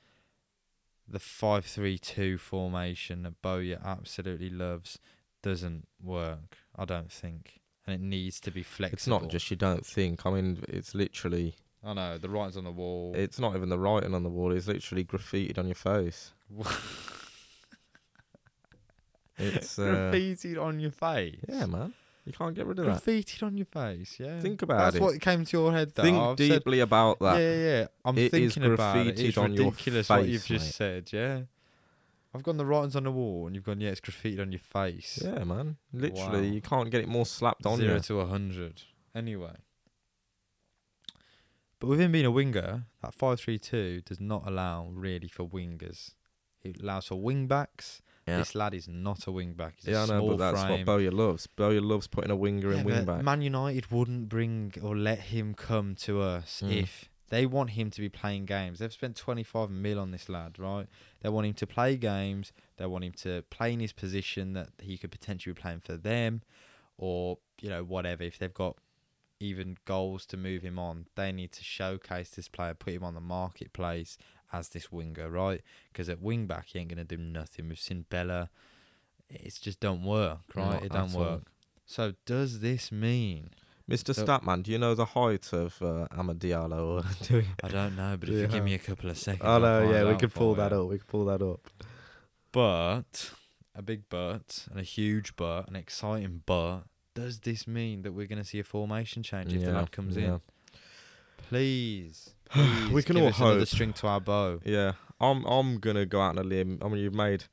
The 1.09 1.19
five-three-two 1.19 2.37
formation 2.37 3.23
that 3.23 3.41
Bowyer 3.41 3.81
absolutely 3.83 4.51
loves 4.51 4.99
doesn't 5.43 5.89
work. 5.99 6.59
I 6.77 6.85
don't 6.85 7.11
think, 7.11 7.61
and 7.87 7.95
it 7.95 8.03
needs 8.03 8.39
to 8.41 8.51
be 8.51 8.63
flexible. 8.63 8.97
It's 8.97 9.07
not 9.07 9.31
just 9.31 9.51
you 9.51 9.57
don't 9.57 9.87
think. 9.87 10.27
I 10.27 10.31
mean, 10.31 10.63
it's 10.69 10.95
literally. 10.95 11.55
I 11.83 11.95
know 11.95 12.19
the 12.19 12.29
writing's 12.29 12.59
on 12.59 12.65
the 12.65 12.71
wall. 12.71 13.15
It's 13.17 13.39
not 13.39 13.57
even 13.57 13.71
the 13.71 13.79
writing 13.79 14.15
on 14.15 14.25
the 14.25 14.29
wall. 14.29 14.53
It's 14.53 14.69
literally 14.69 15.05
graffitied 15.05 15.57
on 15.57 15.67
your 15.69 15.75
face. 15.75 16.33
It's 19.41 19.79
uh, 19.79 19.83
graffitied 19.83 20.61
on 20.61 20.81
your 20.81 20.91
face. 20.93 21.37
yeah, 21.49 21.67
man. 21.67 21.95
You 22.27 22.33
can't 22.35 22.55
get 22.55 22.67
rid 22.67 22.79
of 22.79 22.85
that. 22.87 23.03
Graffitied 23.03 23.43
on 23.43 23.57
your 23.57 23.67
face. 23.67 24.17
Yeah. 24.21 24.39
Think 24.41 24.63
about 24.63 24.79
That's 24.79 24.97
it. 24.97 25.01
That's 25.01 25.13
what 25.15 25.21
came 25.21 25.45
to 25.45 25.57
your 25.57 25.73
head. 25.73 25.93
Though. 25.95 26.03
Think 26.03 26.19
I've 26.19 26.39
said- 26.39 26.49
deeply 26.51 26.81
about 26.81 27.19
that. 27.21 27.39
Yeah, 27.41 27.55
yeah. 27.55 27.87
I'm 28.05 28.19
It 28.19 28.31
thinking 28.31 28.65
about 28.65 28.97
it. 28.99 29.17
graffitied 29.17 29.19
It's 29.29 29.39
on 29.39 29.55
your 29.55 29.65
ridiculous 29.67 30.09
what 30.09 30.29
you've 30.29 30.45
just 30.45 30.67
mate. 30.67 30.75
said. 30.75 31.13
Yeah. 31.13 31.41
I've 32.33 32.43
gone 32.45 32.59
the 32.59 32.67
writings 32.67 32.95
on 32.95 33.03
the 33.05 33.11
wall, 33.11 33.47
and 33.47 33.57
you've 33.57 33.65
gone, 33.65 33.81
yeah, 33.81 33.91
it's 33.91 34.01
graffitied 34.01 34.41
on 34.41 34.53
your 34.53 34.61
face. 34.61 35.21
Yeah, 35.25 35.43
man. 35.45 35.79
Literally, 35.93 36.49
Wow. 36.49 36.55
you 36.55 36.61
can't 36.61 36.91
get 36.91 37.01
it 37.01 37.09
more 37.09 37.27
slapped 37.27 37.67
on 37.67 37.79
Zero 37.79 37.95
you. 37.95 38.01
to 38.01 38.21
a 38.21 38.27
hundred. 38.27 38.83
Anyway. 39.15 39.57
But 41.81 41.87
with 41.89 42.01
him 42.01 42.13
being 42.13 42.27
a 42.27 42.31
winger, 42.31 42.85
that 43.03 43.15
five-three-two 43.15 44.03
does 44.03 44.21
not 44.21 44.47
allow 44.47 44.89
really 44.93 45.29
for 45.29 45.45
wingers. 45.49 46.11
It 46.63 46.81
allows 46.83 47.07
for 47.07 47.17
wing 47.21 47.47
backs. 47.47 48.03
Yeah. 48.31 48.39
This 48.39 48.55
lad 48.55 48.75
is 48.75 48.89
not 48.89 49.27
a 49.27 49.33
wing 49.33 49.53
back. 49.55 49.75
He's 49.77 49.87
Yeah, 49.93 50.01
a 50.01 50.05
I 50.05 50.07
know, 50.07 50.29
but 50.29 50.39
that's 50.39 50.63
frame. 50.63 50.79
what 50.81 50.87
Bowyer 50.87 51.11
loves. 51.11 51.47
Bowyer 51.47 51.81
loves 51.81 52.07
putting 52.07 52.31
a 52.31 52.37
winger 52.37 52.73
Yeah, 52.73 52.79
in 52.81 52.85
wing 52.85 53.05
back. 53.05 53.23
Man 53.23 53.43
United 53.43 53.91
wouldn't 53.91 54.29
bring 54.29 54.73
or 54.83 54.97
let 54.97 55.19
him 55.35 55.55
come 55.55 55.95
to 56.07 56.21
us 56.21 56.63
Mm. 56.65 56.83
if 56.83 57.11
they 57.29 57.47
want 57.47 57.71
him 57.71 57.91
to 57.91 58.01
be 58.01 58.09
playing 58.09 58.45
games. 58.47 58.79
They've 58.81 58.93
spent 58.93 59.17
25 59.17 59.71
mil 59.71 59.99
on 60.01 60.11
this 60.11 60.29
lad, 60.29 60.59
right? 60.59 60.87
They 61.21 61.29
want 61.29 61.47
him 61.47 61.55
to 61.55 61.67
play 61.67 61.97
games. 61.97 62.53
They 62.77 62.87
want 62.87 63.05
him 63.05 63.13
to 63.23 63.43
play 63.51 63.73
in 63.73 63.81
his 63.81 63.93
position 63.93 64.53
that 64.55 64.71
he 64.81 64.99
could 64.99 65.13
potentially 65.13 65.53
be 65.55 65.61
playing 65.61 65.81
for 65.81 65.97
them 65.97 66.43
or, 66.99 67.39
you 67.61 67.69
know, 67.69 67.85
whatever. 67.85 68.23
If 68.25 68.39
they've 68.39 68.53
got 68.53 68.79
even 69.39 69.77
goals 69.87 70.27
to 70.27 70.37
move 70.37 70.63
him 70.63 70.79
on, 70.79 71.07
they 71.15 71.33
need 71.33 71.53
to 71.53 71.65
showcase 71.65 72.31
this 72.31 72.49
player, 72.49 72.75
put 72.75 72.93
him 72.95 73.05
on 73.05 73.15
the 73.15 73.21
marketplace 73.21 74.19
as 74.53 74.69
this 74.71 74.91
winger, 74.93 75.29
right? 75.31 75.61
Because 75.93 76.09
at 76.09 76.21
wing 76.21 76.47
back, 76.47 76.67
he 76.69 76.79
ain't 76.79 76.89
going 76.89 77.05
to 77.07 77.17
do 77.17 77.21
nothing. 77.23 77.69
We've 77.69 77.79
seen 77.79 78.05
Bela. 78.11 78.51
It's 79.29 79.59
just 79.59 79.81
don't 79.81 80.03
work, 80.05 80.41
right? 80.55 80.73
Not 80.75 80.85
it 80.85 80.93
don't 80.93 81.11
at 81.11 81.15
all. 81.17 81.21
work. 81.21 81.43
So 81.87 82.15
does 82.27 82.61
this 82.61 82.91
mean 82.93 83.51
Mr. 83.89 84.15
So- 84.15 84.25
Statman, 84.25 84.63
do 84.63 84.71
you 84.71 84.79
know 84.79 84.95
the 84.95 85.05
height 85.05 85.53
of 85.53 85.81
uh, 85.83 86.07
Diallo? 86.13 87.05
Do 87.29 87.43
I 87.65 87.69
don't 87.69 87.97
know, 87.97 88.17
but 88.19 88.29
if 88.29 88.35
Yeah. 88.37 88.41
you 88.43 88.47
give 88.49 88.65
me 88.65 88.75
a 88.75 88.79
couple 88.79 89.11
of 89.11 89.19
seconds, 89.19 89.43
Oh 89.45 89.59
no, 89.59 89.91
yeah, 89.91 90.09
we 90.11 90.17
could 90.17 90.33
pull 90.33 90.55
that 90.57 90.73
up. 90.73 90.87
We 90.89 90.99
could 90.99 91.09
pull 91.09 91.25
that 91.27 91.43
up. 91.43 91.69
But 92.53 93.33
a 93.75 93.83
big 93.83 94.03
but 94.09 94.67
and 94.71 94.79
a 94.81 94.85
huge 94.85 95.35
but, 95.37 95.69
an 95.69 95.77
exciting 95.77 96.43
but. 96.47 96.83
Does 97.15 97.41
this 97.41 97.67
mean 97.67 98.03
that 98.03 98.13
we're 98.13 98.27
going 98.29 98.39
to 98.43 98.45
see 98.49 98.61
a 98.61 98.65
formation 98.65 99.23
change 99.25 99.53
if 99.53 99.61
the 99.63 99.71
Yeah, 99.71 99.77
lad 99.79 99.91
comes 99.91 100.17
yeah. 100.17 100.35
in? 100.35 100.41
Please, 101.49 102.35
We 102.93 103.03
can 103.03 103.17
give 103.17 103.25
all 103.25 103.29
us 103.31 103.39
another 103.39 103.59
hope. 103.61 103.69
string 103.69 103.93
to 103.95 104.07
our 104.09 104.21
bow. 104.21 104.61
Yeah, 104.65 104.93
I'm 105.21 105.45
I'm 105.45 105.79
gonna 105.79 106.07
go 106.07 106.21
out 106.21 106.31
on 106.31 106.39
a 106.39 106.43
limb. 106.43 106.79
I 106.83 106.89
mean, 106.89 106.99
you've 107.03 107.15
made 107.15 107.45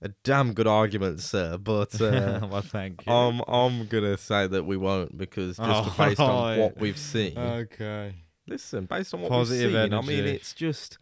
a 0.00 0.08
damn 0.24 0.52
good 0.52 0.66
argument, 0.66 1.20
sir, 1.20 1.58
but 1.58 1.94
uh, 2.00 2.46
well, 2.50 2.62
thank 2.62 3.06
you. 3.06 3.12
I'm 3.12 3.40
I'm 3.48 3.86
gonna 3.86 4.16
say 4.16 4.46
that 4.46 4.64
we 4.64 4.76
won't 4.76 5.16
because 5.18 5.56
just 5.56 5.68
Oh, 5.90 5.94
based 5.98 6.20
on 6.20 6.58
what 6.60 6.78
we've 6.78 6.98
seen. 6.98 7.36
okay. 7.38 8.14
listen, 8.46 8.84
based 8.86 9.12
on 9.14 9.22
what 9.22 9.30
Positive 9.30 9.72
we've 9.72 9.82
seen, 9.82 9.94
I 9.94 10.00
mean, 10.02 10.18
energy. 10.20 10.36
it's 10.36 10.52
just 10.54 10.98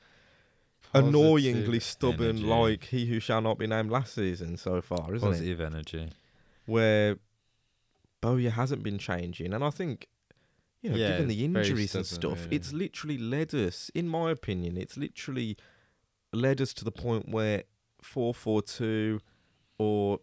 Positive 0.93 1.09
annoyingly 1.15 1.81
stubborn, 1.81 2.29
energy. 2.39 2.45
like 2.45 2.85
he 2.85 3.07
who 3.07 3.21
shall 3.21 3.41
not 3.41 3.59
be 3.59 3.67
named 3.67 3.91
last 3.91 4.15
season 4.15 4.57
so 4.57 4.81
far, 4.81 5.15
isn't 5.15 5.27
it? 5.29 5.33
positive 5.33 5.61
energy. 5.61 6.09
Where 6.67 7.17
Bowyer 8.21 8.51
hasn't 8.51 8.83
been 8.83 8.99
changing, 8.99 9.53
and 9.53 9.63
I 9.65 9.71
think. 9.71 10.07
You 10.83 10.91
know, 10.91 10.97
Yeah, 10.97 11.09
given 11.13 11.29
the 11.29 11.45
injuries 11.45 11.95
and 11.95 12.07
stuff, 12.07 12.45
really. 12.47 12.57
it's 12.57 12.73
literally 12.73 13.19
led 13.19 13.55
us, 13.55 13.91
in 13.95 14.09
my 14.09 14.31
opinion, 14.31 14.77
it's 14.77 14.97
literally 14.97 15.57
led 16.33 16.61
us 16.61 16.73
to 16.75 16.85
the 16.85 16.93
point 16.93 17.29
where 17.29 17.65
four 18.03 18.33
four 18.33 18.63
two 18.63 19.21
or 19.79 20.21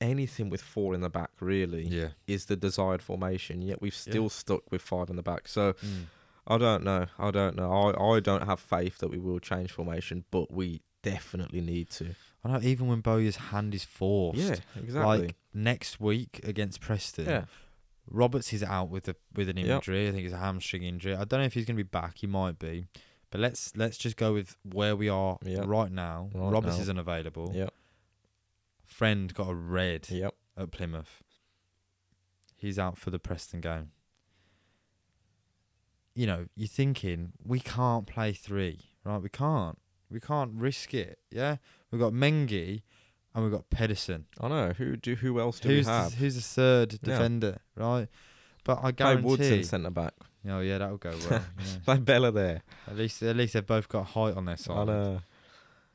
anything 0.00 0.48
with 0.48 0.62
four 0.62 0.94
in 0.94 1.00
the 1.00 1.10
back 1.10 1.30
really 1.40 1.86
Yeah. 1.86 2.10
is 2.26 2.46
the 2.46 2.56
desired 2.56 3.02
formation. 3.02 3.62
Yet 3.62 3.82
we've 3.82 3.94
still 3.94 4.28
stuck 4.28 4.70
with 4.70 4.80
five 4.82 5.10
in 5.10 5.16
the 5.16 5.22
back. 5.22 5.46
So 5.48 5.74
Mm. 5.74 6.06
I 6.46 6.56
don't 6.58 6.82
know. 6.84 7.06
I 7.18 7.30
don't 7.30 7.54
know. 7.56 7.70
I, 7.70 8.16
I 8.16 8.20
don't 8.20 8.46
have 8.46 8.60
faith 8.60 8.98
that 8.98 9.08
we 9.10 9.18
will 9.18 9.40
change 9.40 9.72
formation, 9.72 10.24
but 10.30 10.50
we 10.52 10.80
definitely 11.02 11.60
need 11.60 11.90
to. 11.90 12.14
I 12.44 12.52
know. 12.52 12.60
Even 12.62 12.86
when 12.88 13.00
Bowyer's 13.00 13.36
hand 13.36 13.74
is 13.74 13.84
forced. 13.84 14.38
Yeah, 14.40 14.56
exactly. 14.76 15.18
Like 15.26 15.36
next 15.52 16.00
week 16.00 16.40
against 16.44 16.80
Preston. 16.80 17.26
yeah, 17.26 17.44
Roberts 18.08 18.52
is 18.52 18.62
out 18.62 18.88
with 18.90 19.08
a 19.08 19.16
with 19.34 19.48
an 19.48 19.56
Yep. 19.56 19.66
injury. 19.68 20.08
I 20.08 20.12
think 20.12 20.24
it's 20.24 20.34
a 20.34 20.38
hamstring 20.38 20.82
injury. 20.82 21.14
I 21.14 21.24
don't 21.24 21.40
know 21.40 21.46
if 21.46 21.54
he's 21.54 21.64
going 21.64 21.76
to 21.76 21.82
be 21.84 21.88
back. 21.88 22.18
He 22.18 22.26
might 22.26 22.58
be, 22.58 22.86
but 23.30 23.40
let's 23.40 23.76
let's 23.76 23.96
just 23.98 24.16
go 24.16 24.32
with 24.32 24.56
where 24.62 24.96
we 24.96 25.08
are 25.08 25.38
Yep. 25.44 25.64
right 25.66 25.92
now. 25.92 26.30
Right 26.34 26.50
Roberts 26.52 26.76
now. 26.76 26.82
is 26.82 26.88
unavailable. 26.88 27.52
Yep. 27.54 27.72
Friend 28.84 29.32
got 29.32 29.48
a 29.48 29.54
red 29.54 30.08
yep. 30.10 30.34
at 30.56 30.70
Plymouth. 30.72 31.22
He's 32.56 32.78
out 32.78 32.98
for 32.98 33.10
the 33.10 33.18
Preston 33.18 33.60
game. 33.60 33.92
You 36.14 36.26
know, 36.26 36.46
you're 36.56 36.68
thinking 36.68 37.32
we 37.44 37.60
can't 37.60 38.06
play 38.06 38.32
three, 38.32 38.80
right? 39.04 39.18
We 39.22 39.28
can't. 39.28 39.78
We 40.10 40.18
can't 40.20 40.50
risk 40.54 40.92
it. 40.92 41.20
Yeah, 41.30 41.56
we've 41.90 42.00
got 42.00 42.12
Mengi, 42.12 42.82
and 43.34 43.44
we've 43.44 43.52
got 43.52 43.68
Pedersen. 43.70 44.26
I 44.40 44.48
know. 44.48 44.72
Who 44.76 44.96
do? 44.96 45.14
Who 45.16 45.38
else 45.40 45.60
do 45.60 45.68
Who's 45.68 45.86
we 45.86 45.92
the, 45.92 45.98
have? 45.98 46.14
who's 46.14 46.34
the 46.36 46.40
third 46.42 46.92
Yeah. 46.92 46.98
defender, 47.02 47.58
right? 47.76 48.08
But 48.64 48.78
I 48.78 48.82
Play 48.82 48.92
guarantee. 48.92 49.26
Woodson 49.28 49.64
centre 49.64 49.90
back. 49.90 50.14
Oh 50.48 50.60
yeah, 50.60 50.78
that'll 50.78 50.96
go 50.96 51.10
well. 51.30 51.42
yeah. 51.58 51.64
Play 51.84 51.98
Bela 51.98 52.30
there. 52.32 52.62
At 52.86 52.96
least, 52.96 53.22
at 53.22 53.36
least 53.36 53.52
they've 53.54 53.66
both 53.66 53.88
got 53.88 54.04
height 54.06 54.34
on 54.36 54.44
their 54.46 54.56
side. 54.56 54.76
I 54.78 54.84
know. 54.84 55.20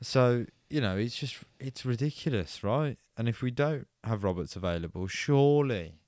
So 0.01 0.45
you 0.69 0.81
know, 0.81 0.97
it's 0.97 1.15
just 1.15 1.37
it's 1.59 1.85
ridiculous, 1.85 2.63
right? 2.63 2.97
And 3.17 3.29
if 3.29 3.41
we 3.41 3.51
don't 3.51 3.87
have 4.03 4.23
Roberts 4.23 4.55
available, 4.55 5.07
surely, 5.07 5.99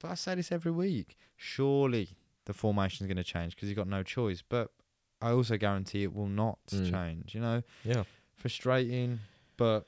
but 0.00 0.10
I 0.10 0.14
say 0.14 0.34
this 0.36 0.50
every 0.52 0.72
week, 0.72 1.16
surely 1.36 2.16
the 2.46 2.54
formation's 2.54 3.08
going 3.08 3.16
to 3.18 3.24
change 3.24 3.54
because 3.54 3.68
he's 3.68 3.76
got 3.76 3.88
no 3.88 4.02
choice. 4.02 4.42
But 4.48 4.70
I 5.20 5.30
also 5.32 5.56
guarantee 5.56 6.02
it 6.04 6.14
will 6.14 6.28
not 6.28 6.58
Mm. 6.68 6.90
change. 6.90 7.34
You 7.34 7.40
know, 7.40 7.62
Yeah. 7.84 8.04
frustrating, 8.36 9.20
but 9.56 9.86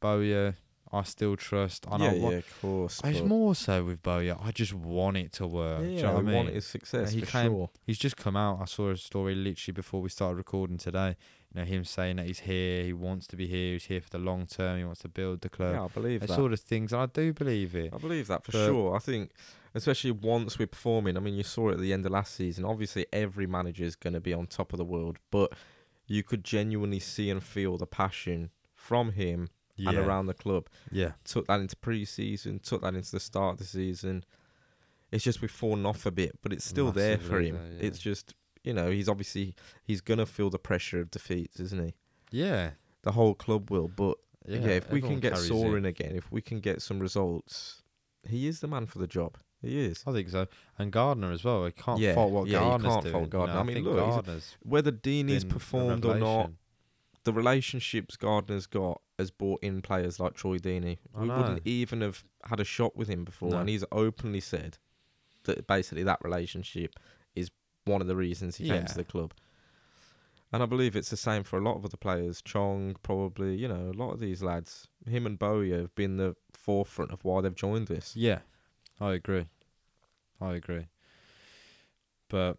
Bowyer, 0.00 0.56
I 0.92 1.02
still 1.02 1.36
trust. 1.36 1.86
I 1.90 1.96
know 1.96 2.12
yeah, 2.12 2.22
what. 2.22 2.30
yeah, 2.32 2.38
of 2.38 2.60
course. 2.60 3.00
It's 3.04 3.20
more 3.22 3.54
so 3.54 3.84
with 3.84 4.02
Bowyer. 4.02 4.36
I 4.42 4.52
just 4.52 4.72
want 4.74 5.16
it 5.16 5.32
to 5.34 5.46
work. 5.46 5.80
yeah, 5.82 5.86
Do 5.88 5.92
you 5.94 6.02
know 6.02 6.16
I 6.18 6.22
mean? 6.22 6.34
want 6.34 6.48
his 6.50 6.66
success 6.66 7.12
he 7.12 7.20
for 7.20 7.26
came- 7.26 7.50
sure. 7.50 7.70
He's 7.84 7.98
just 7.98 8.16
come 8.16 8.36
out. 8.36 8.58
I 8.60 8.66
saw 8.66 8.90
a 8.90 8.96
story 8.96 9.34
literally 9.34 9.72
before 9.72 10.00
we 10.00 10.08
started 10.08 10.36
recording 10.36 10.76
today. 10.78 11.16
You 11.54 11.60
know, 11.60 11.64
him 11.66 11.84
saying 11.84 12.16
that 12.16 12.26
he's 12.26 12.40
here, 12.40 12.82
he 12.84 12.92
wants 12.92 13.26
to 13.28 13.36
be 13.36 13.46
here, 13.46 13.74
he's 13.74 13.84
here 13.84 14.00
for 14.00 14.10
the 14.10 14.18
long 14.18 14.46
term, 14.46 14.78
he 14.78 14.84
wants 14.84 15.00
to 15.02 15.08
build 15.08 15.40
the 15.40 15.48
club. 15.48 15.74
Yeah, 15.74 15.84
I 15.84 15.88
believe 15.88 16.22
It's 16.22 16.30
that. 16.30 16.36
sort 16.36 16.52
of 16.52 16.60
things, 16.60 16.92
and 16.92 17.00
I 17.02 17.06
do 17.06 17.32
believe 17.32 17.74
it. 17.76 17.92
I 17.94 17.98
believe 17.98 18.26
that 18.26 18.44
for 18.44 18.52
But- 18.52 18.66
sure. 18.66 18.96
I 18.96 18.98
think, 18.98 19.30
especially 19.72 20.10
once 20.10 20.58
we're 20.58 20.66
performing. 20.66 21.16
I 21.16 21.20
mean, 21.20 21.34
you 21.34 21.44
saw 21.44 21.70
it 21.70 21.74
at 21.74 21.80
the 21.80 21.92
end 21.92 22.04
of 22.06 22.12
last 22.12 22.34
season. 22.34 22.64
Obviously, 22.64 23.06
every 23.12 23.46
manager 23.46 23.84
is 23.84 23.94
going 23.96 24.14
to 24.14 24.20
be 24.20 24.32
on 24.34 24.46
top 24.48 24.72
of 24.72 24.78
the 24.78 24.84
world, 24.84 25.18
but 25.30 25.52
you 26.06 26.22
could 26.24 26.42
genuinely 26.44 26.98
see 27.00 27.30
and 27.30 27.42
feel 27.42 27.78
the 27.78 27.86
passion 27.86 28.50
from 28.74 29.12
him 29.12 29.48
Yeah, 29.76 29.90
and 29.90 29.98
around 29.98 30.26
the 30.26 30.34
club. 30.34 30.68
yeah, 30.92 31.12
Took 31.24 31.46
that 31.48 31.60
into 31.60 31.76
pre-season, 31.76 32.60
took 32.60 32.82
that 32.82 32.94
into 32.94 33.10
the 33.10 33.20
start 33.20 33.54
of 33.54 33.58
the 33.58 33.64
season. 33.64 34.24
It's 35.10 35.24
just 35.24 35.40
we've 35.40 35.50
fallen 35.50 35.84
off 35.86 36.06
a 36.06 36.10
bit, 36.10 36.38
but 36.42 36.52
it's 36.52 36.64
still 36.64 36.90
there 36.92 37.18
for 37.18 37.40
him. 37.40 37.56
though, 37.56 37.76
yeah. 37.78 37.86
It's 37.88 37.98
just 37.98 38.34
you 38.62 38.72
know 38.72 38.90
he's 38.90 39.08
obviously 39.08 39.54
he's 39.84 40.00
gonna 40.00 40.26
feel 40.26 40.50
the 40.50 40.58
pressure 40.58 41.00
of 41.00 41.10
defeats, 41.10 41.60
isn't 41.60 41.84
he? 41.84 41.94
yeah, 42.30 42.70
The 43.02 43.12
whole 43.12 43.34
club 43.34 43.70
will, 43.70 43.88
but 43.88 44.16
yeah. 44.46 44.58
yeah, 44.60 44.66
if 44.72 44.90
we 44.90 45.00
can 45.00 45.20
get 45.20 45.32
carries 45.34 45.46
it. 45.46 45.48
soaring 45.48 45.84
again, 45.84 46.16
if 46.16 46.30
we 46.32 46.40
can 46.40 46.60
get 46.60 46.82
some 46.82 46.98
results, 46.98 47.82
he 48.28 48.46
is 48.48 48.60
the 48.60 48.66
man 48.68 48.86
for 48.86 48.98
the 48.98 49.06
job. 49.06 49.36
He 49.62 49.80
is. 49.80 50.02
I 50.06 50.12
think 50.12 50.28
so. 50.28 50.46
And 50.78 50.92
Gardner 50.92 51.32
as 51.32 51.42
well. 51.42 51.64
I 51.64 51.70
can't 51.70 51.98
Yeah, 51.98 52.14
fault 52.14 52.32
what 52.32 52.48
yeah, 52.48 52.58
Gardner's 52.58 52.92
can't 52.92 53.02
doing. 53.04 53.12
fault 53.12 53.22
you 53.22 53.26
know, 53.38 53.46
Gardner. 53.46 53.58
I 53.60 53.62
mean, 53.62 53.84
look, 53.84 54.26
Whether 54.62 54.92
Deeney's 54.92 55.44
performed 55.44 56.04
or 56.04 56.16
not. 56.16 56.50
The 57.24 57.32
relationships 57.32 58.16
Gardner's 58.16 58.66
got 58.66 59.00
has 59.18 59.30
brought 59.30 59.62
in 59.62 59.80
players 59.82 60.18
like 60.20 60.34
Troy 60.34 60.58
Deeney. 60.58 60.98
I 61.14 61.20
We 61.22 61.28
know. 61.28 61.36
wouldn't 61.38 61.62
even 61.66 62.00
have 62.00 62.24
had 62.44 62.60
a 62.60 62.64
shot 62.64 62.96
with 62.96 63.08
him 63.08 63.24
before, 63.24 63.50
No. 63.50 63.58
and 63.58 63.68
he's 63.68 63.84
openly 63.92 64.40
said 64.40 64.78
that 65.44 65.66
basically 65.66 66.02
that 66.04 66.18
relationship 66.22 66.98
is 67.34 67.50
one 67.84 68.00
of 68.00 68.06
the 68.06 68.16
reasons 68.16 68.56
he 68.56 68.68
came 68.68 68.84
to 68.86 68.94
the 68.94 69.04
club. 69.04 69.32
And 70.52 70.62
I 70.62 70.66
believe 70.66 70.94
it's 70.94 71.10
the 71.10 71.16
same 71.16 71.42
for 71.42 71.58
a 71.58 71.62
lot 71.62 71.76
of 71.76 71.84
other 71.84 71.96
players. 71.96 72.40
Chong, 72.40 72.96
probably, 73.02 73.56
you 73.56 73.66
know, 73.68 73.90
a 73.90 73.96
lot 73.98 74.12
of 74.12 74.20
these 74.20 74.42
lads, 74.42 74.86
him 75.06 75.26
and 75.26 75.38
Bowyer 75.38 75.80
have 75.80 75.94
been 75.96 76.16
the 76.16 76.36
forefront 76.52 77.10
of 77.10 77.24
why 77.24 77.40
they've 77.40 77.54
joined 77.54 77.88
this. 77.88 78.14
Yeah, 78.16 78.40
I 79.00 79.14
agree. 79.14 79.46
I 80.40 80.54
agree. 80.54 80.86
But 82.28 82.58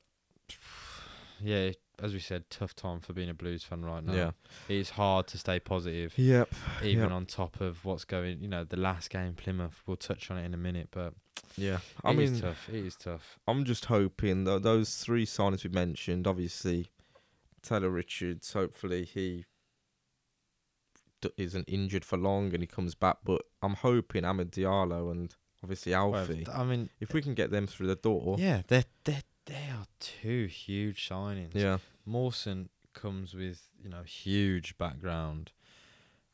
yeah, 1.42 1.72
as 2.02 2.14
we 2.14 2.20
said, 2.20 2.50
tough 2.50 2.76
time 2.76 3.00
for 3.00 3.14
being 3.14 3.30
a 3.30 3.34
Blues 3.34 3.64
fan 3.64 3.84
right 3.86 4.04
now. 4.04 4.14
Yeah. 4.14 4.32
it's 4.70 4.92
hard 4.92 5.28
to 5.28 5.38
stay 5.38 5.60
positive, 5.60 6.18
Yep. 6.18 6.54
even 6.84 7.04
Yep. 7.04 7.12
on 7.12 7.26
top 7.26 7.62
of 7.62 7.84
what's 7.86 8.06
going. 8.06 8.42
You 8.42 8.48
know, 8.48 8.64
the 8.64 8.78
last 8.78 9.10
game 9.10 9.34
Plymouth. 9.36 9.82
We'll 9.86 9.98
touch 9.98 10.30
on 10.32 10.38
it 10.38 10.46
in 10.46 10.54
a 10.54 10.58
minute, 10.58 10.90
but 10.92 11.14
Yeah. 11.58 11.80
I 12.04 12.12
it 12.12 12.20
is 12.20 12.32
mean, 12.32 12.42
tough. 12.42 12.70
It 12.70 12.76
is 12.86 12.96
tough. 12.96 13.40
I'm 13.48 13.64
just 13.66 13.86
hoping 13.86 14.44
that 14.46 14.64
those 14.64 14.98
three 14.98 15.26
signings 15.26 15.64
we 15.64 15.70
mentioned, 15.70 16.28
obviously, 16.28 16.90
Taylor 17.62 17.90
Richards, 17.90 18.54
hopefully 18.54 19.06
he 19.06 19.46
d- 21.22 21.32
isn't 21.38 21.66
injured 21.68 22.06
for 22.06 22.18
long 22.18 22.54
and 22.54 22.62
he 22.62 22.68
comes 22.68 22.96
back. 22.96 23.18
But 23.24 23.42
I'm 23.62 23.76
hoping 23.76 24.24
Amad 24.24 24.52
Diallo 24.52 25.12
and 25.12 25.34
obviously 25.64 25.94
Well, 25.94 26.16
Alfie, 26.16 26.46
I 26.54 26.64
mean, 26.64 26.90
if 27.00 27.14
we 27.14 27.22
can 27.22 27.34
get 27.34 27.52
them 27.52 27.68
through 27.68 27.88
the 27.88 27.96
door, 27.96 28.36
yeah, 28.40 28.62
they're 28.68 28.86
they 29.04 29.22
they 29.46 29.70
are 29.72 29.86
two 30.00 30.46
huge 30.48 31.08
signings. 31.08 31.54
yeah, 31.54 31.78
Mawson 32.06 32.70
comes 32.94 33.34
with 33.34 33.68
you 33.84 33.90
know 33.90 34.04
huge 34.04 34.78
background, 34.78 35.52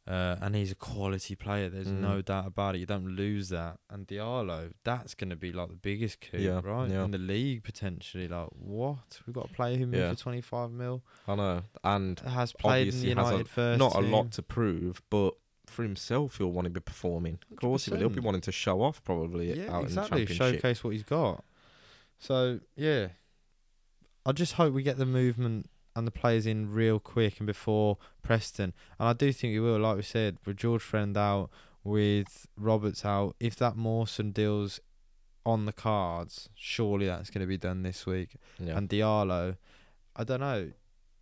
uh, 0.08 0.36
and 0.42 0.56
he's 0.56 0.72
a 0.72 0.76
quality 0.76 1.36
player. 1.36 1.70
There's 1.70 1.88
Mm. 1.88 2.00
no 2.00 2.22
doubt 2.22 2.48
about 2.48 2.76
it. 2.76 2.80
You 2.80 2.86
don't 2.86 3.16
lose 3.16 3.50
that. 3.50 3.80
And 3.90 4.08
Diallo, 4.08 4.74
that's 4.84 5.14
going 5.16 5.30
to 5.30 5.36
be 5.36 5.52
like 5.52 5.70
the 5.70 5.76
biggest 5.76 6.22
coup, 6.22 6.38
Yeah, 6.38 6.62
right? 6.64 6.90
yeah. 6.90 7.04
In 7.06 7.12
the 7.12 7.18
league 7.18 7.64
potentially. 7.64 8.28
Like 8.28 8.50
what? 8.52 9.20
We've 9.26 9.34
got 9.34 9.46
a 9.50 9.54
player 9.54 9.78
who 9.78 9.86
moved 9.86 9.98
Yeah. 9.98 10.14
for 10.14 10.20
25 10.20 10.72
mil. 10.72 11.04
I 11.28 11.36
know, 11.36 11.64
and 11.84 12.20
Has 12.22 12.54
played 12.54 12.88
in 12.88 12.92
the 12.94 12.98
has 12.98 13.04
a- 13.04 13.08
United 13.10 13.48
first. 13.50 13.80
not 13.80 13.96
a 13.96 14.00
lot 14.02 14.32
to 14.34 14.42
prove, 14.44 15.02
but. 15.10 15.36
For 15.68 15.84
himself, 15.84 16.38
he'll 16.38 16.52
want 16.52 16.66
to 16.66 16.70
be 16.70 16.82
performing. 16.82 17.40
Of 17.50 17.56
course, 17.58 17.86
he 17.86 17.92
will. 17.92 18.00
He'll 18.00 18.10
be 18.10 18.20
wanting 18.20 18.42
to 18.42 18.52
show 18.52 18.82
off 18.82 19.02
probably 19.06 19.58
Yeah, 19.58 19.74
out 19.74 19.84
exactly. 19.86 20.24
in 20.24 20.28
the 20.28 20.34
championship. 20.34 20.56
Showcase 20.62 20.84
what 20.84 20.90
he's 20.90 21.04
got. 21.04 21.46
So 22.22 22.60
yeah, 22.76 23.08
I 24.26 24.32
just 24.32 24.54
hope 24.54 24.74
we 24.74 24.84
get 24.84 24.98
the 24.98 25.06
movement 25.06 25.70
and 25.96 26.08
the 26.08 26.12
players 26.12 26.46
in 26.46 26.72
real 26.72 27.00
quick 27.00 27.40
and 27.40 27.48
before 27.48 27.98
Preston. 28.22 28.74
And 29.00 29.10
I 29.10 29.14
do 29.14 29.34
think 29.34 29.52
we 29.54 29.60
will. 29.60 29.80
Like 29.80 29.98
we 29.98 30.04
said, 30.04 30.38
with 30.46 30.56
George 30.56 30.84
Friend 30.84 31.18
out, 31.18 31.50
with 31.84 32.46
Roberts 32.56 33.04
out, 33.04 33.36
if 33.40 33.56
that 33.58 33.76
Mawson 33.76 34.32
deal's 34.32 34.80
on 35.46 35.66
the 35.66 35.74
cards, 35.74 36.48
surely 36.54 37.08
that's 37.08 37.32
going 37.32 37.42
to 37.42 37.48
be 37.48 37.58
done 37.58 37.82
this 37.82 38.06
week. 38.06 38.36
Yeah, 38.60 38.78
And 38.78 38.88
Diallo, 38.88 39.58
I 40.16 40.24
don't 40.24 40.40
know. 40.42 40.72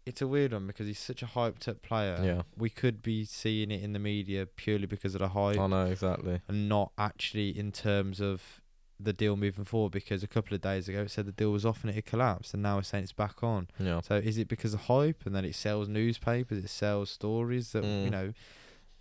It's 0.05 0.21
a 0.21 0.27
weird 0.27 0.51
one 0.51 0.67
because 0.67 0.87
he's 0.87 0.99
such 0.99 1.23
a 1.23 1.27
hyped 1.27 1.67
up 1.67 1.81
player. 1.81 2.19
yeah. 2.21 2.41
We 2.57 2.69
could 2.69 3.01
be 3.01 3.23
seeing 3.25 3.71
it 3.71 3.81
in 3.81 3.93
the 3.93 3.99
media 3.99 4.45
purely 4.45 4.87
because 4.87 5.13
of 5.15 5.19
the 5.19 5.29
hype 5.29 5.57
I 5.59 5.67
know 5.67 5.85
exactly. 5.85 6.41
and 6.47 6.67
not 6.67 6.91
actually 6.97 7.57
in 7.57 7.71
terms 7.71 8.19
of 8.19 8.58
the 8.99 9.13
deal 9.13 9.35
moving 9.37 9.63
forward 9.65 9.91
because 9.93 10.23
a 10.23 10.27
couple 10.27 10.53
of 10.53 10.61
days 10.61 10.89
ago 10.89 11.03
it 11.03 11.11
said 11.11 11.25
the 11.25 11.31
deal 11.31 11.51
was 11.51 11.65
off 11.65 11.81
and 11.81 11.89
it 11.89 11.93
had 11.95 12.05
collapsed 12.05 12.53
and 12.53 12.61
now 12.61 12.77
it's 12.79 12.89
saying 12.89 13.03
it's 13.03 13.13
back 13.13 13.41
on. 13.43 13.67
Yeah, 13.79 14.01
So 14.01 14.15
is 14.15 14.37
it 14.37 14.47
because 14.49 14.73
of 14.73 14.81
hype 14.81 15.25
and 15.25 15.33
then 15.33 15.45
it 15.45 15.55
sells 15.55 15.87
newspapers, 15.87 16.63
it 16.63 16.69
sells 16.69 17.09
stories 17.09 17.71
that 17.71 17.83
you 17.85 18.09
Mm. 18.09 18.11
know 18.11 18.33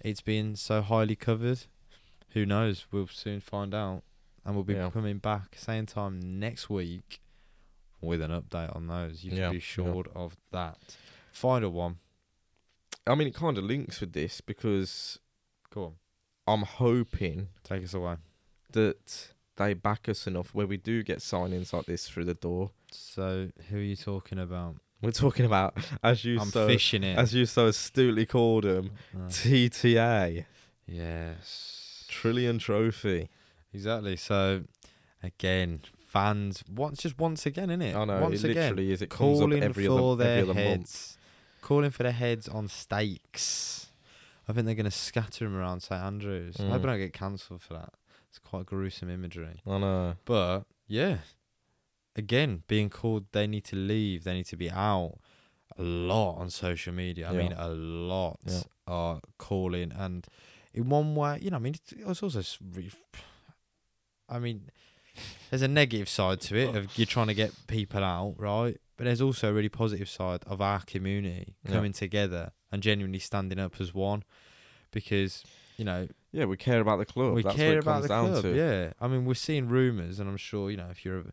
it's 0.00 0.20
being 0.20 0.54
so 0.54 0.82
highly 0.82 1.16
covered? 1.16 1.64
Who 2.30 2.46
knows? 2.46 2.86
We'll 2.92 3.08
soon 3.08 3.40
find 3.40 3.74
out. 3.74 4.02
And 4.44 4.54
we'll 4.54 4.64
be 4.64 4.74
Yeah. 4.74 4.90
coming 4.90 5.18
back 5.18 5.56
same 5.56 5.84
time 5.86 6.38
next 6.38 6.70
week 6.70 7.20
with 8.00 8.22
an 8.22 8.30
update 8.30 8.74
on 8.76 8.86
those. 8.86 9.24
You 9.24 9.30
can 9.30 9.38
Yeah, 9.40 9.50
be 9.50 9.56
yeah. 9.56 9.60
sure 9.60 10.06
of 10.14 10.36
that. 10.52 10.96
Final 11.32 11.70
one. 11.72 11.98
I 13.06 13.14
mean, 13.14 13.26
it 13.28 13.34
kind 13.34 13.58
of 13.58 13.64
links 13.64 14.00
with 14.00 14.12
this 14.12 14.40
because 14.40 15.18
Go 15.70 15.84
on. 15.84 15.94
I'm 16.46 16.62
hoping 16.62 17.48
Take 17.64 17.82
us 17.84 17.92
away. 17.94 18.16
that 18.72 19.32
they 19.58 19.74
back 19.74 20.08
us 20.08 20.26
enough 20.26 20.54
where 20.54 20.66
we 20.66 20.76
do 20.78 21.02
get 21.02 21.18
signings 21.18 21.72
like 21.72 21.84
this 21.86 22.08
through 22.08 22.24
the 22.24 22.34
door. 22.34 22.70
So 22.90 23.50
who 23.68 23.76
are 23.76 23.80
you 23.80 23.96
talking 23.96 24.38
about? 24.38 24.76
We're 25.02 25.12
talking 25.12 25.44
about, 25.44 25.76
as 26.02 26.24
you 26.24 26.40
I'm 26.40 26.48
so 26.48 26.66
fishing 26.66 27.04
it. 27.04 27.16
as 27.18 27.32
you 27.34 27.46
so 27.46 27.66
astutely 27.66 28.26
called 28.26 28.64
them, 28.64 28.90
Uh, 29.14 29.28
TTA, 29.28 30.44
Yes. 30.86 32.04
Trillion 32.08 32.58
Trophy. 32.58 33.28
Exactly. 33.72 34.16
So 34.16 34.64
again, 35.22 35.80
fans 36.06 36.64
once 36.68 37.02
just 37.02 37.18
once 37.18 37.46
again, 37.46 37.68
innit? 37.68 37.94
I 37.94 38.04
know 38.04 38.20
Once 38.22 38.42
it 38.44 38.50
again, 38.52 38.62
literally 38.76 38.92
is. 38.92 39.02
It 39.02 39.10
comes 39.10 39.38
up 39.40 39.44
calling 39.48 39.62
every 39.62 39.86
for 39.86 40.12
other 40.12 40.24
their 40.24 40.38
every 40.38 40.50
other 40.50 40.54
month. 40.54 40.66
heads, 40.66 41.18
calling 41.62 41.90
for 41.90 42.02
their 42.02 42.12
heads 42.12 42.48
on 42.48 42.68
stakes. 42.68 43.86
I 44.48 44.52
think 44.54 44.64
they're 44.66 44.74
going 44.74 44.84
to 44.86 44.90
scatter 44.90 45.44
him 45.44 45.54
around 45.54 45.80
St 45.80 46.00
Andrews. 46.02 46.56
I 46.58 46.62
hope 46.70 46.80
Mm. 46.80 46.84
I 46.84 46.86
don't 46.88 46.98
get 46.98 47.12
cancelled 47.12 47.60
for 47.60 47.74
that. 47.74 47.92
It's 48.30 48.38
quite 48.38 48.66
gruesome 48.66 49.10
imagery. 49.10 49.60
I 49.66 49.78
know. 49.78 50.14
But 50.24 50.64
yeah, 50.86 51.18
again, 52.16 52.62
being 52.66 52.90
called, 52.90 53.26
they 53.32 53.46
need 53.46 53.64
to 53.64 53.76
leave. 53.76 54.24
They 54.24 54.34
need 54.34 54.46
to 54.46 54.56
be 54.56 54.70
out 54.70 55.18
a 55.78 55.82
lot 55.82 56.36
on 56.36 56.50
social 56.50 56.92
media. 56.92 57.28
I 57.28 57.32
Yeah. 57.32 57.38
mean, 57.38 57.52
a 57.52 57.68
lot 57.68 58.40
Yeah. 58.46 58.62
are 58.86 59.20
calling, 59.38 59.92
and 59.92 60.26
in 60.74 60.88
one 60.88 61.14
way, 61.14 61.38
you 61.42 61.50
know, 61.50 61.56
I 61.56 61.60
mean, 61.60 61.74
it's, 61.74 61.92
it's 61.92 62.22
also. 62.22 62.38
s- 62.40 62.58
re- 62.60 62.90
I 64.28 64.38
mean, 64.38 64.70
there's 65.50 65.62
a 65.62 65.68
negative 65.68 66.08
side 66.08 66.40
to 66.42 66.56
it 66.56 66.74
of 66.76 66.98
you're 66.98 67.06
trying 67.06 67.28
to 67.28 67.34
get 67.34 67.52
people 67.66 68.04
out, 68.04 68.34
right? 68.38 68.76
But 68.96 69.04
there's 69.04 69.20
also 69.20 69.50
a 69.50 69.52
really 69.54 69.68
positive 69.68 70.08
side 70.08 70.42
of 70.46 70.60
our 70.60 70.80
community 70.80 71.54
Yeah. 71.64 71.72
coming 71.72 71.92
together 71.92 72.52
and 72.70 72.82
genuinely 72.82 73.18
standing 73.20 73.58
up 73.58 73.80
as 73.80 73.94
one, 73.94 74.22
because 74.90 75.44
you 75.76 75.84
know 75.84 76.08
Yeah, 76.32 76.44
we 76.44 76.56
care 76.56 76.80
about 76.80 76.98
the 76.98 77.06
club. 77.06 77.34
we 77.34 77.42
That's 77.42 77.56
care 77.56 77.68
what 77.70 77.76
it 77.76 77.80
about 77.80 77.92
comes 77.92 78.02
the 78.02 78.08
down 78.08 78.26
club. 78.30 78.42
to. 78.42 78.54
Yeah, 78.56 78.92
I 79.00 79.08
mean, 79.08 79.24
we're 79.24 79.34
seeing 79.34 79.68
rumours, 79.68 80.18
and 80.20 80.28
I'm 80.28 80.36
sure 80.36 80.70
you 80.70 80.76
know 80.76 80.88
if 80.90 81.04
you're 81.04 81.24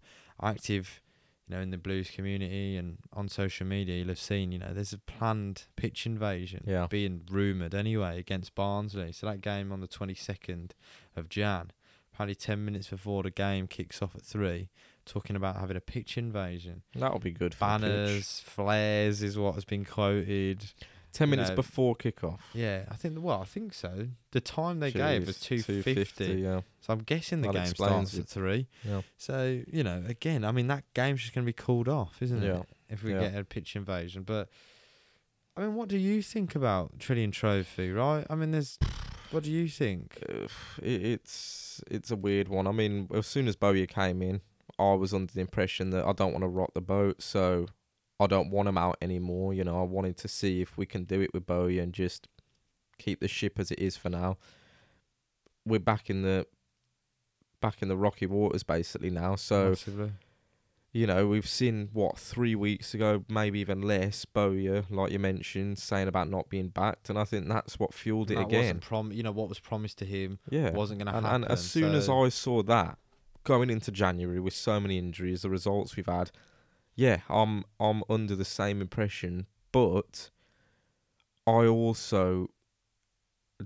active, 0.41 1.01
you 1.47 1.55
know, 1.55 1.61
in 1.61 1.69
the 1.71 1.77
Blues 1.77 2.09
community 2.09 2.75
and 2.77 2.97
on 3.13 3.27
social 3.29 3.67
media, 3.67 3.97
you'll 3.97 4.07
have 4.09 4.19
seen, 4.19 4.51
you 4.51 4.59
know, 4.59 4.73
there's 4.73 4.93
a 4.93 4.97
planned 4.97 5.63
pitch 5.75 6.05
invasion 6.05 6.63
Yeah. 6.65 6.87
being 6.89 7.21
rumoured 7.29 7.75
anyway 7.75 8.19
against 8.19 8.55
Barnsley. 8.55 9.11
So 9.11 9.27
that 9.27 9.41
game 9.41 9.71
on 9.71 9.79
the 9.81 9.87
22nd 9.87 10.71
of 11.15 11.29
Jan, 11.29 11.71
probably 12.13 12.35
10 12.35 12.63
minutes 12.65 12.87
before 12.89 13.23
the 13.23 13.31
game 13.31 13.67
kicks 13.67 14.01
off 14.01 14.15
at 14.15 14.23
three, 14.23 14.69
talking 15.05 15.35
about 15.35 15.57
having 15.57 15.77
a 15.77 15.81
pitch 15.81 16.17
invasion. 16.17 16.81
That'll 16.95 17.19
be 17.19 17.31
good 17.31 17.53
for 17.53 17.59
the 17.65 17.73
pitch. 17.77 17.81
Banners, 17.81 18.39
flares 18.45 19.21
is 19.21 19.37
what 19.37 19.53
has 19.55 19.65
been 19.65 19.85
quoted. 19.85 20.65
Ten 21.15 21.29
minutes 21.29 21.49
know, 21.49 21.55
before 21.55 21.95
kickoff. 21.95 22.39
Yeah, 22.53 22.83
I 22.91 22.95
think. 22.95 23.17
Well, 23.21 23.41
I 23.41 23.45
think 23.45 23.73
so. 23.73 24.09
The 24.31 24.41
time 24.41 24.81
they 24.81 24.91
gave 24.91 25.25
was 25.27 25.39
250. 25.39 26.25
Yeah. 26.25 26.59
So 26.81 26.91
I'm 26.93 26.99
guessing 27.03 27.41
the 27.41 27.51
That 27.53 27.65
game 27.65 27.73
starts 27.73 28.13
it. 28.15 28.19
at 28.19 28.27
three. 28.27 28.67
Yeah. 28.83 29.01
So 29.17 29.61
you 29.71 29.83
know, 29.83 30.03
again, 30.07 30.43
I 30.43 30.51
mean 30.51 30.67
that 30.67 30.83
game's 30.93 31.21
just 31.21 31.33
going 31.33 31.45
to 31.45 31.49
be 31.49 31.53
called 31.53 31.87
off, 31.87 32.21
isn't 32.21 32.41
Yeah. 32.41 32.59
it? 32.59 32.69
If 32.89 33.03
we 33.03 33.13
Yeah. 33.13 33.21
get 33.29 33.35
a 33.37 33.43
pitch 33.45 33.75
invasion, 33.77 34.23
but 34.23 34.49
I 35.55 35.61
mean, 35.61 35.75
what 35.75 35.87
do 35.87 35.97
you 35.97 36.21
think 36.21 36.53
about 36.53 36.99
Trillion 36.99 37.31
Trophy? 37.31 37.91
Right? 37.91 38.25
I 38.29 38.35
mean, 38.35 38.51
there's. 38.51 38.77
What 39.31 39.43
do 39.43 39.51
you 39.51 39.67
think? 39.69 40.19
Uh, 40.29 40.47
it, 40.83 41.01
it's 41.05 41.81
it's 41.89 42.11
a 42.11 42.15
weird 42.17 42.49
one. 42.49 42.67
I 42.67 42.71
mean, 42.73 43.07
as 43.13 43.25
soon 43.25 43.47
as 43.47 43.55
Bowyer 43.55 43.85
came 43.85 44.21
in, 44.21 44.41
I 44.77 44.93
was 44.95 45.13
under 45.13 45.31
the 45.33 45.39
impression 45.41 45.91
that 45.91 46.05
I 46.05 46.11
don't 46.11 46.33
want 46.33 46.43
to 46.43 46.49
rock 46.49 46.73
the 46.73 46.81
boat, 46.81 47.21
so 47.21 47.67
I 48.19 48.27
don't 48.27 48.49
want 48.49 48.69
him 48.69 48.77
out 48.77 48.97
anymore. 49.01 49.53
You 49.53 49.63
know, 49.63 49.79
I 49.79 49.83
wanted 49.83 50.17
to 50.17 50.27
see 50.27 50.61
if 50.61 50.77
we 50.77 50.85
can 50.85 51.03
do 51.03 51.21
it 51.21 51.33
with 51.33 51.45
Bowyer 51.45 51.81
and 51.81 51.93
just 51.93 52.27
keep 52.97 53.19
the 53.19 53.27
ship 53.27 53.59
as 53.59 53.71
it 53.71 53.79
is 53.79 53.97
for 53.97 54.09
now. 54.09 54.37
We're 55.65 55.79
back 55.79 56.09
in 56.09 56.21
the 56.21 56.47
back 57.61 57.81
in 57.81 57.87
the 57.87 57.97
rocky 57.97 58.25
waters 58.27 58.63
basically 58.63 59.09
now. 59.09 59.35
So 59.35 59.69
Massively. 59.69 60.11
you 60.93 61.07
know, 61.07 61.27
we've 61.27 61.47
seen 61.47 61.89
what 61.91 62.17
three 62.17 62.53
weeks 62.55 62.93
ago, 62.93 63.25
maybe 63.27 63.59
even 63.59 63.81
less. 63.81 64.23
Bowyer, 64.25 64.85
like 64.89 65.11
you 65.11 65.19
mentioned, 65.19 65.79
saying 65.79 66.07
about 66.07 66.29
not 66.29 66.47
being 66.49 66.69
backed, 66.69 67.09
and 67.09 67.17
I 67.19 67.23
think 67.25 67.47
that's 67.49 67.79
what 67.79 67.93
fueled 67.93 68.31
it 68.31 68.37
again. 68.39 68.79
prom. 68.79 69.11
You 69.11 69.23
know 69.23 69.31
what 69.31 69.49
was 69.49 69.59
promised 69.59 69.97
to 69.99 70.05
him 70.05 70.39
Yeah, 70.49 70.69
wasn't 70.71 70.99
going 70.99 71.07
to 71.07 71.13
happen. 71.13 71.43
and 71.43 71.51
as 71.51 71.63
soon 71.69 71.95
as 71.95 72.07
I 72.07 72.29
saw 72.29 72.61
that 72.63 72.97
going 73.43 73.69
into 73.69 73.91
January 73.91 74.39
with 74.39 74.53
so 74.53 74.79
many 74.79 74.97
injuries, 74.97 75.41
the 75.41 75.49
results 75.49 75.95
we've 75.95 76.05
had, 76.05 76.31
yeah, 76.95 77.21
I'm 77.29 77.65
I'm 77.79 78.03
under 78.09 78.35
the 78.35 78.45
same 78.45 78.81
impression, 78.81 79.47
but 79.71 80.29
I 81.45 81.65
also 81.65 82.49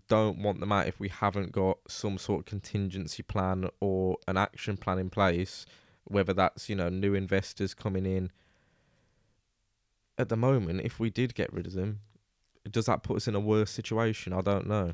don't 0.07 0.39
want 0.39 0.59
them 0.59 0.71
out 0.71 0.87
if 0.87 0.99
we 0.99 1.09
haven't 1.09 1.51
got 1.51 1.79
some 1.87 2.17
sort 2.17 2.41
of 2.41 2.45
contingency 2.45 3.23
plan 3.23 3.69
or 3.79 4.17
an 4.27 4.37
action 4.37 4.77
plan 4.77 4.99
in 4.99 5.09
place, 5.09 5.65
whether 6.03 6.33
that's, 6.33 6.69
you 6.69 6.75
know, 6.75 6.89
new 6.89 7.15
investors 7.15 7.73
coming 7.73 8.05
in. 8.05 8.31
At 10.17 10.29
the 10.29 10.35
moment, 10.35 10.81
if 10.81 10.99
we 10.99 11.09
did 11.09 11.33
get 11.33 11.51
rid 11.53 11.65
of 11.65 11.73
them, 11.73 12.01
does 12.69 12.85
that 12.85 13.03
put 13.03 13.17
us 13.17 13.27
in 13.27 13.35
a 13.35 13.39
worse 13.39 13.71
situation? 13.71 14.33
I 14.33 14.41
don't 14.41 14.67
know. 14.67 14.93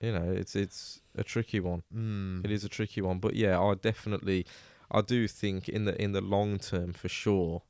You 0.00 0.12
know, 0.12 0.32
it's 0.32 0.56
it's 0.56 1.00
a 1.16 1.24
tricky 1.24 1.60
one. 1.60 1.82
Mm. 1.94 2.44
It 2.44 2.50
is 2.50 2.64
a 2.64 2.68
tricky 2.68 3.00
one, 3.00 3.18
but 3.18 3.34
yeah, 3.34 3.60
I 3.60 3.74
definitely, 3.74 4.46
I 4.90 5.00
do 5.02 5.28
think 5.28 5.68
in 5.68 5.84
the 5.84 6.00
in 6.02 6.12
the 6.12 6.20
long 6.20 6.58
term 6.58 6.92
for 6.92 7.08
sure, 7.08 7.62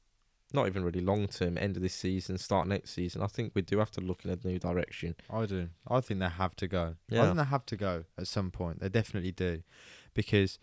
not 0.52 0.66
even 0.66 0.84
really 0.84 1.00
long 1.00 1.26
term, 1.28 1.58
end 1.58 1.76
of 1.76 1.82
this 1.82 1.94
season, 1.94 2.38
start 2.38 2.68
next 2.68 2.90
season. 2.90 3.22
I 3.22 3.26
think 3.26 3.52
we 3.54 3.62
do 3.62 3.78
have 3.78 3.90
to 3.92 4.00
look 4.00 4.24
in 4.24 4.30
a 4.30 4.38
new 4.46 4.58
direction. 4.58 5.14
I 5.30 5.46
do. 5.46 5.68
I 5.88 6.00
think 6.00 6.20
they 6.20 6.28
have 6.28 6.54
to 6.56 6.68
go. 6.68 6.94
I 7.10 7.14
Yeah. 7.14 7.24
think 7.26 7.36
they 7.38 7.44
have 7.44 7.66
to 7.66 7.76
go 7.76 8.04
at 8.16 8.26
some 8.28 8.50
point. 8.50 8.80
They 8.80 8.88
definitely 8.88 9.32
do, 9.32 9.62
because 10.14 10.58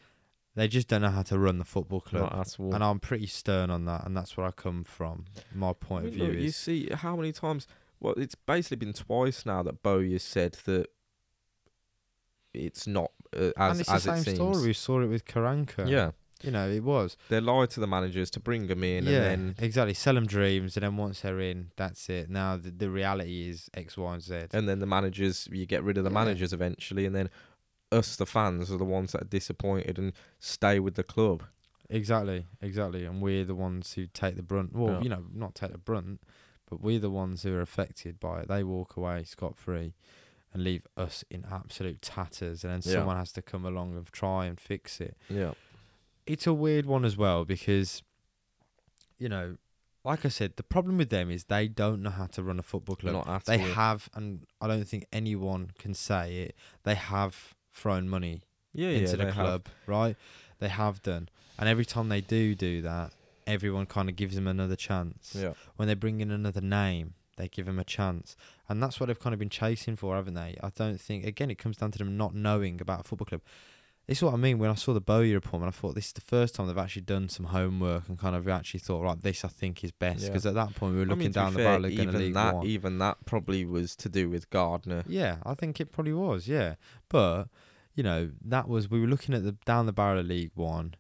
they 0.56 0.68
just 0.70 0.88
don't 0.88 1.02
know 1.02 1.10
how 1.10 1.24
to 1.24 1.38
run 1.38 1.58
the 1.60 1.66
football 1.66 2.00
club. 2.00 2.32
Not 2.32 2.48
at 2.48 2.60
all. 2.60 2.74
And 2.74 2.82
I'm 2.84 3.00
pretty 3.00 3.28
stern 3.28 3.70
on 3.70 3.84
that, 3.86 4.06
and 4.06 4.16
that's 4.16 4.38
where 4.38 4.48
I 4.48 4.52
come 4.52 4.86
from. 4.86 5.26
My 5.54 5.72
I 5.72 5.74
point 5.74 6.06
mean, 6.06 6.14
of 6.14 6.16
view 6.16 6.28
look, 6.28 6.38
you 6.38 6.52
see 6.52 6.90
how 6.94 7.16
many 7.18 7.32
times. 7.34 7.68
Well, 8.00 8.14
it's 8.18 8.36
basically 8.36 8.78
been 8.78 8.94
twice 8.94 9.46
now 9.46 9.64
that 9.64 9.84
Bowyer 9.84 10.20
said 10.20 10.54
that 10.66 10.88
it's 12.54 12.88
not 12.88 13.12
uh, 13.36 13.52
as 13.58 13.72
and 13.72 13.80
it's 13.82 13.90
as 13.90 14.04
the 14.06 14.12
it 14.12 14.16
same 14.16 14.24
seems. 14.24 14.36
story. 14.58 14.68
We 14.68 14.74
saw 14.74 15.02
it 15.02 15.08
with 15.08 15.26
Karanka. 15.26 15.90
Yeah, 15.90 16.12
you 16.46 16.52
know 16.52 16.70
it 16.70 16.84
was. 16.84 17.18
they 17.30 17.40
lied 17.42 17.70
to 17.72 17.80
the 17.80 17.88
managers 17.88 18.30
to 18.32 18.40
bring 18.40 18.68
them 18.68 18.84
in, 18.84 19.06
yeah, 19.06 19.12
and 19.12 19.24
then 19.26 19.56
exactly. 19.60 19.94
Sell 19.94 20.14
them 20.16 20.26
dreams, 20.28 20.78
and 20.78 20.84
then 20.84 20.96
once 20.98 21.22
they're 21.22 21.40
in, 21.40 21.72
that's 21.76 22.10
it. 22.10 22.30
Now 22.30 22.58
the, 22.58 22.72
the 22.72 22.90
reality 22.90 23.50
is 23.50 23.70
X, 23.74 23.98
Y, 23.98 24.14
and 24.14 24.22
Z. 24.22 24.46
and 24.54 24.68
then 24.70 24.80
the 24.80 24.86
managers 24.86 25.48
you 25.52 25.66
get 25.66 25.84
rid 25.84 25.98
of 25.98 26.04
the 26.04 26.10
Yeah. 26.10 26.14
managers 26.24 26.54
eventually, 26.54 27.06
and 27.06 27.16
then 27.16 27.30
us 27.92 28.16
the 28.16 28.26
fans 28.26 28.72
are 28.72 28.78
the 28.78 28.84
ones 28.86 29.12
that 29.14 29.22
are 29.22 29.26
disappointed 29.40 29.98
and 29.98 30.14
stay 30.40 30.80
with 30.80 30.96
the 30.96 31.04
club. 31.04 31.44
Exactly, 31.90 32.48
exactly. 32.62 33.06
And 33.06 33.22
we're 33.22 33.46
the 33.46 33.56
ones 33.56 33.94
who 33.94 34.08
take 34.08 34.36
the 34.36 34.42
brunt. 34.44 34.74
Well, 34.74 34.94
Yeah. 34.96 35.02
you 35.02 35.10
know, 35.10 35.26
not 35.34 35.54
take 35.56 35.72
the 35.72 35.78
brunt, 35.78 36.20
but 36.70 36.82
we're 36.82 37.00
the 37.00 37.12
ones 37.12 37.44
who 37.44 37.54
are 37.54 37.62
affected 37.62 38.20
by 38.20 38.42
it. 38.42 38.48
They 38.48 38.64
walk 38.64 38.98
away 38.98 39.24
scot 39.24 39.56
free 39.56 39.94
and 40.52 40.64
leave 40.64 40.88
us 40.98 41.24
in 41.30 41.46
absolute 41.52 42.02
tatters, 42.02 42.64
and 42.64 42.74
then 42.74 42.82
Yeah. 42.84 43.00
someone 43.00 43.18
has 43.18 43.32
to 43.34 43.42
come 43.42 43.66
along 43.66 43.96
and 43.96 44.08
try 44.12 44.46
and 44.48 44.60
fix 44.60 45.00
it. 45.00 45.16
Yeah, 45.30 45.54
It's 46.26 46.48
a 46.48 46.54
weird 46.54 46.86
one 46.86 47.06
as 47.06 47.16
well 47.18 47.46
because, 47.46 48.02
you 49.18 49.30
know, 49.30 49.58
like 50.04 50.24
I 50.24 50.30
said, 50.30 50.54
the 50.56 50.64
problem 50.64 50.98
with 50.98 51.10
them 51.10 51.32
is 51.32 51.46
they 51.46 51.68
don't 51.68 52.02
know 52.04 52.12
how 52.12 52.28
to 52.28 52.44
run 52.44 52.60
a 52.60 52.64
football 52.64 52.96
club. 52.96 53.44
they 53.46 53.60
all. 53.60 53.68
have, 53.74 54.10
and 54.14 54.46
I 54.62 54.68
don't 54.68 54.88
think 54.88 55.06
anyone 55.12 55.72
can 55.80 55.94
say 55.96 56.38
it. 56.38 56.56
They 56.84 56.96
have 56.96 57.56
thrown 57.74 58.08
money 58.08 58.42
yeah, 58.74 58.90
into 58.90 59.02
yeah, 59.02 59.12
the 59.12 59.18
they 59.18 59.24
have. 59.26 59.34
club, 59.34 59.66
right? 59.88 60.16
They 60.60 60.70
have 60.70 61.02
done, 61.02 61.30
and 61.58 61.68
every 61.68 61.86
time 61.86 62.10
they 62.10 62.22
do 62.22 62.54
do 62.54 62.82
that, 62.84 63.14
everyone 63.48 63.88
kind 63.88 64.08
of 64.08 64.16
gives 64.16 64.36
them 64.36 64.48
another 64.48 64.76
chance. 64.76 65.36
Yeah, 65.38 65.54
When 65.76 65.88
they 65.88 65.96
bring 65.96 66.22
in 66.22 66.32
another 66.32 66.62
name, 66.62 67.16
they 67.38 67.48
give 67.48 67.66
them 67.66 67.80
a 67.80 67.84
chance, 67.84 68.38
and 68.70 68.82
that's 68.82 69.00
what 69.00 69.08
they've 69.08 69.20
kind 69.20 69.34
of 69.34 69.40
been 69.40 69.50
chasing 69.50 69.96
for, 69.96 70.16
haven't 70.16 70.36
they? 70.36 70.56
I 70.62 70.70
don't 70.76 71.02
think. 71.02 71.26
Again, 71.26 71.50
it 71.50 71.58
comes 71.58 71.78
down 71.78 71.92
to 71.92 71.98
them 71.98 72.16
not 72.16 72.36
knowing 72.36 72.80
about 72.80 73.02
a 73.02 73.04
football 73.04 73.26
club. 73.26 73.42
This 74.08 74.20
is 74.20 74.24
what 74.24 74.34
I 74.36 74.38
mean 74.38 74.60
when 74.60 74.70
I 74.70 74.76
saw 74.76 74.94
the 74.94 75.02
Bowyer 75.02 75.38
appointment. 75.38 75.74
I 75.74 75.78
thought 75.78 75.96
this 75.96 76.08
is 76.08 76.14
the 76.14 76.22
first 76.22 76.54
time 76.54 76.68
they've 76.68 76.78
actually 76.78 77.02
done 77.04 77.28
some 77.28 77.48
homework 77.48 78.08
and 78.08 78.20
kind 78.20 78.36
of 78.36 78.48
actually 78.48 78.80
thought, 78.82 79.02
right, 79.02 79.20
this 79.20 79.44
I 79.44 79.48
think 79.48 79.84
is 79.84 79.92
best. 79.92 80.22
Yeah. 80.22 80.28
Because 80.30 80.46
at 80.46 80.54
that 80.54 80.76
point 80.76 80.94
we 80.94 81.00
were 81.00 81.06
I 81.06 81.10
looking 81.10 81.20
mean, 81.24 81.34
to 81.34 81.40
be 81.40 81.44
down 81.44 81.54
the 81.54 81.60
fair, 81.60 81.66
barrel 81.66 81.86
of 81.86 81.96
going 81.96 81.98
to 81.98 82.04
even 82.04 82.20
League 82.22 82.34
that, 82.36 82.56
One. 82.56 82.66
even 82.68 82.98
that 83.00 83.18
probably 83.26 83.66
was 83.66 83.96
to 83.98 84.10
do 84.10 84.30
with 84.30 84.50
Gardner. 84.52 85.04
Yeah, 85.08 85.38
I 85.44 85.56
think 85.56 85.80
it 85.82 85.92
probably 85.92 86.14
was. 86.14 86.48
Yeah, 86.48 86.76
but 87.10 87.46
you 87.96 88.04
know 88.04 88.30
that 88.44 88.68
was 88.68 88.92
we 88.92 89.00
were 89.02 89.08
looking 89.08 89.34
at 89.34 89.44
the 89.44 89.54
down 89.66 89.86
the 89.88 89.94
barrel 89.94 90.20
of 90.20 90.28
League 90.28 90.52
One, 90.54 90.94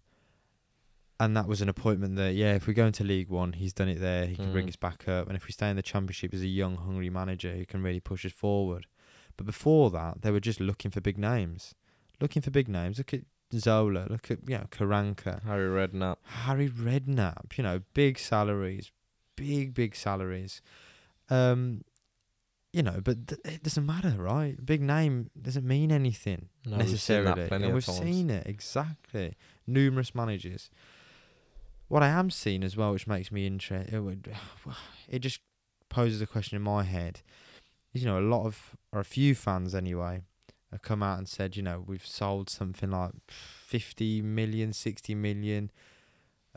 and 1.19 1.37
that 1.37 1.47
was 1.47 1.61
an 1.61 1.69
appointment 1.69 2.15
that 2.15 2.33
yeah, 2.33 2.55
if 2.55 2.65
we 2.67 2.73
go 2.73 2.87
into 2.87 3.03
League 3.03 3.29
One, 3.29 3.53
he's 3.53 3.73
done 3.73 3.87
it 3.87 3.99
there. 3.99 4.25
He 4.25 4.35
can 4.35 4.51
bring 4.51 4.65
Mm. 4.65 4.69
us 4.69 4.75
back 4.75 5.07
up, 5.07 5.27
and 5.27 5.37
if 5.37 5.45
we 5.45 5.51
stay 5.51 5.69
in 5.69 5.75
the 5.75 5.81
Championship, 5.83 6.31
he's 6.31 6.41
a 6.41 6.47
young, 6.47 6.77
hungry 6.77 7.09
manager 7.09 7.53
who 7.53 7.65
can 7.65 7.83
really 7.83 7.99
push 7.99 8.25
us 8.25 8.31
forward. 8.31 8.87
But 9.37 9.45
before 9.45 9.91
that, 9.91 10.21
they 10.23 10.31
were 10.31 10.39
just 10.39 10.59
looking 10.59 10.89
for 10.91 11.01
big 11.01 11.17
names, 11.17 11.75
looking 12.21 12.41
for 12.41 12.51
big 12.51 12.67
names. 12.67 12.97
Look 12.97 13.13
at 13.13 13.21
Zola. 13.53 14.07
Look 14.09 14.31
at 14.31 14.39
you 14.47 14.57
know 14.57 14.65
Karanka, 14.71 15.43
Harry 15.43 15.69
Redknapp. 15.87 16.17
Harry 16.23 16.69
Redknapp. 16.69 17.57
You 17.57 17.63
know, 17.63 17.81
big 17.93 18.17
salaries, 18.19 18.91
big 19.35 19.73
big 19.73 19.95
salaries. 19.95 20.61
Um, 21.29 21.81
you 22.73 22.83
know, 22.83 22.99
but 23.03 23.27
th- 23.27 23.41
it 23.45 23.63
doesn't 23.63 23.85
matter, 23.85 24.15
right? 24.17 24.63
Big 24.65 24.81
name 24.81 25.29
doesn't 25.41 25.65
mean 25.65 25.91
anything 25.93 26.49
No, 26.65 26.77
we've 26.77 26.99
seen 26.99 27.23
that 27.23 27.37
necessarily, 27.37 27.47
plenty 27.47 27.65
and 27.65 27.73
we've 27.73 27.85
times. 27.85 27.99
seen 27.99 28.29
it 28.29 28.45
exactly. 28.47 29.35
Numerous 29.65 30.13
managers. 30.13 30.69
What 31.87 32.03
I 32.03 32.09
am 32.09 32.29
seeing 32.29 32.63
as 32.63 32.75
well, 32.75 32.91
which 32.91 33.07
makes 33.07 33.31
me 33.31 33.45
interested, 33.47 33.93
it, 33.93 33.99
would- 34.01 34.29
it 35.09 35.19
just 35.19 35.39
poses 35.87 36.21
a 36.21 36.27
question 36.27 36.55
in 36.57 36.61
my 36.63 36.83
head. 36.83 37.21
Is 37.93 38.03
you 38.03 38.09
know 38.09 38.19
a 38.19 38.27
lot 38.27 38.45
of 38.45 38.75
or 38.91 38.99
a 38.99 39.05
few 39.05 39.35
fans 39.35 39.73
anyway 39.73 40.21
have 40.75 40.81
come 40.81 41.03
out 41.03 41.17
and 41.17 41.27
said, 41.27 41.55
you 41.55 41.63
know, 41.63 41.83
we've 41.85 42.05
sold 42.05 42.49
something 42.49 42.91
like 42.91 43.11
50 43.27 44.21
million, 44.21 44.73
60 44.73 45.15
million 45.15 45.71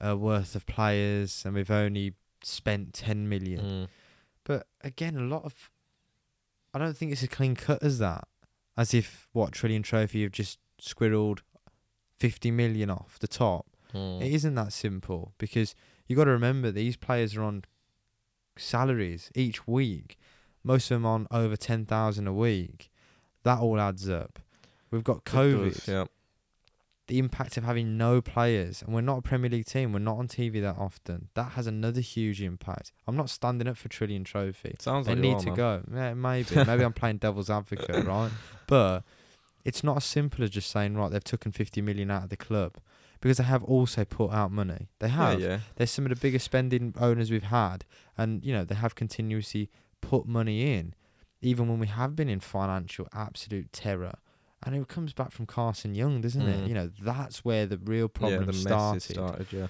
uh, 0.04 0.16
worth 0.16 0.54
of 0.54 0.66
players, 0.66 1.42
and 1.44 1.54
we've 1.54 1.70
only 1.70 2.14
spent 2.42 2.92
10 2.94 3.28
million. 3.28 3.60
Mm. 3.60 3.88
But 4.44 4.66
again, 4.82 5.16
a 5.16 5.22
lot 5.22 5.44
of 5.44 5.70
I 6.74 6.78
don't 6.78 6.96
think 6.96 7.12
it's 7.12 7.22
as 7.22 7.28
clean 7.28 7.54
cut 7.54 7.82
as 7.82 7.98
that. 7.98 8.28
As 8.76 8.94
if 8.94 9.28
what 9.32 9.52
Trillion 9.52 9.82
Trophy 9.82 10.22
have 10.22 10.32
just 10.32 10.58
squirreled 10.80 11.40
fifty 12.16 12.50
million 12.50 12.90
off 12.90 13.18
the 13.18 13.28
top. 13.28 13.66
Mm. 13.94 14.22
It 14.22 14.32
isn't 14.32 14.54
that 14.54 14.72
simple 14.72 15.32
because 15.38 15.74
you 16.06 16.16
got 16.16 16.24
to 16.24 16.30
remember 16.30 16.70
these 16.70 16.96
players 16.96 17.36
are 17.36 17.42
on 17.42 17.64
salaries 18.56 19.30
each 19.34 19.66
week. 19.66 20.18
Most 20.62 20.90
of 20.90 20.96
them 20.96 21.06
on 21.06 21.26
over 21.30 21.56
ten 21.56 21.84
thousand 21.84 22.26
a 22.26 22.32
week. 22.32 22.90
That 23.44 23.60
all 23.60 23.80
adds 23.80 24.08
up. 24.08 24.38
We've 24.90 25.04
got 25.04 25.24
COVID. 25.24 25.74
does, 25.74 25.88
yeah. 25.88 26.04
the 27.08 27.18
impact 27.18 27.56
of 27.56 27.64
having 27.64 27.96
no 27.96 28.20
players, 28.20 28.82
and 28.82 28.94
we're 28.94 29.00
not 29.00 29.18
a 29.18 29.22
Premier 29.22 29.48
League 29.50 29.66
team. 29.66 29.92
We're 29.92 29.98
not 29.98 30.18
on 30.18 30.28
TV 30.28 30.60
that 30.62 30.76
often. 30.78 31.28
That 31.34 31.52
has 31.52 31.66
another 31.66 32.00
huge 32.00 32.42
impact. 32.42 32.92
I'm 33.06 33.16
not 33.16 33.30
standing 33.30 33.66
up 33.68 33.76
for 33.76 33.88
Trillion 33.88 34.24
Trophy. 34.24 34.74
Sounds 34.78 35.06
They 35.06 35.12
like 35.12 35.20
need 35.20 35.34
are, 35.36 35.40
to 35.40 35.46
man. 35.46 35.54
go. 35.56 35.82
Yeah, 35.94 36.14
maybe. 36.14 36.54
maybe 36.66 36.84
I'm 36.84 36.92
playing 36.92 37.18
devil's 37.18 37.50
advocate, 37.50 38.04
right? 38.06 38.30
But 38.66 39.04
it's 39.64 39.82
not 39.84 39.98
as 39.98 40.04
simple 40.04 40.42
as 40.44 40.50
just 40.50 40.70
saying, 40.70 40.96
right, 40.96 41.10
they've 41.10 41.22
taken 41.24 41.52
50 41.52 41.80
million 41.82 42.10
out 42.10 42.24
of 42.24 42.28
the 42.30 42.36
club. 42.36 42.76
Because 43.20 43.38
they 43.38 43.44
have 43.44 43.64
also 43.64 44.04
put 44.04 44.30
out 44.32 44.52
money. 44.52 44.88
They 45.00 45.08
Yeah, 45.08 45.12
have. 45.30 45.40
yeah. 45.40 45.58
They're 45.76 45.86
some 45.88 46.04
of 46.06 46.10
the 46.10 46.16
biggest 46.16 46.44
spending 46.44 46.94
owners 47.00 47.30
we've 47.32 47.42
had. 47.42 47.84
And, 48.16 48.44
you 48.44 48.52
know, 48.52 48.64
they 48.64 48.76
have 48.76 48.94
continuously 48.94 49.70
put 50.00 50.26
money 50.26 50.72
in, 50.74 50.94
even 51.40 51.68
when 51.68 51.78
we 51.78 51.86
have 51.86 52.16
been 52.16 52.28
in 52.28 52.40
financial 52.40 53.08
absolute 53.12 53.72
terror. 53.72 54.14
And 54.64 54.74
it 54.74 54.88
comes 54.88 55.12
back 55.12 55.30
from 55.30 55.46
Carson 55.46 55.94
Yeung, 55.94 56.20
doesn't 56.20 56.42
it? 56.42 56.64
Mm. 56.64 56.68
You 56.68 56.74
know, 56.74 56.90
that's 57.00 57.44
where 57.44 57.64
the 57.64 57.78
real 57.78 58.08
problem 58.08 58.40
yeah, 58.40 58.46
the 58.46 58.52
started. 58.52 59.02
started. 59.02 59.46
Yeah, 59.52 59.68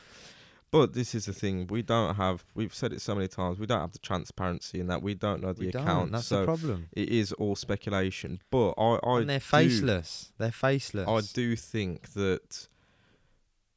but 0.70 0.94
this 0.94 1.14
is 1.14 1.26
the 1.26 1.34
thing: 1.34 1.66
we 1.66 1.82
don't 1.82 2.14
have. 2.14 2.44
We've 2.54 2.74
said 2.74 2.94
it 2.94 3.02
so 3.02 3.14
many 3.14 3.28
times. 3.28 3.58
We 3.58 3.66
don't 3.66 3.80
have 3.80 3.92
the 3.92 3.98
transparency 3.98 4.80
in 4.80 4.86
that. 4.86 5.02
We 5.02 5.14
don't 5.14 5.42
know 5.42 5.52
the 5.52 5.60
We 5.60 5.68
account. 5.68 6.12
That's 6.12 6.26
so 6.26 6.40
the 6.40 6.46
problem. 6.46 6.88
it 6.92 7.10
is 7.10 7.32
all 7.32 7.54
speculation. 7.54 8.40
But 8.50 8.70
I, 8.78 8.98
I 9.02 9.18
and 9.20 9.30
they're 9.30 9.38
do- 9.38 9.44
faceless. 9.44 10.32
They're 10.38 10.50
faceless. 10.50 11.06
I 11.06 11.20
do 11.34 11.54
think 11.54 12.14
that, 12.14 12.68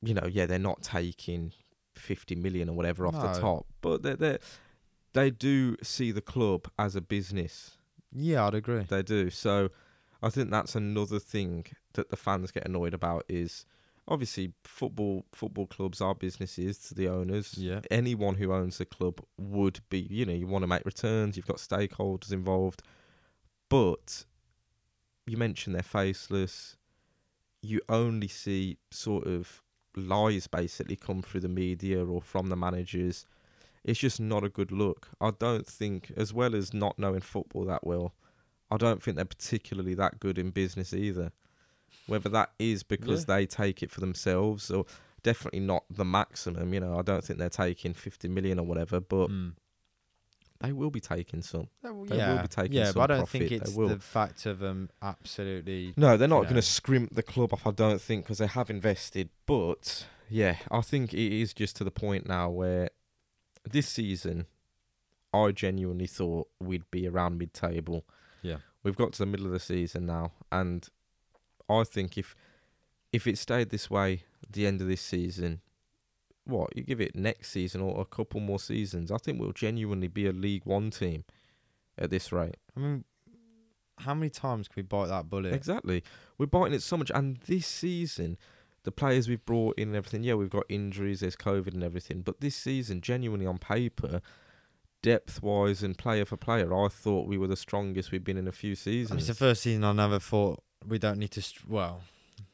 you 0.02 0.14
know, 0.14 0.28
yeah, 0.32 0.46
they're 0.46 0.60
not 0.60 0.82
taking 0.82 1.52
fifty 1.94 2.36
million 2.36 2.70
or 2.70 2.74
whatever 2.74 3.06
off 3.06 3.14
the 3.14 3.40
top, 3.40 3.66
but 3.82 4.02
they 4.02 4.16
they 4.16 4.38
they 5.14 5.30
do 5.30 5.76
see 5.84 6.12
the 6.12 6.22
club 6.22 6.70
as 6.80 6.96
a 6.96 7.02
business. 7.02 7.78
Yeah, 8.14 8.46
I'd 8.46 8.56
agree. 8.56 8.84
They 8.84 9.04
do. 9.04 9.30
So 9.30 9.70
I 10.22 10.30
think 10.30 10.50
that's 10.52 10.76
another 10.76 11.20
thing 11.20 11.66
that 11.94 12.10
the 12.10 12.18
fans 12.18 12.52
get 12.52 12.66
annoyed 12.66 12.94
about 12.94 13.26
is 13.28 13.66
obviously 14.08 14.54
football 14.64 15.26
football 15.32 15.68
clubs 15.68 16.02
are 16.02 16.16
businesses 16.16 16.78
to 16.80 16.94
the 16.94 17.08
owners. 17.08 17.58
Yeah. 17.58 17.82
Anyone 17.90 18.36
who 18.36 18.54
owns 18.54 18.80
a 18.80 18.86
club 18.86 19.22
would 19.38 19.80
be, 19.90 20.00
you 20.00 20.26
know, 20.26 20.34
you 20.34 20.48
want 20.48 20.64
to 20.64 20.68
make 20.68 20.86
returns, 20.86 21.38
you've 21.38 21.48
got 21.48 21.58
stakeholders 21.58 22.32
involved. 22.32 22.82
But 23.70 24.26
you 25.26 25.38
mentioned 25.38 25.76
they're 25.76 25.84
faceless. 25.84 26.76
You 27.62 27.80
only 27.88 28.28
see 28.28 28.78
sort 28.90 29.26
of 29.28 29.62
lies 29.96 30.48
basically 30.48 30.96
come 30.96 31.22
through 31.22 31.42
the 31.42 31.50
media 31.50 32.04
or 32.06 32.22
from 32.22 32.48
the 32.48 32.56
managers. 32.56 33.26
It's 33.84 34.00
just 34.00 34.20
not 34.20 34.44
a 34.44 34.50
good 34.50 34.72
look. 34.72 35.10
I 35.20 35.32
don't 35.32 35.66
think, 35.66 36.12
as 36.16 36.34
well 36.34 36.56
as 36.56 36.74
not 36.74 37.00
knowing 37.00 37.22
football 37.22 37.66
that 37.66 37.86
well, 37.86 38.14
I 38.70 38.78
don't 38.78 39.02
think 39.02 39.16
they're 39.16 39.26
particularly 39.26 39.96
that 39.96 40.20
good 40.20 40.38
in 40.38 40.52
business 40.52 40.94
either. 40.94 41.32
Whether 42.08 42.30
that 42.30 42.52
is 42.60 42.84
because 42.84 43.26
they 43.26 43.46
take 43.46 43.82
it 43.84 43.92
for 43.92 44.00
themselves 44.02 44.70
or 44.72 44.86
definitely 45.24 45.60
not 45.62 45.84
the 45.90 46.06
maximum, 46.06 46.74
you 46.74 46.80
know, 46.80 46.98
I 46.98 47.02
don't 47.02 47.24
think 47.24 47.38
they're 47.40 47.50
taking 47.50 47.94
50 47.94 48.28
million 48.28 48.60
or 48.60 48.66
whatever, 48.66 49.00
but 49.00 49.30
Mm. 49.30 49.54
they 50.62 50.72
will 50.72 50.90
be 50.92 51.00
taking 51.00 51.42
some. 51.42 51.68
They 51.84 51.90
will 51.90 52.06
be 52.06 52.10
taking 52.48 52.50
some. 52.50 52.68
yeah, 52.72 52.86
some 52.86 52.94
but 52.96 53.02
I 53.02 53.08
don't 53.08 53.18
profit, 53.26 53.32
think 53.32 53.50
they 53.50 53.56
it's 53.58 53.76
will. 53.76 53.90
the 53.90 54.00
fact 54.00 54.46
of 54.46 54.64
um 54.64 54.90
absolutely. 55.02 55.94
No, 55.98 56.18
they're 56.18 56.28
not 56.28 56.44
going 56.44 56.56
to 56.56 56.62
scrimp 56.62 57.14
the 57.16 57.24
club 57.24 57.54
off, 57.54 57.66
I 57.68 57.72
don't 57.72 58.02
think, 58.02 58.26
because 58.26 58.38
they 58.38 58.48
have 58.48 58.70
invested. 58.70 59.30
But 59.46 60.06
yeah, 60.30 60.58
I 60.70 60.82
think 60.82 61.14
it 61.14 61.32
is 61.42 61.54
just 61.54 61.76
to 61.78 61.84
the 61.84 61.92
point 61.92 62.28
now 62.28 62.50
where 62.50 62.90
this 63.70 63.88
season, 63.88 64.46
I 65.34 65.52
genuinely 65.52 66.08
thought 66.08 66.50
we'd 66.60 66.90
be 66.92 67.08
around 67.08 67.38
mid 67.38 67.54
table. 67.54 68.06
Yeah. 68.42 68.58
We've 68.84 68.96
got 68.96 69.14
to 69.14 69.20
the 69.20 69.26
middle 69.26 69.46
of 69.46 69.52
the 69.52 69.60
season 69.60 70.06
now, 70.06 70.32
and 70.52 70.88
I 71.70 71.84
think 71.84 72.18
if 72.18 72.36
if 73.12 73.28
it 73.28 73.38
stayed 73.38 73.70
this 73.70 73.90
way 73.90 74.24
at 74.44 74.54
the 74.54 74.66
end 74.66 74.82
of 74.82 74.88
this 74.88 75.02
season, 75.02 75.62
what 76.46 76.76
you 76.76 76.84
give 76.84 77.02
it 77.02 77.16
next 77.16 77.52
season 77.52 77.82
or 77.82 78.02
a 78.02 78.06
couple 78.06 78.40
more 78.40 78.60
seasons, 78.60 79.12
I 79.12 79.18
think 79.18 79.40
we'll 79.40 79.52
genuinely 79.52 80.08
be 80.08 80.28
a 80.28 80.32
League 80.32 80.66
One 80.66 80.90
team 80.90 81.26
at 81.98 82.10
this 82.10 82.32
rate. 82.32 82.58
I 82.76 82.80
mean, 82.80 83.04
how 84.00 84.14
many 84.14 84.30
times 84.30 84.68
can 84.68 84.82
we 84.82 84.84
bite 84.84 85.08
that 85.08 85.30
bullet? 85.30 85.54
Exactly. 85.54 86.04
We're 86.38 86.48
biting 86.48 86.74
it 86.74 86.82
so 86.82 86.98
much. 86.98 87.12
And 87.14 87.38
this 87.48 87.68
season, 87.68 88.38
the 88.84 88.92
players 88.92 89.28
we've 89.30 89.46
brought 89.46 89.78
in 89.78 89.90
and 89.90 89.98
everything, 89.98 90.24
yeah, 90.24 90.34
we've 90.34 90.50
got 90.50 90.64
injuries, 90.70 91.20
there's 91.20 91.36
COVID 91.36 91.74
and 91.74 91.84
everything. 91.84 92.22
But 92.22 92.42
this 92.42 92.56
season, 92.56 93.02
genuinely 93.02 93.46
on 93.46 93.58
paper, 93.60 94.22
depth 95.02 95.42
wise 95.42 95.84
and 95.84 95.98
player 95.98 96.26
for 96.26 96.38
player, 96.38 96.74
I 96.74 96.88
thought 96.88 97.28
we 97.28 97.38
were 97.38 97.48
the 97.48 97.56
strongest 97.56 98.12
we've 98.12 98.24
been 98.24 98.38
in 98.38 98.48
a 98.48 98.52
few 98.52 98.70
And 98.70 98.74
it's 98.74 98.84
seasons. 98.84 99.28
the 99.28 99.34
first 99.34 99.64
season 99.64 99.84
I 99.84 99.92
never 99.94 100.20
thought 100.20 100.64
we 100.88 100.98
don't 101.00 101.18
need 101.20 101.32
to. 101.32 101.42
St- 101.42 101.68
well, 101.70 102.02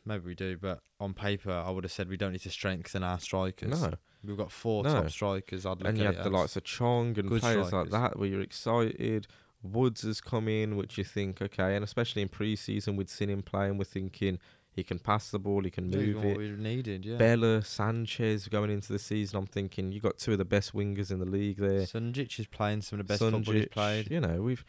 maybe 0.05 0.25
we 0.25 0.35
do, 0.35 0.57
but 0.57 0.79
on 0.99 1.13
paper 1.13 1.51
I 1.51 1.69
would 1.69 1.83
have 1.83 1.91
said 1.91 2.09
we 2.09 2.17
don't 2.17 2.31
need 2.31 2.41
to 2.41 2.49
strengthen 2.49 3.03
our 3.03 3.19
strikers. 3.19 3.81
no. 3.81 3.93
We've 4.23 4.35
got 4.35 4.51
four 4.51 4.83
No. 4.83 4.93
top 4.93 5.09
strikers. 5.11 5.65
I'd 5.65 5.77
look 5.77 5.87
And 5.87 5.97
you 5.97 6.03
had 6.05 6.21
the 6.23 6.29
likes 6.29 6.57
of 6.57 6.63
Chong 6.63 7.17
and 7.19 7.29
players 7.29 7.67
strikers. 7.67 7.71
like 7.71 7.89
that 7.91 8.17
where 8.19 8.27
you're 8.27 8.41
excited. 8.41 9.27
Woods 9.61 10.01
has 10.01 10.19
come 10.21 10.47
in, 10.47 10.75
which 10.75 10.97
you 10.97 11.03
think, 11.03 11.41
okay, 11.41 11.75
and 11.75 11.83
especially 11.83 12.23
in 12.23 12.27
pre 12.27 12.55
season, 12.55 12.95
we'd 12.95 13.09
seen 13.09 13.29
him 13.29 13.41
play 13.43 13.67
and 13.67 13.77
we're 13.77 13.85
thinking 13.85 14.39
he 14.77 14.83
can 14.83 14.99
pass 14.99 15.29
the 15.31 15.39
ball, 15.39 15.63
he 15.63 15.69
can 15.71 15.91
Yeah, 15.91 15.97
move 15.99 16.23
it. 16.23 16.37
we 16.37 16.51
needed. 16.51 17.03
Yeah. 17.03 17.17
Bela, 17.17 17.61
Sanchez 17.63 18.47
going 18.47 18.69
into 18.69 18.93
the 18.93 18.99
season, 18.99 19.37
I'm 19.39 19.47
thinking 19.47 19.91
you 19.91 19.99
got 19.99 20.17
two 20.19 20.33
of 20.33 20.37
the 20.37 20.45
best 20.45 20.73
wingers 20.73 21.11
in 21.11 21.19
the 21.19 21.25
league 21.25 21.57
there. 21.57 21.81
Sunjic 21.81 22.39
is 22.39 22.47
playing 22.47 22.81
some 22.83 22.99
of 22.99 23.05
the 23.07 23.11
best 23.11 23.19
football 23.19 23.41
he's 23.41 23.65
Sunjic, 23.65 23.71
played. 23.71 24.11
You 24.11 24.21
know, 24.21 24.41
we've 24.41 24.63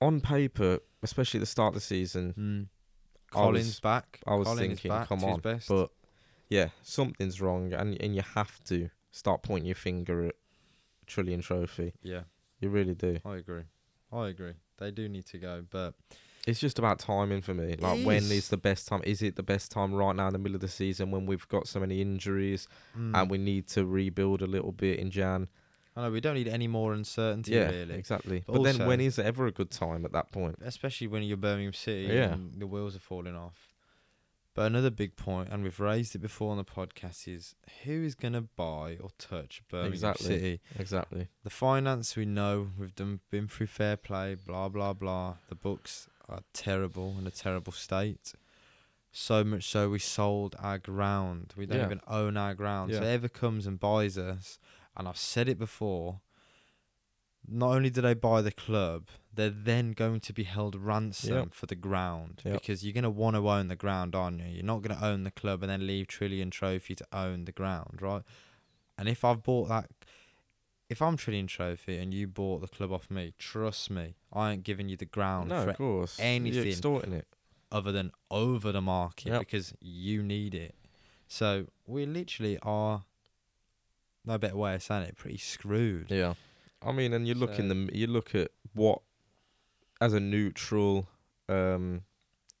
on 0.00 0.20
paper, 0.20 0.80
especially 1.02 1.38
at 1.38 1.42
the 1.42 1.46
start 1.46 1.68
of 1.68 1.74
the 1.74 1.80
season, 1.80 2.34
Mm. 2.36 2.68
I 3.30 3.32
Collins 3.32 3.66
was- 3.66 3.80
back. 3.80 4.20
I 4.26 4.34
was 4.34 4.46
Collins 4.46 4.80
thinking, 4.80 4.90
come 5.06 5.24
on, 5.24 5.40
but 5.40 5.90
yeah, 6.48 6.68
something's 6.82 7.40
wrong, 7.40 7.72
and 7.72 8.00
and 8.00 8.14
you 8.14 8.22
have 8.22 8.62
to 8.64 8.90
start 9.10 9.42
pointing 9.42 9.66
your 9.66 9.74
finger 9.74 10.26
at 10.26 10.34
Trillion 11.06 11.40
Trophy. 11.40 11.94
yeah, 12.02 12.24
You 12.60 12.68
really 12.70 12.94
do. 12.94 13.18
I 13.24 13.36
agree. 13.36 13.64
I 14.12 14.28
agree. 14.28 14.54
They 14.78 14.90
do 14.90 15.08
need 15.08 15.26
to 15.26 15.38
go, 15.38 15.64
but 15.70 15.94
It's 16.46 16.60
just 16.60 16.78
about 16.78 17.00
timing 17.00 17.42
for 17.42 17.54
me. 17.54 17.74
Like, 17.78 18.04
when 18.06 18.18
is. 18.18 18.30
is 18.30 18.48
the 18.48 18.56
best 18.56 18.86
time? 18.86 19.02
Is 19.04 19.20
it 19.20 19.34
the 19.34 19.42
best 19.42 19.70
time 19.72 19.92
right 19.92 20.14
now 20.14 20.28
in 20.28 20.32
the 20.32 20.38
middle 20.38 20.54
of 20.54 20.60
the 20.60 20.68
season 20.68 21.10
when 21.10 21.26
we've 21.26 21.46
got 21.48 21.66
so 21.66 21.80
many 21.80 22.00
injuries 22.00 22.68
mm, 22.96 23.12
and 23.14 23.28
we 23.28 23.36
need 23.38 23.66
to 23.68 23.84
rebuild 23.84 24.42
a 24.42 24.46
little 24.46 24.72
bit 24.72 24.98
in 25.00 25.10
Jan? 25.10 25.48
I 25.96 26.02
know 26.02 26.10
we 26.10 26.20
don't 26.20 26.34
need 26.34 26.46
any 26.48 26.68
more 26.68 26.92
uncertainty. 26.92 27.52
Yeah, 27.52 27.70
really. 27.70 27.94
exactly. 27.94 28.44
But 28.46 28.52
But, 28.56 28.62
then, 28.62 28.86
when 28.86 29.00
is 29.00 29.18
also- 29.18 29.22
is 29.22 29.26
ever 29.28 29.46
a 29.46 29.52
good 29.52 29.70
time 29.70 30.04
at 30.04 30.12
that 30.12 30.30
point? 30.30 30.56
especially 30.60 31.08
when 31.08 31.22
you're 31.24 31.36
Birmingham 31.36 31.72
City 31.72 32.14
Yeah. 32.14 32.34
and 32.34 32.60
the 32.60 32.66
wheels 32.66 32.94
are 32.94 33.00
falling 33.00 33.34
off. 33.34 33.72
But 34.54 34.66
another 34.68 34.88
big 34.90 35.16
point, 35.16 35.50
and 35.50 35.62
we've 35.62 35.78
raised 35.80 36.14
it 36.14 36.20
before 36.20 36.50
on 36.50 36.56
the 36.56 36.64
podcast, 36.64 37.28
is 37.28 37.54
who 37.84 38.04
is 38.04 38.14
going 38.14 38.32
to 38.32 38.40
buy 38.40 38.96
or 39.02 39.10
touch 39.18 39.62
Birmingham 39.68 39.92
Exactly. 39.92 40.26
City? 40.26 40.60
Exactly. 40.78 41.28
The 41.44 41.50
finance 41.50 42.16
we 42.16 42.24
know 42.24 42.70
we've 42.78 42.94
done 42.94 43.20
been 43.30 43.48
through 43.48 43.66
fair 43.66 43.98
play, 43.98 44.34
blah 44.34 44.70
blah 44.70 44.94
blah. 44.94 45.34
The 45.50 45.56
books 45.56 46.08
are 46.28 46.40
terrible 46.52 47.16
in 47.18 47.26
a 47.26 47.30
terrible 47.30 47.72
state. 47.72 48.34
So 49.12 49.44
much 49.44 49.64
so 49.64 49.88
we 49.90 49.98
sold 49.98 50.54
our 50.58 50.78
ground. 50.78 51.54
We 51.56 51.66
don't 51.66 51.78
Yeah. 51.78 51.86
even 51.86 52.00
own 52.06 52.36
our 52.36 52.54
ground. 52.54 52.92
So 52.92 52.98
Yeah. 53.00 53.04
whoever 53.06 53.28
comes 53.28 53.66
and 53.66 53.80
buys 53.80 54.18
us, 54.18 54.58
and 54.96 55.08
I've 55.08 55.16
said 55.16 55.48
it 55.48 55.58
before, 55.58 56.20
not 57.48 57.70
only 57.70 57.90
do 57.90 58.00
they 58.00 58.14
buy 58.14 58.42
the 58.42 58.50
club, 58.52 59.08
they're 59.32 59.50
then 59.50 59.92
going 59.92 60.20
to 60.20 60.32
be 60.32 60.44
held 60.44 60.74
ransom 60.74 61.32
Yep. 61.34 61.54
for 61.54 61.66
the 61.66 61.76
ground 61.76 62.42
Yep. 62.44 62.54
because 62.54 62.84
you're 62.84 62.92
going 62.92 63.04
to 63.04 63.10
want 63.10 63.36
to 63.36 63.48
own 63.48 63.68
the 63.68 63.76
ground, 63.76 64.14
aren't 64.14 64.40
you? 64.40 64.46
You're 64.46 64.64
not 64.64 64.82
going 64.82 64.98
to 64.98 65.04
own 65.04 65.22
the 65.22 65.30
club 65.30 65.62
and 65.62 65.70
then 65.70 65.86
leave 65.86 66.08
Trillion 66.08 66.50
Trophy 66.50 66.94
to 66.96 67.06
own 67.12 67.44
the 67.44 67.52
ground, 67.52 68.02
right? 68.02 68.22
And 68.98 69.08
if 69.08 69.24
I've 69.24 69.42
bought 69.42 69.68
that, 69.68 69.90
if 70.88 71.02
I'm 71.02 71.16
Trillion 71.16 71.46
Trophy 71.46 71.98
and 71.98 72.12
you 72.14 72.26
bought 72.26 72.60
the 72.60 72.68
club 72.68 72.92
off 72.92 73.10
me, 73.10 73.32
trust 73.38 73.90
me, 73.90 74.14
I 74.32 74.52
ain't 74.52 74.62
giving 74.64 74.88
you 74.88 74.96
the 74.96 75.04
ground 75.04 75.48
No, 75.48 75.64
for 75.64 75.70
of 75.70 75.76
course. 75.76 76.16
anything. 76.20 76.54
You're 76.62 76.66
extorting 76.72 77.12
it. 77.12 77.26
other 77.72 77.90
than 77.92 78.12
over 78.30 78.70
the 78.72 78.80
market 78.80 79.26
Yep. 79.30 79.40
because 79.40 79.74
you 79.80 80.22
need 80.22 80.54
it. 80.54 80.74
So 81.28 81.66
we 81.86 82.06
literally 82.06 82.58
are, 82.62 83.02
no 84.24 84.38
better 84.38 84.56
way 84.56 84.74
of 84.76 84.82
saying 84.82 85.02
it, 85.04 85.16
pretty 85.16 85.38
screwed. 85.38 86.10
Yeah. 86.10 86.34
I 86.82 86.92
mean, 86.92 87.12
and 87.12 87.26
you 87.26 87.34
look 87.34 87.58
in 87.58 87.66
the 87.68 87.90
you 87.92 88.06
look 88.06 88.34
at 88.34 88.52
what 88.74 89.00
as 90.00 90.12
a 90.12 90.20
neutral 90.20 91.08
um 91.48 92.02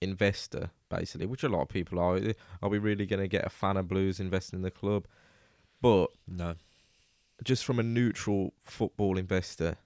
investor 0.00 0.70
basically, 0.88 1.26
which 1.26 1.42
a 1.44 1.48
lot 1.48 1.62
of 1.62 1.68
people 1.68 1.98
are. 2.00 2.18
Are 2.62 2.68
we 2.68 2.78
really 2.78 3.06
going 3.06 3.20
to 3.22 3.28
get 3.28 3.44
a 3.44 3.48
fan 3.50 3.76
of 3.76 3.88
Blues 3.88 4.18
investing 4.20 4.58
in 4.58 4.62
the 4.62 4.70
club? 4.70 5.06
But 5.80 6.10
No. 6.26 6.54
Just 7.44 7.64
from 7.64 7.78
a 7.78 7.82
neutral 7.82 8.54
football 8.62 9.18
investor, 9.18 9.76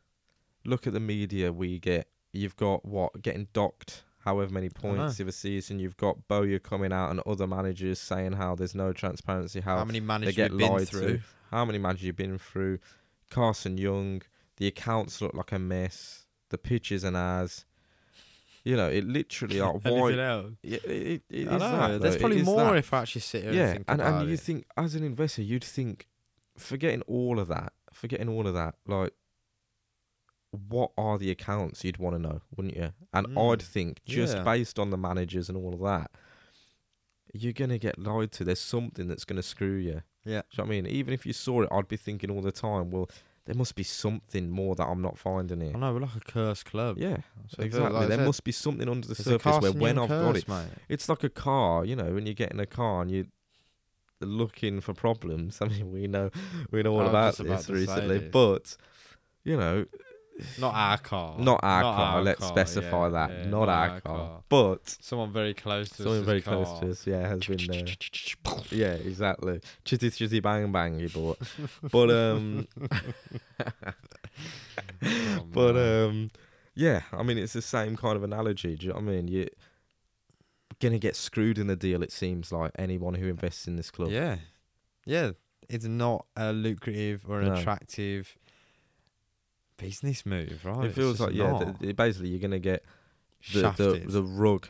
look 0.65 0.87
at 0.87 0.93
the 0.93 1.01
media 1.01 1.53
we 1.53 1.79
get. 1.79 2.09
You've 2.33 2.57
got 2.57 2.85
what 2.85 3.23
getting 3.23 3.49
docked 3.53 4.05
however 4.25 4.53
many 4.53 4.69
points 4.69 5.19
of 5.19 5.27
a 5.29 5.33
season. 5.33 5.79
You've 5.79 5.97
got 5.97 6.29
Bowyer 6.29 6.59
coming 6.59 6.93
out 6.93 7.11
and 7.11 7.21
other 7.21 7.47
managers 7.47 7.99
saying 7.99 8.33
how 8.33 8.55
there's 8.55 8.75
no 8.75 8.93
transparency, 8.93 9.61
how, 9.61 9.79
How 9.79 9.85
many 9.85 10.01
managers 10.01 10.37
get 10.37 10.53
lied 10.53 10.89
through? 10.89 11.19
to. 11.19 11.23
how 11.51 11.65
many 11.65 11.79
managers 11.79 12.05
you've 12.05 12.17
been 12.17 12.39
through. 12.39 12.79
Carson 13.31 13.79
Yeung, 13.79 14.23
the 14.59 14.67
accounts 14.67 15.21
look 15.21 15.35
like 15.35 15.53
a 15.53 15.59
mess. 15.59 16.27
The 16.51 16.59
pitches 16.59 17.05
and 17.05 17.17
as. 17.17 17.65
You 18.63 18.77
know, 18.77 18.89
it 18.89 19.07
literally 19.07 19.59
are 19.61 19.71
Anything 19.85 19.99
why. 19.99 20.13
else? 20.19 20.53
It, 20.63 21.23
it 21.31 21.49
I 21.49 21.57
know. 21.57 21.59
that, 21.59 22.01
There's 22.03 22.15
though. 22.15 22.21
Probably 22.21 22.43
more 22.43 22.65
that. 22.65 22.77
if 22.77 22.93
I 22.93 23.01
actually 23.03 23.23
sit 23.23 23.45
here 23.45 23.53
yeah, 23.53 23.61
and 23.63 23.73
think 23.73 23.85
and, 23.89 24.01
and 24.03 24.31
you 24.31 24.37
think 24.37 24.67
as 24.77 24.95
an 24.95 25.03
investor, 25.03 25.43
you'd 25.43 25.65
think, 25.65 26.09
forgetting 26.61 27.03
all 27.03 27.39
of 27.41 27.49
that, 27.49 27.73
forgetting 27.93 28.29
all 28.29 28.47
of 28.47 28.55
that, 28.55 28.75
like, 28.87 29.13
what 30.69 30.91
are 30.99 31.17
the 31.19 31.31
accounts 31.31 31.85
you'd 31.85 31.99
want 31.99 32.17
to 32.17 32.19
know, 32.23 32.41
wouldn't 32.57 32.77
you? 32.77 32.93
And 33.13 33.29
Mm, 33.29 33.53
I'd 33.53 33.63
think 33.63 34.03
just 34.05 34.37
yeah. 34.37 34.43
based 34.43 34.79
on 34.79 34.91
the 34.91 34.97
managers 34.97 35.49
and 35.49 35.57
all 35.57 35.73
of 35.75 35.81
that, 35.81 36.11
you're 37.33 37.53
gonna 37.53 37.79
get 37.79 37.99
lied 37.99 38.33
to. 38.33 38.45
There's 38.45 38.61
something 38.61 39.07
that's 39.07 39.25
gonna 39.25 39.43
screw 39.43 39.77
you. 39.77 40.03
Yeah. 40.25 40.43
Do 40.51 40.57
you 40.57 40.59
know 40.59 40.65
what 40.65 40.67
I 40.67 40.69
mean? 40.69 40.87
Even 40.89 41.15
if 41.15 41.25
you 41.25 41.33
saw 41.33 41.63
it, 41.63 41.69
I'd 41.71 41.87
be 41.89 41.97
thinking 41.97 42.31
all 42.31 42.43
the 42.43 42.51
time, 42.53 42.91
well, 42.91 43.09
there 43.47 43.55
must 43.55 43.75
be 43.77 43.85
something 43.85 44.51
more 44.51 44.75
that 44.75 44.85
I'm 44.87 45.01
not 45.01 45.17
finding 45.19 45.61
here. 45.61 45.73
I 45.75 45.79
know 45.79 45.95
we're 45.95 46.01
like 46.01 46.17
a 46.17 46.21
cursed 46.21 46.67
club. 46.67 46.99
Yeah, 46.99 47.19
So 47.49 47.63
exactly. 47.63 47.93
like 47.99 48.09
there 48.09 48.19
said, 48.19 48.27
must 48.27 48.45
be 48.45 48.53
something 48.53 48.89
under 48.89 49.07
the 49.09 49.15
surface 49.15 49.61
where 49.61 49.73
when 49.73 49.99
I've 49.99 50.09
got 50.09 50.37
it, 50.37 50.49
mate. 50.49 50.67
it's 50.89 51.09
like 51.09 51.23
a 51.25 51.31
car, 51.31 51.85
you 51.85 51.95
know, 51.97 52.13
when 52.13 52.27
you 52.27 52.35
get 52.35 52.53
in 52.53 52.61
a 52.61 52.67
car 52.67 53.03
and 53.03 53.11
you 53.11 53.27
looking 54.21 54.81
for 54.81 54.95
problems. 54.95 55.59
I 55.63 55.67
mean, 55.69 55.91
we 55.93 56.07
know 56.07 56.31
we 56.71 56.83
know 56.83 56.95
all 56.95 57.07
about 57.07 57.39
about 57.41 57.59
this 57.59 57.71
recently, 57.71 58.19
this. 58.19 58.31
but 58.31 58.77
you 59.45 59.57
know, 59.57 59.87
Not 60.59 60.75
our 60.75 60.99
car. 60.99 61.37
not 61.39 61.61
our 61.63 61.83
Not 61.83 61.95
car. 61.97 62.17
our 62.17 62.23
let's 62.23 62.41
car, 62.41 62.49
specify 62.49 63.03
yeah, 63.05 63.09
that. 63.11 63.31
yeah, 63.31 63.47
not, 63.47 63.69
our, 63.69 64.01
car. 64.01 64.43
But 64.49 64.97
Someone 65.01 65.33
very 65.33 65.55
close 65.55 65.89
to 65.91 66.03
someone 66.03 66.21
us. 66.21 66.25
very 66.27 66.43
close 66.43 66.79
to 66.81 66.91
us, 66.91 67.07
yeah, 67.07 67.27
has 67.29 67.47
been 67.47 67.67
there. 67.67 67.85
Yeah, 68.71 68.93
exactly. 68.93 69.61
Chitty 69.85 70.11
chitty 70.11 70.41
bang 70.41 70.71
bang 70.73 70.99
he 70.99 71.09
bought. 71.09 71.39
but 71.91 72.11
um 72.11 72.67
Oh, 75.03 75.47
but 75.53 75.77
um 75.77 76.31
yeah, 76.75 77.03
I 77.13 77.23
mean 77.23 77.39
it's 77.39 77.53
the 77.55 77.63
same 77.63 77.97
kind 77.97 78.17
of 78.17 78.23
analogy. 78.23 78.77
Do 78.77 78.87
you 78.87 78.93
know 78.93 79.01
what 79.01 79.09
I 79.09 79.21
mean? 79.23 79.49
You're 80.81 80.91
gonna 80.91 80.99
get 80.99 81.17
screwed 81.17 81.59
in 81.59 81.67
the 81.67 81.77
deal, 81.77 82.03
it 82.03 82.13
seems 82.13 82.53
like 82.53 82.73
anyone 82.79 83.15
who 83.15 83.27
invests 83.29 83.67
in 83.69 83.77
this 83.77 83.91
club. 83.91 84.11
Yeah, 84.11 84.37
yeah. 85.05 85.33
It's 85.69 85.85
not 85.85 86.27
a 86.37 86.53
lucrative 86.53 87.25
or 87.29 87.41
an 87.41 87.49
No. 87.49 87.55
attractive 87.55 88.37
business 89.77 90.27
move, 90.27 90.61
right? 90.65 90.87
it 90.87 90.95
feels 90.95 91.21
like 91.21 91.35
yeah, 91.35 91.73
th- 91.81 91.97
basically 91.97 92.29
you're 92.29 92.41
gonna 92.41 92.59
get 92.59 92.85
the, 93.53 93.71
the 93.71 94.03
the 94.07 94.23
rug 94.23 94.69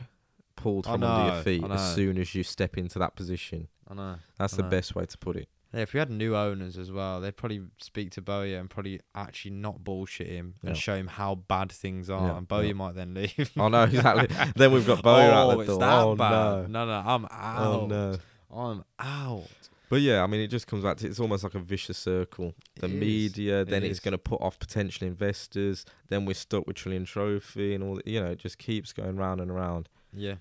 pulled 0.55 0.85
from 0.85 1.03
under 1.03 1.33
your 1.33 1.43
feet 1.43 1.63
as 1.69 1.95
soon 1.95 2.17
as 2.17 2.33
you 2.35 2.43
step 2.43 2.77
into 2.77 2.99
that 2.99 3.15
position. 3.15 3.67
I 3.87 3.93
know. 3.93 4.15
That's 4.37 4.53
I 4.53 4.57
the 4.57 4.63
know. 4.63 4.69
best 4.69 4.95
way 4.95 5.05
to 5.05 5.17
put 5.17 5.35
it. 5.35 5.49
Yeah, 5.73 5.81
if 5.81 5.93
we 5.93 5.99
had 5.99 6.09
new 6.09 6.35
owners 6.35 6.77
as 6.77 6.91
well, 6.91 7.21
they'd 7.21 7.37
probably 7.37 7.61
speak 7.79 8.11
to 8.11 8.21
Bowyer 8.21 8.57
and 8.59 8.69
probably 8.69 8.99
actually 9.15 9.51
not 9.51 9.83
bullshit 9.83 10.27
him 10.27 10.55
and 10.61 10.75
Yeah. 10.75 10.81
show 10.81 10.95
him 10.95 11.07
how 11.07 11.35
bad 11.35 11.71
things 11.71 12.09
are, 12.09 12.27
Yeah, 12.27 12.37
and 12.37 12.47
Bowyer 12.47 12.65
yeah. 12.65 12.73
might 12.73 12.95
then 12.95 13.13
leave. 13.13 13.51
Oh 13.57 13.69
no, 13.69 13.83
exactly. 13.83 14.27
then 14.55 14.71
we've 14.73 14.85
got 14.85 15.01
Bowyer 15.01 15.31
oh, 15.31 15.33
out 15.33 15.49
the 15.51 15.55
oh, 15.55 15.59
it's 15.61 15.69
door. 15.69 15.79
that 15.79 15.99
oh 16.03 16.15
bad. 16.15 16.31
no. 16.31 16.65
No, 16.67 16.85
no, 16.85 17.09
I'm 17.09 17.25
oh, 17.25 17.27
out. 17.31 17.81
Oh 17.81 17.87
no. 17.87 18.17
I'm 18.53 18.83
out. 18.99 19.47
But 19.89 20.01
yeah, 20.01 20.23
I 20.23 20.27
mean, 20.27 20.39
it 20.41 20.47
just 20.47 20.67
comes 20.67 20.83
back 20.83 20.97
to 20.97 21.07
it's 21.07 21.19
almost 21.19 21.43
like 21.43 21.55
a 21.55 21.59
vicious 21.59 21.97
circle. 21.97 22.53
The 22.79 22.85
It 22.87 22.93
is. 22.93 22.99
media, 22.99 23.65
then 23.65 23.83
It 23.83 23.91
it's 23.91 23.99
going 23.99 24.13
to 24.13 24.17
put 24.17 24.41
off 24.41 24.57
potential 24.59 25.05
investors. 25.07 25.85
Then 26.09 26.25
we're 26.25 26.33
stuck 26.33 26.65
with 26.67 26.77
Trillion 26.77 27.03
Trophy 27.05 27.75
and 27.75 27.83
all. 27.83 27.95
The, 27.95 28.03
you 28.05 28.21
know, 28.21 28.31
it 28.31 28.39
just 28.39 28.57
keeps 28.57 28.93
going 28.93 29.17
round 29.17 29.41
and 29.41 29.51
around. 29.51 29.89
Yeah, 30.13 30.35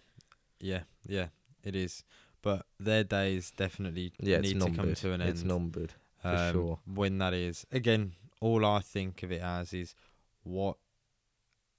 yeah, 0.60 0.80
yeah. 1.06 1.26
It 1.64 1.74
is, 1.76 2.04
but 2.42 2.66
their 2.78 3.04
days 3.04 3.50
definitely 3.56 4.12
Yeah, 4.20 4.38
need 4.40 4.60
to 4.60 4.70
come 4.70 4.94
to 4.94 5.12
an 5.12 5.20
end. 5.20 5.30
It's 5.30 5.42
numbered. 5.42 5.92
for 6.22 6.28
um, 6.28 6.52
sure. 6.52 6.78
When 6.86 7.18
that 7.18 7.34
is, 7.34 7.66
again, 7.72 8.12
all 8.40 8.64
I 8.64 8.80
think 8.80 9.22
of 9.22 9.32
it 9.32 9.42
as 9.42 9.72
is 9.72 9.94
what 10.42 10.76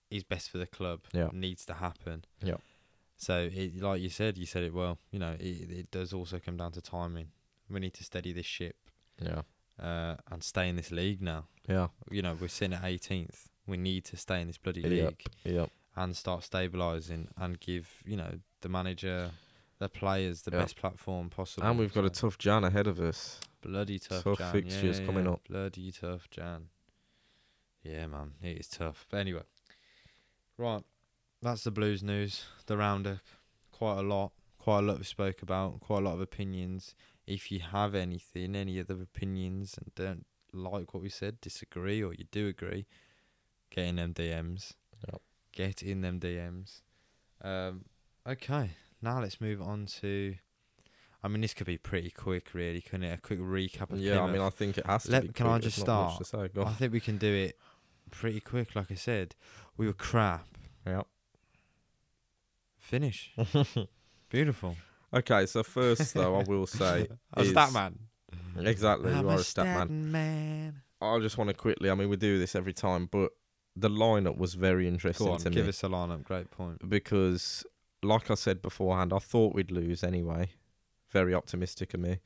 is 0.10 0.24
best 0.24 0.50
for 0.50 0.58
the 0.58 0.68
club 0.68 1.02
Yeah. 1.14 1.30
needs 1.34 1.66
to 1.66 1.74
happen. 1.76 2.26
Yeah. 2.44 2.58
So, 3.18 3.50
it, 3.54 3.80
like 3.82 4.02
you 4.02 4.10
said, 4.10 4.38
you 4.38 4.46
said 4.46 4.64
it 4.64 4.74
well. 4.74 4.98
You 5.12 5.20
know, 5.20 5.36
it, 5.40 5.70
it 5.72 5.92
does 5.92 6.12
also 6.12 6.40
come 6.40 6.58
down 6.58 6.72
to 6.74 6.82
timing. 6.82 7.28
We 7.70 7.80
need 7.80 7.94
to 7.96 8.04
steady 8.04 8.34
this 8.34 8.46
ship 8.48 8.76
Yeah. 9.22 9.42
uh, 9.80 10.16
and 10.32 10.44
stay 10.44 10.68
in 10.70 10.76
this 10.76 10.92
league 10.92 11.22
now. 11.22 11.46
Yeah. 11.68 11.88
You 12.10 12.22
know, 12.24 12.36
we're 12.40 12.48
sitting 12.50 12.74
at 12.74 12.84
18th. 12.84 13.46
We 13.68 13.78
need 13.78 14.06
to 14.06 14.18
stay 14.18 14.42
in 14.42 14.48
this 14.48 14.58
bloody 14.58 14.82
league. 14.82 15.24
Yep. 15.46 15.54
Yep. 15.56 15.70
and 15.98 16.16
start 16.16 16.42
stabilising 16.42 17.28
and 17.38 17.60
give 17.60 17.88
you 18.06 18.16
know 18.16 18.40
the 18.62 18.70
manager, 18.70 19.30
the 19.82 19.90
players 19.90 20.44
the 20.44 20.52
Yeah. 20.52 20.60
best 20.60 20.76
platform 20.76 21.30
possible. 21.32 21.66
And 21.68 21.80
we've 21.80 21.92
got 21.94 22.06
a 22.06 22.14
So, 22.14 22.28
tough 22.30 22.38
Jan 22.38 22.64
ahead 22.64 22.86
of 22.86 23.00
us. 23.00 23.40
bloody 23.62 23.98
tough, 23.98 24.24
tough 24.24 24.38
Jan. 24.38 24.52
fixtures 24.54 25.00
yeah, 25.00 25.06
coming 25.08 25.26
yeah, 25.26 25.32
up. 25.32 25.44
Bloody 25.48 25.92
tough, 25.92 26.30
Jan. 26.30 26.70
Yeah, 27.84 28.06
man, 28.06 28.36
it 28.44 28.60
is 28.60 28.68
tough. 28.68 29.08
But 29.10 29.18
anyway, 29.18 29.42
right, 30.58 30.84
that's 31.42 31.64
the 31.64 31.72
Blues 31.72 32.04
news. 32.04 32.46
The 32.68 32.78
roundup, 32.78 33.22
quite 33.72 33.98
a 33.98 34.04
lot, 34.04 34.34
quite 34.60 34.80
a 34.80 34.82
lot 34.84 35.00
we 35.00 35.04
spoke 35.04 35.42
about, 35.42 35.80
quite 35.80 35.98
a 36.04 36.06
lot 36.06 36.14
of 36.14 36.22
opinions. 36.22 36.94
If 37.26 37.52
you 37.52 37.60
have 37.62 37.96
anything, 37.96 38.56
any 38.56 38.80
other 38.80 39.02
opinions, 39.02 39.78
and 39.80 39.94
don't 39.96 40.26
like 40.54 40.94
what 40.94 41.02
we 41.02 41.10
said, 41.10 41.42
disagree, 41.42 42.04
or 42.04 42.14
you 42.14 42.26
do 42.30 42.48
agree, 42.48 42.86
get 43.72 43.86
in 43.88 43.96
them 43.96 44.14
DMs. 44.14 44.74
Yep. 45.12 45.22
Get 45.54 45.82
in 45.82 46.02
them 46.02 46.20
DMs. 46.20 46.82
Um, 47.42 47.86
okay, 48.28 48.72
now 49.02 49.20
let's 49.22 49.40
move 49.42 49.62
on 49.62 49.86
to. 50.02 50.36
I 51.24 51.28
mean, 51.28 51.42
this 51.42 51.54
could 51.54 51.68
be 51.68 51.78
pretty 51.78 52.10
quick, 52.10 52.54
really, 52.54 52.82
couldn't 52.82 53.04
it? 53.04 53.14
A 53.20 53.22
quick 53.22 53.40
recap 53.40 53.92
of 53.92 54.00
Yeah, 54.00 54.22
I 54.22 54.32
mean, 54.32 54.42
I 54.42 54.50
think 54.50 54.78
it 54.80 54.86
has 54.88 55.04
to 55.04 55.12
Let- 55.12 55.22
be. 55.24 55.28
can 55.30 55.46
I 55.48 55.60
just 55.60 55.78
there's 55.78 55.86
start? 55.86 56.26
Say. 56.26 56.50
I 56.64 56.74
think 56.74 56.94
we 56.94 57.00
can 57.00 57.18
do 57.18 57.32
it 57.32 57.58
pretty 58.10 58.40
quick. 58.40 58.76
Like 58.76 58.92
I 58.92 58.96
said, 58.96 59.36
we 59.78 59.86
were 59.86 59.94
crap. 59.94 60.48
Yeah. 60.86 61.04
Finish. 62.78 63.32
Beautiful. 64.30 64.76
Okay, 65.14 65.46
so 65.46 65.62
first 65.64 66.14
though, 66.14 66.36
I 66.36 66.44
will 66.44 66.66
say 66.66 67.08
I 67.34 67.42
was 67.42 67.54
that 67.54 67.74
man. 67.74 68.00
exactly 68.58 69.12
I'm 69.14 69.26
you 69.26 69.30
are 69.30 69.36
a 69.36 69.44
stat 69.44 69.90
man. 69.90 70.12
man. 70.12 70.82
I 71.02 71.20
just 71.20 71.38
want 71.38 71.50
to 71.50 71.54
quickly. 71.54 71.90
I 71.90 71.96
mean, 71.96 72.10
we 72.10 72.16
do 72.16 72.40
this 72.40 72.56
every 72.56 72.74
time, 72.74 73.08
but 73.12 73.32
the 73.76 73.90
lineup 73.90 74.38
was 74.38 74.54
very 74.54 74.88
interesting 74.88 75.28
Go 75.28 75.34
on, 75.34 75.40
to 75.40 75.50
give 75.50 75.66
me 75.66 75.70
us 75.70 75.84
a 75.84 75.88
lineup. 75.88 76.24
Great 76.24 76.50
point. 76.52 76.88
because, 76.90 77.66
like 78.04 78.32
I 78.32 78.36
said 78.36 78.62
beforehand, 78.62 79.14
I 79.14 79.20
thought 79.20 79.54
we'd 79.56 79.72
lose 79.72 80.04
anyway. 80.04 80.50
Very 81.10 81.34
optimistic 81.34 81.94
of 81.94 82.00
me, 82.00 82.20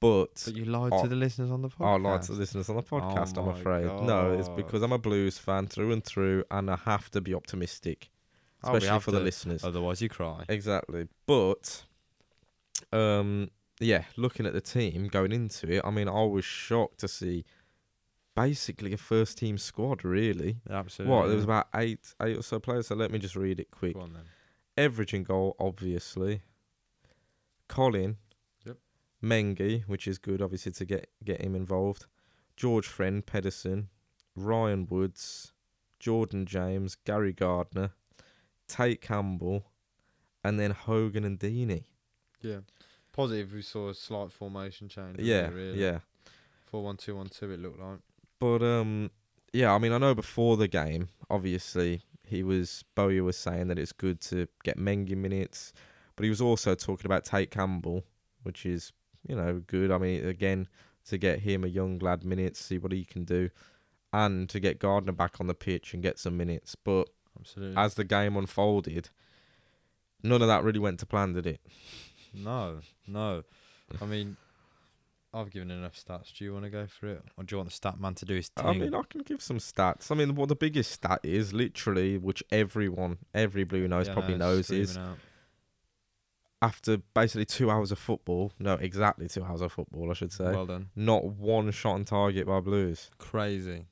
but, 0.00 0.42
But 0.44 0.54
you 0.54 0.64
lied 0.66 0.92
I- 0.92 1.02
to 1.02 1.08
the 1.08 1.16
listeners 1.16 1.50
on 1.50 1.62
the 1.62 1.68
podcast. 1.68 1.86
I 1.86 1.96
lied 1.96 2.22
to 2.22 2.32
the 2.32 2.38
listeners 2.38 2.68
on 2.68 2.76
the 2.76 2.82
podcast. 2.82 3.36
I'm 3.38 3.46
my 3.46 3.52
afraid. 3.52 3.86
No, 3.86 4.32
it's 4.32 4.48
because 4.50 4.82
I'm 4.82 4.92
a 4.92 4.98
Blues 4.98 5.36
fan 5.38 5.66
through 5.66 5.92
and 5.92 6.04
through, 6.04 6.44
and 6.50 6.70
I 6.70 6.76
have 6.84 7.10
to 7.12 7.20
be 7.20 7.34
optimistic, 7.34 8.10
Oh, 8.62 8.68
especially 8.68 8.88
have 8.88 9.02
for 9.04 9.10
the 9.10 9.20
listeners. 9.20 9.64
Otherwise, 9.64 10.00
you 10.00 10.08
cry. 10.08 10.44
Exactly. 10.48 11.08
But 11.26 11.84
um 12.92 13.50
yeah, 13.80 14.04
looking 14.16 14.46
at 14.46 14.52
the 14.52 14.60
team 14.60 15.08
going 15.08 15.32
into 15.32 15.70
it, 15.70 15.82
I 15.84 15.90
mean 15.90 16.08
I 16.08 16.22
was 16.24 16.44
shocked 16.44 16.98
to 17.00 17.08
see 17.08 17.44
basically 18.36 18.92
a 18.92 18.96
first 18.96 19.38
team 19.38 19.58
squad 19.58 20.04
really. 20.04 20.58
Absolutely. 20.70 21.12
What, 21.14 21.26
there 21.26 21.36
was 21.36 21.44
about 21.44 21.66
eight 21.74 22.14
eight 22.22 22.36
or 22.38 22.42
so 22.42 22.58
players, 22.60 22.86
so 22.88 22.94
let 22.94 23.10
me 23.10 23.18
just 23.18 23.34
read 23.36 23.58
it 23.60 23.70
quick. 23.70 23.94
Go 23.94 24.00
on 24.02 24.12
then. 24.12 24.22
In 24.76 25.22
goal, 25.24 25.56
obviously. 25.58 26.42
Colin. 27.68 28.16
Yep. 28.64 28.76
Mengi, 29.22 29.84
which 29.86 30.06
is 30.08 30.18
good 30.18 30.42
obviously 30.42 30.72
to 30.72 30.84
get 30.84 31.08
get 31.24 31.40
him 31.40 31.54
involved. 31.54 32.06
George 32.56 32.86
Friend, 32.86 33.24
Pedersen, 33.24 33.88
Ryan 34.36 34.86
Woods, 34.88 35.52
Jordan 35.98 36.46
James, 36.46 36.94
Gary 36.94 37.32
Gardner, 37.32 37.92
Tate 38.68 39.00
Campbell, 39.00 39.64
and 40.44 40.58
then 40.60 40.70
Hogan 40.70 41.24
and 41.24 41.38
Deeney. 41.38 41.84
Yeah. 42.40 42.60
Positive. 43.12 43.52
We 43.52 43.62
saw 43.62 43.88
a 43.88 43.94
slight 43.94 44.32
formation 44.32 44.88
change. 44.88 45.18
Yeah, 45.18 45.48
really? 45.48 45.80
yeah. 45.80 46.00
Four 46.66 46.82
one 46.82 46.96
two 46.96 47.16
one 47.16 47.28
two. 47.28 47.50
It 47.52 47.60
looked 47.60 47.80
like. 47.80 48.00
But 48.40 48.62
um, 48.62 49.10
yeah. 49.52 49.72
I 49.72 49.78
mean, 49.78 49.92
I 49.92 49.98
know 49.98 50.14
before 50.14 50.56
the 50.56 50.68
game, 50.68 51.08
obviously 51.30 52.02
he 52.26 52.42
was 52.42 52.84
Bowyer 52.94 53.22
was 53.22 53.36
saying 53.36 53.68
that 53.68 53.78
it's 53.78 53.92
good 53.92 54.20
to 54.22 54.46
get 54.62 54.78
Mengi 54.78 55.16
minutes, 55.16 55.72
but 56.16 56.24
he 56.24 56.30
was 56.30 56.40
also 56.40 56.74
talking 56.74 57.06
about 57.06 57.24
Tate 57.24 57.50
Campbell, 57.50 58.04
which 58.42 58.66
is 58.66 58.92
you 59.28 59.36
know 59.36 59.62
good. 59.66 59.90
I 59.90 59.98
mean, 59.98 60.26
again, 60.26 60.68
to 61.06 61.18
get 61.18 61.40
him 61.40 61.64
a 61.64 61.68
young 61.68 61.98
lad 61.98 62.24
minutes, 62.24 62.60
see 62.60 62.78
what 62.78 62.92
he 62.92 63.04
can 63.04 63.24
do, 63.24 63.50
and 64.12 64.48
to 64.48 64.60
get 64.60 64.78
Gardner 64.78 65.12
back 65.12 65.40
on 65.40 65.46
the 65.46 65.54
pitch 65.54 65.94
and 65.94 66.02
get 66.02 66.18
some 66.18 66.36
minutes. 66.36 66.74
But 66.74 67.08
Absolutely. 67.38 67.76
as 67.76 67.94
the 67.94 68.04
game 68.04 68.36
unfolded, 68.36 69.10
none 70.22 70.42
of 70.42 70.48
that 70.48 70.64
really 70.64 70.78
went 70.78 71.00
to 71.00 71.06
plan, 71.06 71.34
did 71.34 71.46
it? 71.46 71.60
No, 72.32 72.80
no. 73.06 73.44
I 74.00 74.06
mean, 74.06 74.36
I've 75.34 75.50
given 75.50 75.70
enough 75.72 75.94
stats. 75.96 76.32
Do 76.32 76.44
you 76.44 76.52
want 76.52 76.64
to 76.64 76.70
go 76.70 76.86
for 76.86 77.08
it, 77.08 77.22
or 77.36 77.42
do 77.44 77.54
you 77.54 77.58
want 77.58 77.68
the 77.70 77.74
stat 77.74 77.98
man 77.98 78.14
to 78.14 78.24
do 78.24 78.36
his 78.36 78.48
thing? 78.48 78.64
I 78.66 78.72
mean, 78.72 78.94
I 78.94 79.02
can 79.10 79.22
give 79.22 79.42
some 79.42 79.58
stats. 79.58 80.10
I 80.12 80.14
mean, 80.14 80.34
what 80.36 80.48
the 80.48 80.54
biggest 80.54 80.92
stat 80.92 81.20
is, 81.24 81.52
literally, 81.52 82.16
which 82.18 82.42
everyone, 82.52 83.18
every 83.34 83.64
Blue 83.64 83.88
nose 83.88 84.06
Yeah, 84.06 84.12
probably 84.14 84.36
no, 84.36 84.46
knows, 84.54 84.70
is 84.70 84.96
out. 84.96 85.18
after 86.62 86.98
basically 87.14 87.46
two 87.46 87.68
hours 87.70 87.90
of 87.90 87.98
football, 87.98 88.52
no, 88.60 88.74
exactly 88.74 89.26
two 89.28 89.42
hours 89.44 89.60
of 89.60 89.72
football, 89.72 90.08
I 90.10 90.14
should 90.14 90.32
say, 90.32 90.44
well 90.52 90.66
done. 90.66 90.90
not 90.94 91.24
one 91.24 91.70
shot 91.72 91.94
on 91.94 92.04
target 92.04 92.46
by 92.46 92.60
Blues. 92.60 93.10
Crazy. 93.18 93.86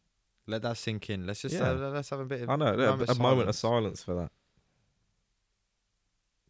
Let 0.46 0.62
that 0.62 0.76
sink 0.76 1.10
in. 1.10 1.26
Let's 1.26 1.42
just 1.42 1.54
Yeah. 1.56 1.70
uh, 1.70 1.90
let's 1.90 2.10
have 2.10 2.20
a 2.20 2.24
bit 2.24 2.42
of 2.42 2.50
I 2.50 2.56
know, 2.56 2.66
a, 2.74 2.76
moment 2.76 3.10
a 3.10 3.14
moment 3.14 3.48
of 3.48 3.54
silence. 3.56 4.00
silence 4.00 4.02
for 4.04 4.14
that. 4.14 4.30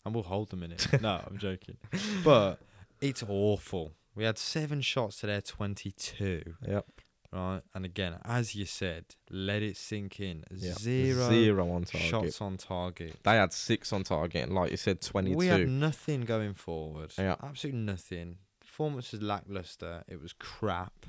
and 0.04 0.14
we'll 0.14 0.24
hold 0.24 0.50
them 0.50 0.62
in 0.62 0.72
it. 0.72 0.86
no, 1.00 1.20
I'm 1.26 1.38
joking. 1.38 1.76
But 2.24 2.58
it's 3.00 3.22
awful. 3.28 3.92
We 4.14 4.24
had 4.24 4.38
seven 4.38 4.80
shots 4.82 5.20
to 5.20 5.26
their 5.26 5.40
22, 5.40 6.54
Yep. 6.68 6.86
right? 7.32 7.62
And 7.74 7.84
again, 7.84 8.18
as 8.24 8.54
you 8.54 8.66
said, 8.66 9.06
let 9.30 9.62
it 9.62 9.76
sink 9.76 10.20
in. 10.20 10.44
yep. 10.50 10.78
Zero, 10.78 11.28
Zero 11.30 11.70
on 11.70 11.84
target. 11.84 12.08
shots 12.10 12.40
on 12.40 12.56
target. 12.58 13.16
They 13.22 13.36
had 13.36 13.52
six 13.52 13.92
on 13.92 14.04
target, 14.04 14.42
and 14.44 14.54
like 14.54 14.70
you 14.70 14.76
said, 14.76 15.00
22. 15.00 15.36
We 15.38 15.46
had 15.46 15.68
nothing 15.68 16.22
going 16.22 16.54
forward. 16.54 17.12
Yeah. 17.18 17.36
Absolutely 17.42 17.80
nothing. 17.80 18.36
Performance 18.60 19.12
was 19.12 19.22
lackluster. 19.22 20.04
It 20.08 20.20
was 20.20 20.32
crap. 20.34 21.06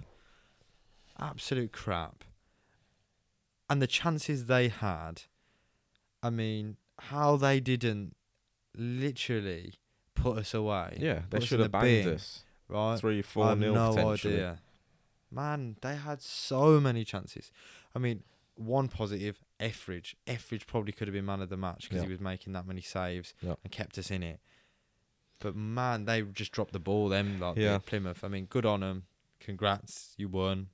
Absolute 1.20 1.72
crap. 1.72 2.24
And 3.70 3.82
the 3.82 3.88
chances 3.88 4.46
they 4.46 4.68
had, 4.68 5.24
I 6.22 6.30
mean, 6.30 6.78
how 7.00 7.36
they 7.38 7.60
didn't 7.60 8.16
literally 8.76 9.74
put 10.16 10.38
us 10.38 10.54
away. 10.54 10.98
yeah, 11.00 11.22
they 11.30 11.40
should 11.42 11.60
have 11.60 11.72
the 11.72 11.78
banged 11.78 12.06
bin, 12.06 12.14
us. 12.16 12.44
Right? 12.74 13.00
Three, 13.00 13.20
I 13.20 13.22
four 13.22 13.46
have 13.48 13.60
nil 13.60 13.74
no 13.74 13.94
potentially. 13.94 14.34
idea. 14.36 14.60
Man, 15.32 15.78
they 15.82 15.96
had 15.96 16.22
so 16.22 16.80
many 16.80 17.04
chances. 17.06 17.52
I 17.96 18.00
mean, 18.00 18.24
one 18.56 18.88
positive, 18.88 19.40
Etheridge. 19.60 20.16
Etheridge 20.28 20.68
probably 20.68 20.92
could 20.92 21.08
have 21.08 21.14
been 21.14 21.26
man 21.26 21.42
of 21.42 21.50
the 21.50 21.58
match 21.58 21.84
because 21.84 21.98
Yeah. 22.04 22.08
he 22.08 22.12
was 22.12 22.20
making 22.20 22.54
that 22.54 22.68
many 22.68 22.82
saves 22.82 23.34
Yeah. 23.42 23.56
and 23.64 23.72
kept 23.72 23.98
us 23.98 24.12
in 24.12 24.22
it. 24.24 24.40
But 25.40 25.56
man, 25.56 26.06
they 26.06 26.22
just 26.22 26.52
dropped 26.52 26.74
the 26.74 26.80
ball. 26.80 27.10
Them 27.10 27.40
like 27.40 27.58
Yeah. 27.58 27.78
Plymouth. 27.80 28.24
I 28.24 28.28
mean, 28.28 28.46
good 28.46 28.66
on 28.66 28.82
them. 28.82 29.06
Congrats, 29.40 30.14
you 30.18 30.30
won. 30.30 30.70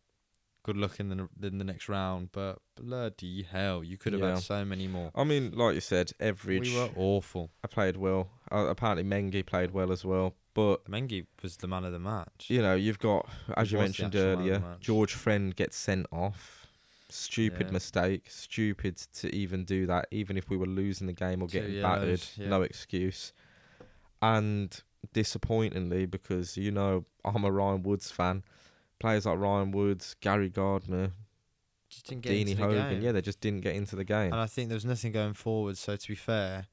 Good 0.64 0.78
luck 0.78 1.00
in 1.00 1.10
the 1.10 1.30
in 1.42 1.58
the 1.58 1.64
next 1.64 1.88
round. 1.90 2.32
But 2.32 2.60
bloody 2.76 3.44
hell, 3.44 3.84
you 3.84 3.98
could 3.98 4.14
have 4.14 4.22
had 4.22 4.40
so 4.40 4.64
many 4.66 4.88
more. 4.88 5.10
I 5.16 5.24
mean, 5.24 5.52
like 5.52 5.74
you 5.76 5.82
said, 5.82 6.12
Etheridge 6.20 6.70
We 6.70 6.76
were 6.76 6.90
awful. 6.96 7.50
I 7.64 7.68
played 7.68 7.96
well. 7.98 8.30
Uh, 8.52 8.68
apparently, 8.70 9.04
Mengi 9.04 9.44
played 9.46 9.72
well 9.72 9.92
as 9.92 10.04
well. 10.06 10.36
But 10.54 10.86
Mengi 10.86 11.26
was 11.44 11.58
the 11.58 11.68
man 11.68 11.86
of 11.86 11.92
the 11.94 12.00
match. 12.00 12.48
you 12.50 12.62
know, 12.62 12.76
you've 12.76 13.00
got, 13.00 13.30
as 13.56 13.70
He 13.70 13.76
you 13.76 13.82
mentioned 13.82 14.16
actual 14.16 14.22
man 14.22 14.34
of 14.40 14.44
the 14.46 14.52
earlier. 14.68 14.78
George 14.82 15.14
Friend 15.14 15.56
gets 15.56 15.78
sent 15.78 16.06
off. 16.12 16.68
Stupid 17.12 17.68
Yeah. 17.68 17.74
mistake. 17.74 18.30
Stupid 18.30 18.98
to 19.16 19.34
even 19.34 19.64
do 19.66 19.86
that, 19.88 20.08
even 20.12 20.38
if 20.38 20.50
we 20.50 20.58
were 20.58 20.66
losing 20.68 21.08
the 21.08 21.14
game 21.14 21.42
or 21.42 21.48
getting 21.48 21.74
yellows, 21.76 22.00
battered. 22.00 22.26
yeah. 22.36 22.50
No 22.50 22.62
excuse. 22.64 23.32
And 24.22 24.80
disappointingly, 25.14 26.06
because 26.06 26.58
you 26.58 26.72
know 26.72 27.06
I'm 27.24 27.44
a 27.46 27.52
Ryan 27.52 27.84
Woods 27.84 28.12
fan, 28.12 28.44
players 29.00 29.26
like 29.26 29.38
Ryan 29.40 29.72
Woods, 29.72 30.16
Gary 30.20 30.50
Gardner, 30.50 31.14
Just 31.90 32.08
didn't 32.08 32.22
get 32.24 32.34
Deeney 32.34 32.42
into 32.52 32.56
the 32.56 32.64
Hogan, 32.64 32.90
game. 32.96 33.02
yeah, 33.02 33.12
they 33.14 33.22
just 33.22 33.40
didn't 33.42 33.62
get 33.62 33.76
into 33.76 33.96
the 33.96 34.04
game. 34.04 34.32
And 34.34 34.42
I 34.42 34.46
think 34.48 34.70
there 34.70 34.76
was 34.76 34.86
nothing 34.86 35.12
going 35.12 35.34
forward. 35.34 35.78
So 35.78 35.96
to 35.96 36.08
be 36.08 36.16
fair, 36.16 36.68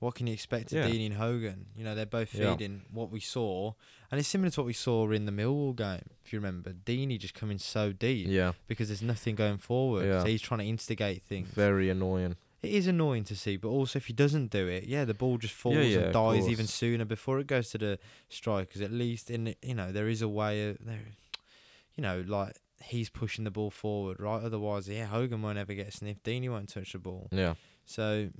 what 0.00 0.14
can 0.14 0.26
you 0.26 0.32
expect 0.32 0.72
of 0.72 0.78
Yeah. 0.78 0.88
Dean 0.88 1.10
and 1.12 1.20
Hogan? 1.20 1.66
You 1.76 1.84
know, 1.84 1.94
they're 1.94 2.06
both 2.06 2.34
Yeah. 2.34 2.52
feeding 2.52 2.82
what 2.92 3.10
we 3.10 3.20
saw, 3.20 3.72
and 4.10 4.18
it's 4.20 4.28
similar 4.28 4.50
to 4.50 4.60
what 4.60 4.66
we 4.66 4.72
saw 4.72 5.10
in 5.10 5.26
the 5.26 5.32
Millwall 5.32 5.74
game. 5.76 6.08
If 6.24 6.32
you 6.32 6.38
remember, 6.38 6.72
Deeney 6.72 7.18
just 7.18 7.34
coming 7.34 7.58
so 7.58 7.92
deep 7.92 8.26
Yeah, 8.28 8.52
because 8.66 8.88
there's 8.88 9.02
nothing 9.02 9.34
going 9.34 9.58
forward. 9.58 10.06
Yeah. 10.06 10.20
So 10.22 10.26
he's 10.28 10.42
trying 10.42 10.60
to 10.60 10.66
instigate 10.66 11.22
things. 11.22 11.48
very 11.48 11.90
annoying. 11.90 12.36
It 12.60 12.72
is 12.72 12.88
annoying 12.88 13.22
to 13.24 13.36
see, 13.36 13.56
but 13.56 13.68
also 13.68 13.98
if 13.98 14.06
he 14.06 14.12
doesn't 14.12 14.50
do 14.50 14.66
it, 14.66 14.84
yeah, 14.84 15.04
the 15.04 15.14
ball 15.14 15.38
just 15.38 15.54
falls 15.54 15.76
Yeah, 15.76 15.82
yeah, 15.82 15.98
and 16.06 16.12
dies 16.12 16.48
even 16.48 16.66
sooner 16.66 17.04
before 17.04 17.38
it 17.38 17.46
goes 17.46 17.70
to 17.70 17.78
the 17.78 17.98
strikers. 18.28 18.82
At 18.82 18.90
least 18.90 19.30
in 19.30 19.54
you 19.62 19.74
know 19.76 19.92
there 19.92 20.08
is 20.08 20.22
a 20.22 20.28
way 20.28 20.68
of 20.70 20.78
there, 20.84 21.04
you 21.96 22.02
know, 22.02 22.24
like 22.26 22.56
he's 22.82 23.10
pushing 23.10 23.44
the 23.44 23.52
ball 23.52 23.70
forward, 23.70 24.18
right? 24.18 24.42
Otherwise, 24.42 24.88
yeah, 24.88 25.06
Hogan 25.06 25.40
won't 25.40 25.56
ever 25.58 25.72
get 25.74 25.92
sniffed. 25.92 26.24
Deeney 26.24 26.48
won't 26.50 26.68
touch 26.68 26.92
the 26.92 26.98
ball. 26.98 27.28
Yeah. 27.30 27.54
So 27.86 28.30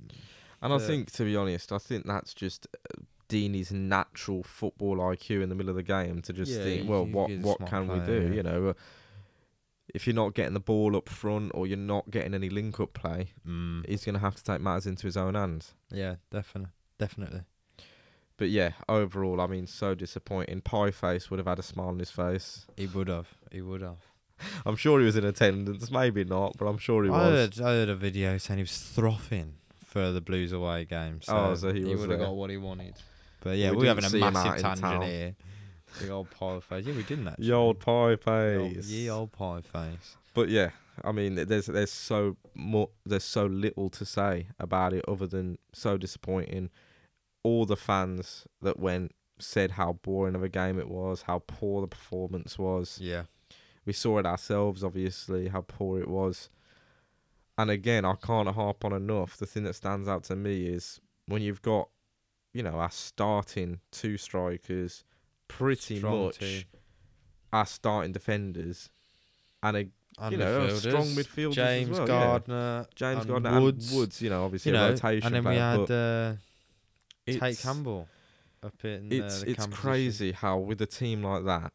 And 0.61 0.73
I 0.73 0.77
think, 0.77 1.11
to 1.13 1.23
be 1.23 1.35
honest, 1.35 1.71
I 1.71 1.77
think 1.77 2.05
that's 2.05 2.33
just 2.33 2.67
uh, 2.75 3.01
Deeney's 3.29 3.71
natural 3.71 4.43
football 4.43 4.97
IQ 4.97 5.41
in 5.41 5.49
the 5.49 5.55
middle 5.55 5.69
of 5.69 5.75
the 5.75 5.83
game 5.83 6.21
to 6.23 6.33
just 6.33 6.51
Yeah, 6.51 6.63
think, 6.63 6.89
well, 6.89 7.05
what 7.05 7.29
what 7.39 7.57
smart 7.57 7.69
can 7.71 7.87
we 7.87 7.99
player, 7.99 8.21
do? 8.21 8.27
yeah. 8.27 8.33
You 8.35 8.43
know, 8.43 8.67
uh, 8.69 8.73
if 9.93 10.05
you're 10.05 10.15
not 10.15 10.33
getting 10.35 10.53
the 10.53 10.59
ball 10.59 10.95
up 10.95 11.09
front 11.09 11.51
or 11.55 11.65
you're 11.65 11.77
not 11.77 12.11
getting 12.11 12.33
any 12.33 12.49
link 12.49 12.79
up 12.79 12.93
play, 12.93 13.29
mm, 13.47 13.87
he's 13.87 14.05
going 14.05 14.13
to 14.15 14.19
have 14.19 14.35
to 14.35 14.43
take 14.43 14.61
matters 14.61 14.85
into 14.85 15.07
his 15.07 15.17
own 15.17 15.35
hands. 15.35 15.73
yeah, 15.91 16.15
definitely, 16.29 16.71
definitely. 16.97 17.41
But 18.37 18.49
yeah, 18.49 18.71
overall, 18.87 19.41
I 19.41 19.47
mean, 19.47 19.67
so 19.67 19.95
disappointing. 19.95 20.61
Pie 20.61 20.91
face 20.91 21.29
would 21.29 21.39
have 21.39 21.47
had 21.47 21.59
a 21.59 21.63
smile 21.63 21.89
on 21.89 21.99
his 21.99 22.09
face. 22.11 22.65
He 22.77 22.87
would 22.87 23.07
have. 23.09 23.27
He 23.51 23.61
would 23.61 23.81
have. 23.81 23.97
I'm 24.65 24.77
sure 24.77 24.99
he 24.99 25.05
was 25.05 25.17
in 25.17 25.25
attendance, 25.25 25.91
maybe 25.91 26.23
not, 26.23 26.55
but 26.57 26.67
I'm 26.67 26.77
sure 26.77 27.03
he 27.03 27.09
I 27.09 27.13
was. 27.13 27.57
heard, 27.57 27.59
I 27.61 27.69
heard 27.71 27.89
a 27.89 27.95
video 27.95 28.37
saying 28.37 28.59
he 28.59 28.63
was 28.63 28.77
frothing 28.95 29.55
for 29.89 30.11
the 30.11 30.21
Blues 30.21 30.51
away 30.51 30.85
game. 30.85 31.21
So, 31.21 31.35
Oh, 31.35 31.55
so 31.55 31.73
he 31.73 31.83
was 31.83 32.01
would 32.01 32.09
have 32.11 32.19
got 32.19 32.35
what 32.35 32.49
he 32.49 32.57
wanted. 32.57 32.95
But 33.41 33.57
yeah, 33.57 33.71
We 33.71 33.77
we're 33.77 33.83
didn't 33.83 34.03
having 34.03 34.03
a 34.05 34.09
see 34.09 34.19
him 34.19 34.33
massive 34.33 34.55
in 34.55 34.61
tangent 34.61 34.81
town. 34.81 35.01
here. 35.01 35.35
Big 35.99 36.09
old 36.11 36.29
pie 36.29 36.59
face. 36.59 36.85
Yeah, 36.85 36.95
we 36.95 37.03
didn't 37.03 37.27
actually. 37.27 37.45
Ye 37.47 37.51
old 37.53 37.79
pie 37.79 38.09
Ye 38.11 38.55
old- 38.57 38.73
face. 38.75 38.87
Ye 38.87 39.09
old 39.09 39.31
pie 39.31 39.61
face. 39.61 40.17
But 40.35 40.49
yeah, 40.49 40.69
I 41.03 41.11
mean, 41.11 41.35
there's 41.35 41.65
there's 41.65 41.91
so 41.91 42.37
more, 42.53 42.89
there's 43.05 43.23
so 43.23 43.45
little 43.47 43.89
to 43.89 44.05
say 44.05 44.47
about 44.59 44.93
it 44.93 45.03
other 45.07 45.25
than 45.25 45.57
so 45.73 45.97
disappointing. 45.97 46.69
All 47.43 47.65
the 47.65 47.77
fans 47.77 48.45
that 48.61 48.79
went 48.79 49.13
said 49.39 49.71
how 49.71 49.93
boring 49.93 50.35
of 50.35 50.43
a 50.43 50.49
game 50.49 50.77
it 50.77 50.89
was, 50.89 51.23
how 51.23 51.41
poor 51.47 51.81
the 51.81 51.87
performance 51.87 52.59
was. 52.59 52.99
Yeah. 53.01 53.23
We 53.85 53.93
saw 53.93 54.19
it 54.19 54.25
ourselves, 54.27 54.83
obviously, 54.83 55.47
how 55.47 55.61
poor 55.61 55.99
it 55.99 56.07
was. 56.09 56.49
And 57.59 57.69
again, 57.69 58.05
I 58.05 58.13
can't 58.15 58.47
harp 58.47 58.85
on 58.85 58.93
enough. 58.93 59.35
The 59.35 59.45
thing 59.45 59.63
that 59.63 59.73
stands 59.73 60.07
out 60.07 60.23
to 60.25 60.35
me 60.35 60.67
is 60.67 61.01
when 61.25 61.41
you've 61.41 61.61
got, 61.61 61.89
you 62.53 62.63
know, 62.63 62.75
our 62.75 62.89
starting 62.89 63.81
two 63.91 64.15
strikers, 64.15 65.03
pretty 65.49 65.97
Strong 65.97 66.23
much 66.27 66.39
two. 66.39 66.61
our 67.51 67.65
starting 67.65 68.13
defenders, 68.13 68.89
and 69.61 69.75
a 69.75 69.89
And 70.21 70.31
You 70.31 70.37
know, 70.37 70.67
midfielders, 70.67 70.77
strong 70.79 71.05
midfielders 71.07 71.49
as 71.49 71.55
James 71.55 71.89
well, 71.89 71.99
yeah. 72.01 72.07
Gardner, 72.07 72.85
James 72.95 73.19
and 73.25 73.27
Gardner 73.29 73.61
Woods, 73.61 73.91
and 73.91 73.99
Woods, 73.99 74.21
you 74.21 74.29
know, 74.29 74.45
obviously 74.45 74.71
you 74.71 74.77
a 74.77 74.81
know, 74.81 74.89
rotation 74.91 75.35
and 75.35 75.35
then 75.35 75.53
we 75.53 75.59
had 75.59 75.91
uh, 75.91 76.33
Tate 77.27 77.59
Campbell 77.59 78.07
up 78.63 78.85
in 78.85 79.11
It's 79.11 79.43
uh, 79.43 79.45
it's 79.47 79.59
cam 79.59 79.69
position. 79.69 79.71
crazy 79.71 80.31
how 80.31 80.57
with 80.59 80.81
a 80.81 80.85
team 80.85 81.23
like 81.23 81.43
that, 81.43 81.73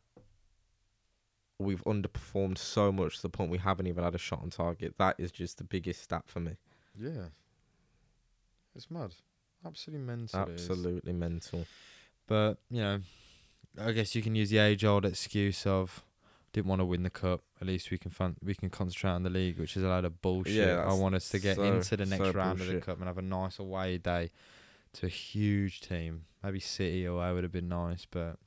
we've 1.59 1.83
underperformed 1.85 2.59
so 2.59 2.91
much 2.91 3.17
to 3.17 3.23
the 3.23 3.29
point 3.29 3.51
we 3.51 3.59
haven't 3.59 3.87
even 3.87 4.03
had 4.05 4.15
a 4.15 4.19
shot 4.19 4.41
on 4.43 4.51
target. 4.51 4.95
That 4.99 5.17
is 5.19 5.31
just 5.31 5.59
the 5.59 5.65
biggest 5.65 6.03
stat 6.03 6.25
for 6.27 6.41
me. 6.41 6.57
Yeah, 6.99 7.29
it's 8.75 8.91
mad, 8.91 9.15
absolutely 9.65 10.05
mental. 10.07 10.41
Absolutely 10.41 11.13
mental. 11.13 11.67
But 12.27 12.59
you 12.71 12.81
know, 12.83 13.01
I 13.81 13.93
guess 13.93 14.15
you 14.15 14.23
can 14.23 14.35
use 14.35 14.51
the 14.51 14.59
age-old 14.59 15.05
excuse 15.05 15.67
of 15.67 16.05
didn't 16.53 16.67
want 16.69 16.81
to 16.81 16.85
win 16.85 17.03
the 17.03 17.11
cup. 17.11 17.43
At 17.61 17.67
least 17.67 17.91
we 17.91 17.99
can 17.99 18.11
fun- 18.13 18.37
we 18.43 18.55
can 18.55 18.71
concentrate 18.71 19.11
on 19.11 19.25
the 19.25 19.31
league, 19.31 19.59
which 19.59 19.77
is 19.77 19.83
a 19.83 19.89
load 19.89 20.05
of 20.05 20.23
bullshit. 20.23 20.55
Yeah, 20.55 20.85
I 20.89 20.93
want 20.93 21.15
us 21.17 21.29
to 21.31 21.39
get 21.39 21.57
so- 21.57 21.65
into 21.65 21.97
the 21.97 22.07
next 22.07 22.25
so 22.25 22.33
round 22.33 22.61
of 22.61 22.69
the 22.69 22.81
cup 22.81 22.99
and 22.99 23.07
have 23.09 23.19
a 23.19 23.23
nice 23.23 23.59
away 23.59 23.99
day 23.99 24.31
to 24.95 25.07
a 25.07 25.09
huge 25.09 25.81
team. 25.81 26.27
Maybe 26.43 26.61
City 26.61 27.05
away 27.05 27.33
would 27.33 27.43
have 27.43 27.53
been 27.53 27.69
nice, 27.69 28.07
but 28.09 28.39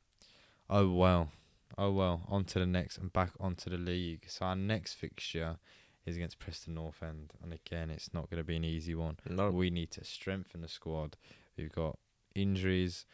oh 0.69 0.89
well, 0.91 1.31
oh 1.77 1.91
well. 1.91 2.21
On 2.27 2.43
to 2.45 2.59
the 2.59 2.65
next 2.65 2.97
and 2.97 3.11
back 3.11 3.31
onto 3.39 3.69
the 3.69 3.77
league. 3.77 4.25
So 4.27 4.45
our 4.45 4.55
next 4.55 4.93
fixture 4.93 5.57
is 6.05 6.15
against 6.15 6.39
Preston 6.39 6.73
North 6.73 7.03
End, 7.03 7.33
and 7.43 7.53
again, 7.53 7.89
it's 7.89 8.13
not 8.13 8.29
going 8.29 8.39
to 8.39 8.43
be 8.43 8.55
an 8.55 8.63
easy 8.63 8.95
one. 8.95 9.17
No, 9.29 9.51
We 9.51 9.69
need 9.69 9.91
to 9.91 10.03
strengthen 10.05 10.61
the 10.61 10.67
squad. 10.67 11.17
We've 11.57 11.71
got 11.71 11.97
injuries. 12.33 13.05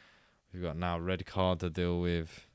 We've 0.54 0.62
got 0.62 0.78
now 0.78 1.00
red 1.00 1.26
card 1.26 1.60
to 1.62 1.70
deal 1.70 2.00
with. 2.00 2.48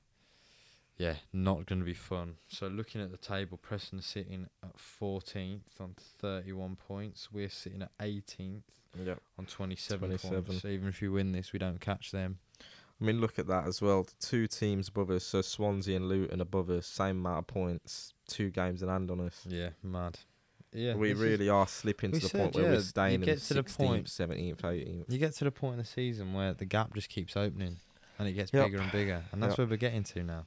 Yeah, 0.97 1.15
not 1.33 1.67
going 1.67 1.79
to 1.81 1.85
be 1.85 1.95
fun. 1.95 2.35
So 2.49 2.67
looking 2.67 3.01
at 3.01 3.11
the 3.11 3.17
table, 3.17 3.57
Preston 3.57 4.03
sitting 4.03 4.49
at 4.65 4.77
14th 4.77 5.81
on 5.81 5.95
31 6.21 6.77
points. 6.77 7.29
We're 7.33 7.49
sitting 7.49 7.83
at 7.83 7.97
18th 7.99 8.63
yeah. 9.05 9.15
on 9.39 9.47
27, 9.47 10.01
27. 10.01 10.43
points. 10.43 10.63
So 10.63 10.69
even 10.69 10.89
if 10.89 11.01
we 11.01 11.09
win 11.09 11.33
this, 11.33 11.53
we 11.53 11.61
don't 11.61 11.81
catch 11.81 12.11
them. 12.11 12.39
I 13.01 13.05
mean, 13.05 13.21
look 13.21 13.39
at 13.39 13.47
that 13.47 13.67
as 13.67 13.81
well. 13.81 14.03
The 14.03 14.13
two 14.21 14.47
teams 14.49 14.89
above 14.89 15.11
us, 15.11 15.25
so 15.25 15.41
Swansea 15.41 15.95
and 15.97 16.09
Luton 16.09 16.41
above 16.41 16.69
us, 16.71 16.87
same 16.87 17.19
amount 17.19 17.39
of 17.39 17.47
points, 17.47 18.13
two 18.27 18.51
games 18.51 18.83
in 18.83 18.89
hand 18.89 19.11
on 19.11 19.21
us. 19.21 19.43
Yeah, 19.47 19.71
mad. 19.83 20.19
Yeah, 20.73 20.95
we 20.97 21.11
this 21.11 21.19
is- 21.19 21.25
really 21.25 21.49
are 21.49 21.67
slipping 21.69 22.11
to 22.13 22.19
the 22.19 22.29
said, 22.29 22.41
point 22.41 22.55
where 22.57 22.65
yeah, 22.65 22.71
we're 22.71 22.77
you 22.77 22.81
staying 22.83 23.21
get 23.21 23.29
in 23.35 23.41
to 23.41 23.55
the 23.55 23.63
16th, 23.63 23.77
point- 23.77 24.07
17th, 24.09 24.65
18th. 24.65 25.05
You 25.13 25.19
get 25.19 25.33
to 25.35 25.45
the 25.45 25.51
point 25.53 25.75
in 25.75 25.79
the 25.79 25.85
season 25.85 26.35
where 26.35 26.53
the 26.55 26.65
gap 26.67 26.93
just 26.95 27.09
keeps 27.09 27.37
opening 27.37 27.77
and 28.19 28.27
it 28.29 28.33
gets 28.33 28.53
Yep. 28.53 28.67
bigger 28.67 28.79
and 28.83 28.91
bigger, 28.93 29.25
and 29.33 29.41
that's 29.43 29.53
Yep. 29.53 29.59
where 29.59 29.67
we're 29.69 29.77
getting 29.77 30.03
to 30.03 30.23
now. 30.25 30.47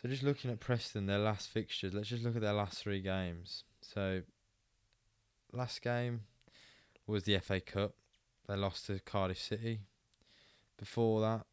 So 0.00 0.08
just 0.08 0.22
looking 0.22 0.50
at 0.50 0.60
Preston, 0.60 1.06
their 1.06 1.18
last 1.18 1.48
fixtures. 1.48 1.92
Let's 1.94 2.08
just 2.08 2.22
look 2.22 2.36
at 2.36 2.42
their 2.42 2.52
last 2.52 2.78
three 2.78 3.00
games. 3.00 3.64
So 3.82 4.22
last 5.52 5.82
game 5.82 6.22
was 7.06 7.24
the 7.24 7.34
FA 7.36 7.60
Cup. 7.60 7.94
They 8.46 8.56
lost 8.56 8.86
to 8.86 8.98
Cardiff 9.00 9.38
City. 9.38 9.80
Before 10.80 11.20
that, 11.20 11.44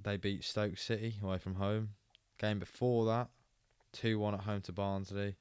they 0.00 0.16
beat 0.16 0.44
Stoke 0.44 0.78
City 0.78 1.16
away 1.22 1.38
from 1.38 1.56
home. 1.56 1.90
Game 2.38 2.60
before 2.60 3.04
that, 3.06 3.28
two 3.92 4.20
one 4.20 4.34
at 4.34 4.42
home 4.42 4.60
to 4.62 4.72
Barnsley, 4.72 5.34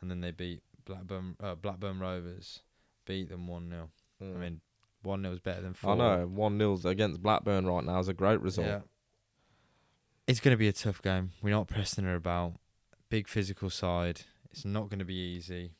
and 0.00 0.10
then 0.10 0.22
they 0.22 0.30
beat 0.30 0.62
Blackburn 0.86 1.36
uh, 1.38 1.54
Blackburn 1.54 2.00
Rovers, 2.00 2.62
beat 3.06 3.28
them 3.28 3.46
one 3.46 3.68
0 3.68 3.90
I 4.22 4.38
mean, 4.38 4.60
one 5.02 5.22
0 5.22 5.34
is 5.34 5.40
better 5.40 5.60
than 5.60 5.74
four. 5.74 5.92
I 5.92 5.96
know 5.96 6.26
one 6.26 6.58
0 6.58 6.78
against 6.84 7.22
Blackburn 7.22 7.66
right 7.66 7.84
now 7.84 7.98
is 7.98 8.08
a 8.08 8.14
great 8.14 8.40
result. 8.40 8.66
Yeah. 8.66 8.80
It's 10.26 10.40
going 10.40 10.54
to 10.54 10.58
be 10.58 10.68
a 10.68 10.72
tough 10.72 11.02
game. 11.02 11.32
We're 11.42 11.50
not 11.50 11.68
pressing 11.68 12.04
her 12.04 12.14
about. 12.14 12.54
Big 13.10 13.28
physical 13.28 13.68
side. 13.68 14.22
It's 14.50 14.64
not 14.64 14.88
going 14.88 15.00
to 15.00 15.04
be 15.04 15.14
easy. 15.14 15.72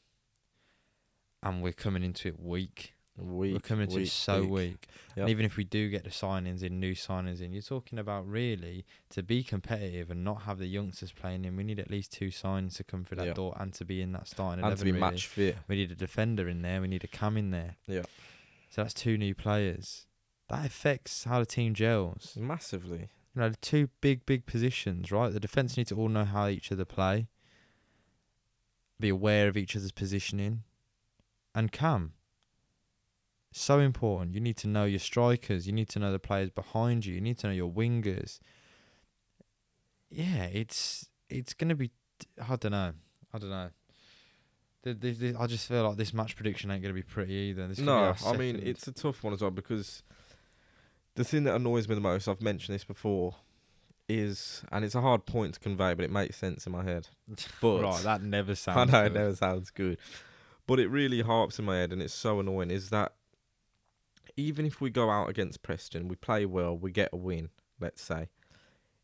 And 1.42 1.62
we're 1.62 1.72
coming 1.72 2.02
into 2.02 2.28
it 2.28 2.38
weak. 2.38 2.92
Weak, 3.18 3.52
we're 3.52 3.60
coming 3.60 3.88
weak, 3.90 4.06
it 4.06 4.10
so 4.10 4.40
weak. 4.40 4.50
weak. 4.50 4.88
And 5.16 5.28
even 5.28 5.44
if 5.44 5.56
we 5.58 5.64
do 5.64 5.90
get 5.90 6.04
the 6.04 6.10
signings 6.10 6.62
in, 6.62 6.80
new 6.80 6.94
signings 6.94 7.42
in, 7.42 7.52
you're 7.52 7.60
talking 7.60 7.98
about 7.98 8.26
really 8.26 8.86
to 9.10 9.22
be 9.22 9.42
competitive 9.42 10.10
and 10.10 10.24
not 10.24 10.42
have 10.42 10.58
the 10.58 10.66
youngsters 10.66 11.12
playing 11.12 11.44
in. 11.44 11.54
We 11.54 11.62
need 11.62 11.78
at 11.78 11.90
least 11.90 12.10
two 12.12 12.30
signs 12.30 12.74
to 12.76 12.84
come 12.84 13.04
through 13.04 13.18
that 13.18 13.26
Yeah. 13.28 13.32
door 13.34 13.54
and 13.60 13.72
to 13.74 13.84
be 13.84 14.00
in 14.00 14.12
that 14.12 14.28
starting 14.28 14.60
and 14.60 14.66
eleven. 14.66 14.78
to 14.78 14.84
be 14.84 14.92
really. 14.92 15.00
match 15.00 15.26
fit. 15.26 15.58
We 15.68 15.76
need 15.76 15.92
a 15.92 15.94
defender 15.94 16.48
in 16.48 16.62
there. 16.62 16.80
We 16.80 16.88
need 16.88 17.04
a 17.04 17.08
cam 17.08 17.36
in 17.36 17.50
there. 17.50 17.76
Yeah. 17.86 18.02
So 18.70 18.82
that's 18.82 18.94
two 18.94 19.18
new 19.18 19.34
players. 19.34 20.06
That 20.48 20.64
affects 20.64 21.24
how 21.24 21.38
the 21.40 21.46
team 21.46 21.74
gels. 21.74 22.34
Massively. 22.40 23.08
You 23.34 23.40
know, 23.42 23.48
the 23.50 23.56
two 23.56 23.88
big, 24.00 24.24
big 24.24 24.46
positions, 24.46 25.12
right? 25.12 25.30
The 25.32 25.40
defence 25.40 25.76
need 25.76 25.86
to 25.88 25.96
all 25.96 26.08
know 26.08 26.24
how 26.24 26.48
each 26.48 26.72
other 26.72 26.84
play, 26.86 27.28
be 28.98 29.10
aware 29.10 29.48
of 29.48 29.56
each 29.56 29.76
other's 29.76 29.92
positioning, 29.92 30.62
and 31.54 31.70
cam. 31.72 32.14
So 33.52 33.78
important. 33.78 34.34
You 34.34 34.40
need 34.40 34.56
to 34.58 34.66
know 34.66 34.84
your 34.84 34.98
strikers. 34.98 35.66
You 35.66 35.74
need 35.74 35.88
to 35.90 35.98
know 35.98 36.10
the 36.10 36.18
players 36.18 36.50
behind 36.50 37.04
you. 37.04 37.14
You 37.14 37.20
need 37.20 37.38
to 37.40 37.48
know 37.48 37.52
your 37.52 37.70
wingers. 37.70 38.40
Yeah, 40.10 40.44
it's 40.44 41.08
it's 41.28 41.52
gonna 41.52 41.74
be. 41.74 41.90
I 42.40 42.56
don't 42.56 42.72
know. 42.72 42.92
I 43.32 43.38
don't 43.38 43.50
know. 43.50 43.70
The, 44.82 44.94
the, 44.94 45.12
the, 45.12 45.36
I 45.38 45.46
just 45.46 45.68
feel 45.68 45.86
like 45.86 45.96
this 45.96 46.12
match 46.12 46.34
prediction 46.34 46.70
ain't 46.70 46.82
gonna 46.82 46.94
be 46.94 47.02
pretty 47.02 47.34
either. 47.34 47.68
This 47.68 47.78
No, 47.78 48.14
I 48.26 48.36
mean 48.36 48.60
it's 48.62 48.88
a 48.88 48.92
tough 48.92 49.22
one 49.22 49.32
as 49.32 49.42
well 49.42 49.50
because 49.50 50.02
the 51.14 51.24
thing 51.24 51.44
that 51.44 51.54
annoys 51.54 51.88
me 51.88 51.94
the 51.94 52.00
most, 52.00 52.26
I've 52.28 52.42
mentioned 52.42 52.74
this 52.74 52.84
before, 52.84 53.36
is 54.08 54.62
and 54.72 54.84
it's 54.84 54.94
a 54.94 55.00
hard 55.00 55.26
point 55.26 55.54
to 55.54 55.60
convey, 55.60 55.94
but 55.94 56.04
it 56.04 56.10
makes 56.10 56.36
sense 56.36 56.66
in 56.66 56.72
my 56.72 56.84
head. 56.84 57.08
But 57.60 57.82
right. 57.82 58.02
That 58.02 58.22
never 58.22 58.54
sounds. 58.54 58.78
I 58.92 58.92
know 58.92 59.04
it 59.04 59.12
never 59.12 59.36
sounds 59.36 59.70
good, 59.70 59.98
but 60.66 60.80
it 60.80 60.88
really 60.88 61.20
harps 61.20 61.58
in 61.58 61.64
my 61.66 61.76
head, 61.76 61.92
and 61.92 62.02
it's 62.02 62.14
so 62.14 62.40
annoying. 62.40 62.70
Is 62.70 62.90
that 62.90 63.12
even 64.36 64.66
if 64.66 64.80
we 64.80 64.90
go 64.90 65.10
out 65.10 65.28
against 65.28 65.62
Preston, 65.62 66.08
we 66.08 66.16
play 66.16 66.44
well, 66.46 66.76
we 66.76 66.90
get 66.90 67.10
a 67.12 67.16
win, 67.16 67.50
let's 67.80 68.02
say. 68.02 68.28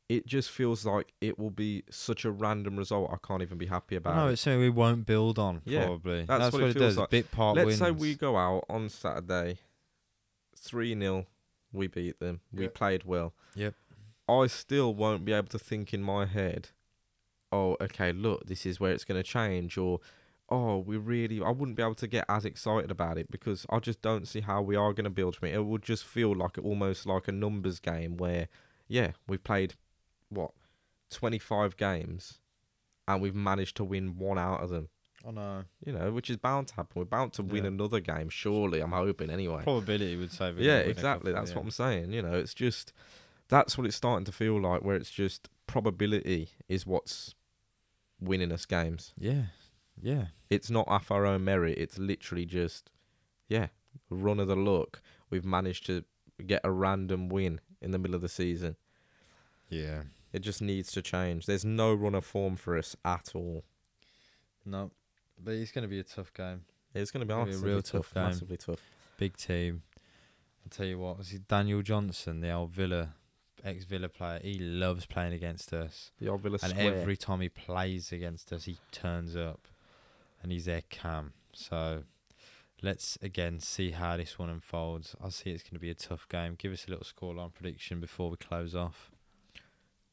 It 0.09 0.26
just 0.26 0.51
feels 0.51 0.87
like 0.87 1.12
it 1.20 1.39
will 1.39 1.51
be 1.51 1.83
such 1.91 2.24
a 2.24 2.31
random 2.31 2.76
result. 2.76 3.11
I 3.12 3.18
can't 3.26 3.43
even 3.43 3.59
be 3.59 3.66
happy 3.66 3.95
about 3.97 4.16
No, 4.16 4.29
it. 4.29 4.33
it's 4.33 4.43
something 4.43 4.61
we 4.61 4.70
won't 4.70 5.05
build 5.05 5.39
on. 5.39 5.61
Yeah, 5.66 5.85
probably. 5.85 6.24
that's 6.24 6.51
what 6.53 6.62
it 6.62 6.72
feels 6.72 6.76
does. 6.76 6.97
like. 6.97 7.11
Bit 7.11 7.31
part 7.31 7.57
Let's 7.57 7.66
wins. 7.66 7.79
say 7.79 7.91
we 7.91 8.14
go 8.14 8.37
out 8.39 8.64
on 8.70 8.89
Saturday, 8.89 9.59
3 10.57 10.99
0, 10.99 11.26
we 11.72 11.87
beat 11.89 12.18
them, 12.20 12.41
we 12.53 12.64
Yeah. 12.64 12.70
played 12.74 13.05
well. 13.05 13.35
Yep. 13.55 13.74
I 14.29 14.47
still 14.47 14.95
won't 14.95 15.24
be 15.26 15.33
able 15.33 15.49
to 15.49 15.59
think 15.59 15.93
in 15.93 16.03
my 16.03 16.24
head, 16.26 16.70
oh, 17.53 17.76
okay, 17.81 18.12
look, 18.12 18.47
this 18.47 18.64
is 18.66 18.81
where 18.81 18.93
it's 18.93 19.05
going 19.05 19.18
to 19.22 19.29
change, 19.29 19.76
or, 19.79 20.01
oh, 20.51 20.78
we 20.78 20.96
really, 20.96 21.42
I 21.42 21.51
wouldn't 21.51 21.76
be 21.76 21.82
able 21.82 21.94
to 21.96 22.07
get 22.07 22.24
as 22.28 22.44
excited 22.44 22.90
about 22.90 23.18
it 23.18 23.30
because 23.30 23.66
I 23.70 23.78
just 23.80 24.01
don't 24.03 24.26
see 24.26 24.40
how 24.40 24.62
we 24.62 24.76
are 24.76 24.92
going 24.92 25.05
to 25.05 25.11
build 25.11 25.36
from 25.36 25.49
it. 25.49 25.55
It 25.55 25.64
would 25.64 25.82
just 25.82 26.05
feel 26.05 26.34
like 26.34 26.57
almost 26.62 27.05
like 27.07 27.28
a 27.28 27.32
numbers 27.32 27.80
game 27.80 28.16
where, 28.16 28.49
yeah, 28.88 29.12
we've 29.26 29.44
played, 29.44 29.74
what, 30.30 30.53
25 31.11 31.76
games 31.76 32.38
and 33.07 33.20
we've 33.22 33.34
managed 33.34 33.76
to 33.76 33.84
win 33.84 34.16
one 34.18 34.38
out 34.38 34.62
of 34.62 34.70
them 34.70 34.88
I 35.26 35.30
know. 35.32 35.64
you 35.84 35.92
know, 35.92 36.12
which 36.12 36.30
is 36.30 36.36
bound 36.36 36.68
to 36.68 36.74
happen. 36.76 36.92
We're 36.94 37.05
bound 37.05 37.32
to 37.34 37.42
win 37.42 37.64
Yeah. 37.64 37.68
another 37.68 38.01
game, 38.01 38.28
surely. 38.28 38.80
I'm 38.80 38.92
hoping 38.92 39.30
anyway. 39.30 39.62
Probability 39.64 40.16
would 40.16 40.30
say. 40.32 40.55
yeah, 40.59 40.78
exactly. 40.78 41.32
That's 41.32 41.55
what 41.55 41.62
I'm 41.64 41.70
saying. 41.70 42.12
You 42.12 42.22
know, 42.22 42.34
it's 42.34 42.55
just 42.55 42.92
that's 43.49 43.76
what 43.76 43.86
it's 43.86 43.96
starting 43.96 44.24
to 44.26 44.32
feel 44.32 44.61
like, 44.61 44.82
where 44.82 44.96
it's 44.96 45.11
just 45.11 45.49
probability 45.66 46.51
is 46.68 46.86
what's 46.86 47.34
winning 48.20 48.53
us 48.53 48.64
games. 48.66 49.12
Yeah, 49.18 49.44
yeah. 50.03 50.26
It's 50.51 50.70
not 50.70 50.86
off 50.88 51.11
our 51.11 51.26
own 51.26 51.44
merit. 51.44 51.76
It's 51.78 51.99
literally 51.99 52.44
just, 52.46 52.90
yeah, 53.49 53.68
run 54.11 54.40
of 54.40 54.49
the 54.49 54.57
luck. 54.57 55.01
We've 55.30 55.44
managed 55.44 55.86
to 55.86 56.05
get 56.46 56.61
a 56.64 56.70
random 56.70 57.28
win 57.28 57.61
in 57.82 57.90
the 57.90 57.99
middle 57.99 58.14
of 58.14 58.22
the 58.22 58.28
season. 58.28 58.76
Yeah. 59.68 60.03
It 60.32 60.40
just 60.40 60.61
needs 60.62 60.90
to 60.92 61.03
change. 61.03 61.46
There's 61.46 61.64
no 61.64 61.92
run 61.94 62.14
of 62.14 62.24
form 62.24 62.57
for 62.57 62.76
us 62.78 62.96
at 63.05 63.32
all. 63.34 63.64
No, 64.64 64.90
but 65.42 65.55
it's 65.55 65.72
going 65.72 65.82
to 65.82 65.88
be 65.88 66.01
a 66.01 66.05
tough 66.05 66.32
game. 66.34 66.64
It's 66.94 67.11
going 67.11 67.20
to 67.20 67.26
be 67.26 67.32
Gonna 67.34 67.51
be 67.51 67.57
a 67.57 67.59
real 67.59 67.82
tough, 67.82 68.09
tough 68.09 68.14
game. 68.14 68.22
massively 68.24 68.57
tough. 68.57 68.80
Big 69.18 69.36
team. 69.36 69.82
I'll 70.64 70.70
tell 70.70 70.86
you 70.86 70.99
what. 70.99 71.24
See 71.24 71.38
Daniel 71.38 71.82
Johnson, 71.82 72.40
the 72.40 72.51
old 72.51 72.70
Villa, 72.70 73.14
ex 73.64 73.84
Villa 73.84 74.09
player. 74.09 74.40
He 74.42 74.59
loves 74.59 75.07
playing 75.07 75.32
against 75.32 75.72
us, 75.72 76.11
The 76.20 76.28
old 76.28 76.40
Villa 76.42 76.59
and 76.62 76.72
square. 76.72 76.94
every 76.94 77.16
time 77.16 77.40
he 77.40 77.49
plays 77.49 78.12
against 78.12 78.53
us, 78.53 78.64
he 78.64 78.76
turns 78.92 79.36
up, 79.36 79.68
and 80.43 80.53
he's 80.53 80.66
their 80.66 80.82
cam. 80.82 81.32
So. 81.53 82.05
Let's 82.80 83.18
again 83.20 83.59
see 83.59 83.91
how 83.91 84.16
this 84.16 84.39
one 84.39 84.49
unfolds. 84.49 85.16
I 85.20 85.30
see 85.30 85.51
it's 85.51 85.64
going 85.64 85.74
to 85.74 85.80
be 85.80 85.91
a 85.91 85.95
tough 85.95 86.28
game. 86.28 86.55
Give 86.57 86.72
us 86.72 86.86
a 86.86 86.91
little 86.91 87.05
scoreline 87.05 87.53
prediction 87.53 87.99
before 87.99 88.30
we 88.30 88.36
close 88.36 88.72
off. 88.72 89.11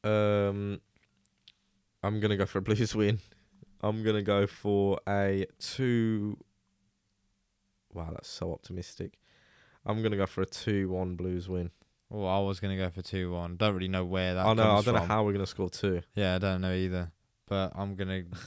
Um, 0.04 0.82
I'm 2.04 2.20
gonna 2.20 2.38
go 2.38 2.46
for 2.46 2.60
a 2.60 2.62
Blues 2.62 2.96
win. 2.96 3.20
I'm 3.82 4.04
gonna 4.04 4.22
go 4.22 4.46
for 4.46 5.00
a 5.08 5.46
two. 5.60 6.38
Wow, 7.94 8.10
that's 8.12 8.30
so 8.30 8.52
optimistic. 8.52 9.18
I'm 9.86 10.02
gonna 10.04 10.18
go 10.18 10.26
for 10.26 10.42
a 10.42 10.46
two-one 10.46 11.16
Blues 11.16 11.50
win. 11.50 11.72
Oh, 12.12 12.26
I 12.26 12.40
was 12.40 12.60
going 12.60 12.78
to 12.78 12.84
go 12.84 12.90
for 12.92 13.02
2 13.02 13.32
1. 13.32 13.58
Don't 13.58 13.74
really 13.74 13.88
know 13.88 14.06
where 14.06 14.36
that 14.36 14.46
I 14.46 14.54
know. 14.54 14.76
I 14.76 14.82
don't 14.84 14.94
know 14.94 15.02
how 15.02 15.24
we're 15.24 15.34
gonna 15.34 15.48
score 15.48 15.72
two. 15.72 16.02
Yeah, 16.14 16.36
I 16.36 16.38
don't 16.38 16.62
know 16.62 16.72
either. 16.72 17.12
But 17.48 17.72
I'm 17.76 17.96
going 17.96 18.10
to 18.32 18.38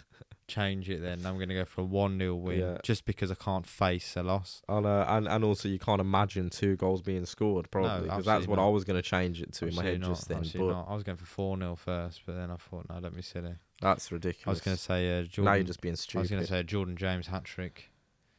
change 0.48 0.88
it 0.90 1.00
then. 1.02 1.24
I'm 1.24 1.36
going 1.36 1.48
to 1.50 1.54
go 1.54 1.64
for 1.64 1.82
a 1.82 1.84
1 1.84 2.18
0 2.18 2.34
win 2.34 2.58
Yeah. 2.60 2.78
just 2.82 3.04
because 3.04 3.30
I 3.30 3.34
can't 3.36 3.66
face 3.66 4.16
a 4.16 4.22
loss. 4.22 4.62
I 4.68 4.80
know, 4.80 5.04
and 5.06 5.28
and 5.28 5.44
also 5.44 5.68
you 5.68 5.78
can't 5.78 6.00
imagine 6.00 6.50
two 6.50 6.74
goals 6.76 7.02
being 7.02 7.24
scored 7.26 7.70
probably 7.70 8.02
because 8.08 8.24
that's 8.24 8.28
absolutely 8.28 8.46
what 8.48 8.56
not. 8.56 8.66
I 8.66 8.70
was 8.70 8.84
gonna 8.84 9.02
change 9.02 9.40
it 9.40 9.52
to 9.52 9.66
in 9.66 9.74
my 9.74 9.82
Absolutely 9.82 9.90
head 9.92 10.00
not, 10.00 10.08
just 10.08 10.28
then. 10.28 10.38
absolutely 10.38 10.72
But 10.72 10.78
not. 10.78 10.88
I 10.90 10.94
was 10.94 11.02
going 11.04 11.18
for 11.18 11.26
4 11.26 11.58
0 11.58 11.76
first, 11.76 12.22
but 12.26 12.34
then 12.34 12.50
I 12.50 12.56
thought, 12.56 12.86
no, 12.88 13.00
don't 13.00 13.14
be 13.14 13.22
silly. 13.22 13.54
that's 13.80 14.10
ridiculous. 14.10 14.46
I 14.46 14.50
was 14.50 14.60
going 14.60 14.76
to 14.76 14.82
say 14.82 15.20
uh, 15.20 15.22
Jordan. 15.22 15.44
now 15.44 15.52
you're 15.54 15.64
just 15.64 15.80
being 15.80 15.94
stupid. 15.96 16.18
I 16.18 16.20
was 16.20 16.28
stupid. 16.28 16.36
going 16.38 16.46
to 16.46 16.52
say 16.52 16.60
a 16.60 16.64
Jordan 16.64 16.96
James 16.96 17.26
hat 17.28 17.44
trick. 17.44 17.90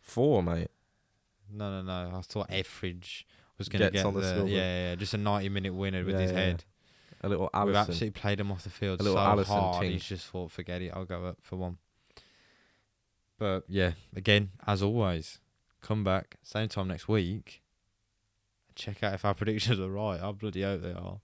Four, 0.02 0.44
mate. 0.44 0.70
No, 1.52 1.82
no, 1.82 1.82
no. 1.82 2.18
I 2.18 2.22
thought 2.22 2.48
Etheridge 2.50 3.26
was 3.58 3.70
going 3.70 3.80
to 3.82 3.86
Gets 3.92 4.04
get 4.04 4.06
on 4.06 4.14
the 4.14 4.20
the, 4.22 4.28
silver. 4.36 4.48
yeah, 4.50 4.58
yeah, 4.58 4.90
yeah, 4.90 4.96
just 4.96 5.14
a 5.14 5.18
90 5.18 5.50
minute 5.50 5.74
winner 5.74 6.04
with 6.04 6.16
Yeah, 6.16 6.22
his 6.22 6.32
yeah. 6.32 6.38
head. 6.40 6.64
A 7.22 7.28
little 7.30 7.50
We've 7.54 7.62
Alisson. 7.64 7.76
absolutely 7.76 8.12
played 8.12 8.40
him 8.40 8.52
off 8.52 8.64
the 8.64 8.70
field 8.70 9.02
A 9.02 9.04
so 9.04 9.10
little 9.14 9.26
Alisson 9.28 9.46
hard. 9.48 9.82
ting. 9.84 9.92
He's 9.92 10.06
just 10.06 10.26
thought, 10.28 10.52
forget 10.52 10.82
it. 10.82 10.92
I'll 10.96 11.06
go 11.06 11.26
up 11.26 11.38
for 11.42 11.58
one. 11.58 11.78
But 13.40 13.64
yeah, 13.68 13.94
again, 14.16 14.50
as 14.68 14.84
always, 14.84 15.40
come 15.82 16.04
back 16.04 16.36
same 16.44 16.68
time 16.68 16.90
next 16.90 17.08
week. 17.08 17.62
Check 18.76 19.02
out 19.04 19.14
if 19.14 19.26
our 19.26 19.34
predictions 19.40 19.80
are 19.80 19.90
right. 19.90 20.22
I 20.22 20.32
bloody 20.32 20.62
hope 20.62 20.82
they 20.82 20.92
are, 20.94 21.20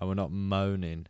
and 0.00 0.08
we're 0.08 0.14
not 0.14 0.32
moaning 0.32 1.06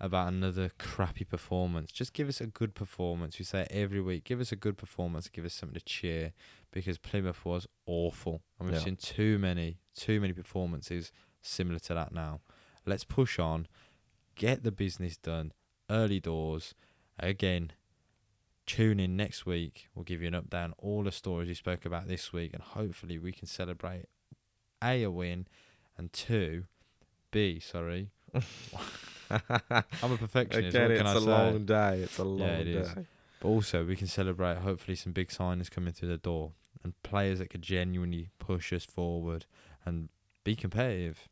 about 0.00 0.28
another 0.28 0.70
crappy 0.78 1.24
performance. 1.24 1.90
Just 1.90 2.12
give 2.12 2.28
us 2.28 2.40
a 2.40 2.46
good 2.46 2.74
performance. 2.74 3.38
We 3.38 3.44
say 3.44 3.66
every 3.70 4.00
week. 4.00 4.24
Give 4.24 4.40
us 4.40 4.52
a 4.52 4.56
good 4.56 4.76
performance. 4.76 5.28
Give 5.28 5.44
us 5.44 5.54
something 5.54 5.78
to 5.78 5.84
cheer 5.84 6.32
because 6.70 6.98
Plymouth 6.98 7.44
was 7.44 7.66
awful, 7.86 8.42
and 8.58 8.68
we've 8.68 8.78
Yeah. 8.78 8.84
seen 8.84 8.96
too 8.96 9.38
many, 9.38 9.78
too 9.96 10.20
many 10.20 10.32
performances 10.34 11.10
similar 11.40 11.78
to 11.80 11.94
that 11.94 12.12
now. 12.12 12.40
Let's 12.86 13.04
push 13.04 13.38
on, 13.38 13.66
get 14.34 14.62
the 14.62 14.70
business 14.72 15.16
done, 15.16 15.52
early 15.90 16.20
doors. 16.20 16.74
Again, 17.18 17.72
tune 18.68 19.00
in 19.00 19.16
next 19.16 19.46
week. 19.46 19.88
We'll 19.94 20.04
give 20.04 20.20
you 20.22 20.28
an 20.28 20.34
update 20.34 20.64
on 20.64 20.74
all 20.78 21.02
the 21.02 21.10
stories 21.10 21.48
we 21.48 21.54
spoke 21.54 21.84
about 21.84 22.06
this 22.06 22.32
week, 22.32 22.52
and 22.52 22.62
hopefully 22.62 23.18
we 23.18 23.32
can 23.32 23.46
celebrate 23.48 24.04
a 24.82 25.02
a 25.02 25.10
win, 25.10 25.46
and 25.96 26.12
two, 26.12 26.64
b 27.32 27.58
sorry. 27.58 28.10
I'm 29.30 30.12
a 30.12 30.16
perfectionist. 30.16 30.76
Again, 30.76 30.90
what 30.90 31.00
it's 31.00 31.10
a 31.16 31.20
say? 31.20 31.26
long 31.26 31.64
day. 31.64 32.00
It's 32.02 32.18
a 32.18 32.24
long 32.24 32.38
Yeah, 32.48 32.58
it 32.58 32.64
day. 32.64 32.70
is. 32.80 32.94
But 33.40 33.48
also, 33.48 33.84
we 33.84 33.96
can 33.96 34.06
celebrate 34.06 34.58
hopefully 34.58 34.96
some 34.96 35.12
big 35.12 35.28
signings 35.28 35.70
coming 35.70 35.92
through 35.92 36.08
the 36.08 36.16
door 36.18 36.52
and 36.84 37.00
players 37.02 37.38
that 37.38 37.50
could 37.50 37.62
genuinely 37.62 38.28
push 38.38 38.72
us 38.72 38.84
forward 38.84 39.46
and 39.84 40.08
be 40.44 40.54
competitive. 40.56 41.28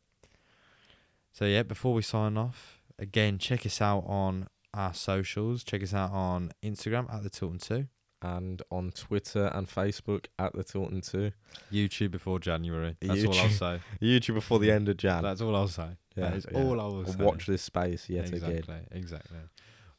So, 1.33 1.45
yeah, 1.45 1.63
before 1.63 1.93
we 1.93 2.01
sign 2.01 2.37
off, 2.37 2.81
again, 2.97 3.37
check 3.37 3.65
us 3.65 3.81
out 3.81 4.03
on 4.07 4.47
our 4.77 4.93
socials. 4.93 5.63
Check 5.63 5.83
us 5.83 5.93
out 5.93 6.11
on 6.11 6.51
Instagram 6.63 7.13
at 7.13 7.23
the 7.23 7.29
Tilton 7.29 7.59
Two, 7.59 7.87
and 8.21 8.61
on 8.71 8.91
Twitter 8.91 9.47
and 9.53 9.67
Facebook 9.67 10.25
at 10.37 10.53
the 10.53 10.63
Tilton 10.63 11.01
Two. 11.01 11.31
YouTube 11.71 12.11
before 12.11 12.39
January. 12.39 12.95
That's 13.01 13.25
all 13.25 13.37
I'll 13.37 13.49
say. 13.49 13.79
YouTube 14.01 14.35
before 14.35 14.59
the 14.59 14.71
end 14.71 14.87
of 14.87 14.97
Jan. 14.97 15.23
That's 15.23 15.41
all 15.41 15.55
I'll 15.55 15.67
say. 15.67 15.89
Yeah, 16.15 16.29
that 16.29 16.37
is 16.37 16.47
yeah. 16.51 16.57
all 16.59 16.79
I 16.79 16.85
will 16.85 17.05
I'll 17.05 17.13
say. 17.13 17.23
watch 17.23 17.47
this 17.47 17.61
space 17.61 18.09
yet 18.09 18.29
exactly, 18.29 18.57
again. 18.57 18.87
exactly. 18.91 19.37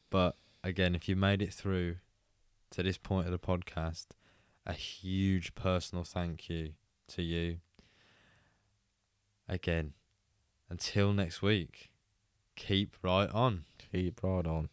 But 0.09 0.35
again, 0.63 0.95
if 0.95 1.07
you 1.07 1.15
made 1.15 1.41
it 1.41 1.53
through 1.53 1.97
to 2.71 2.83
this 2.83 2.97
point 2.97 3.25
of 3.25 3.31
the 3.31 3.39
podcast, 3.39 4.07
a 4.65 4.73
huge 4.73 5.55
personal 5.55 6.03
thank 6.03 6.49
you 6.49 6.73
to 7.09 7.21
you. 7.21 7.57
Again, 9.47 9.93
until 10.69 11.11
next 11.11 11.41
week, 11.41 11.89
keep 12.55 12.95
right 13.01 13.29
on. 13.31 13.65
Keep 13.91 14.21
brought 14.21 14.47
on. 14.47 14.69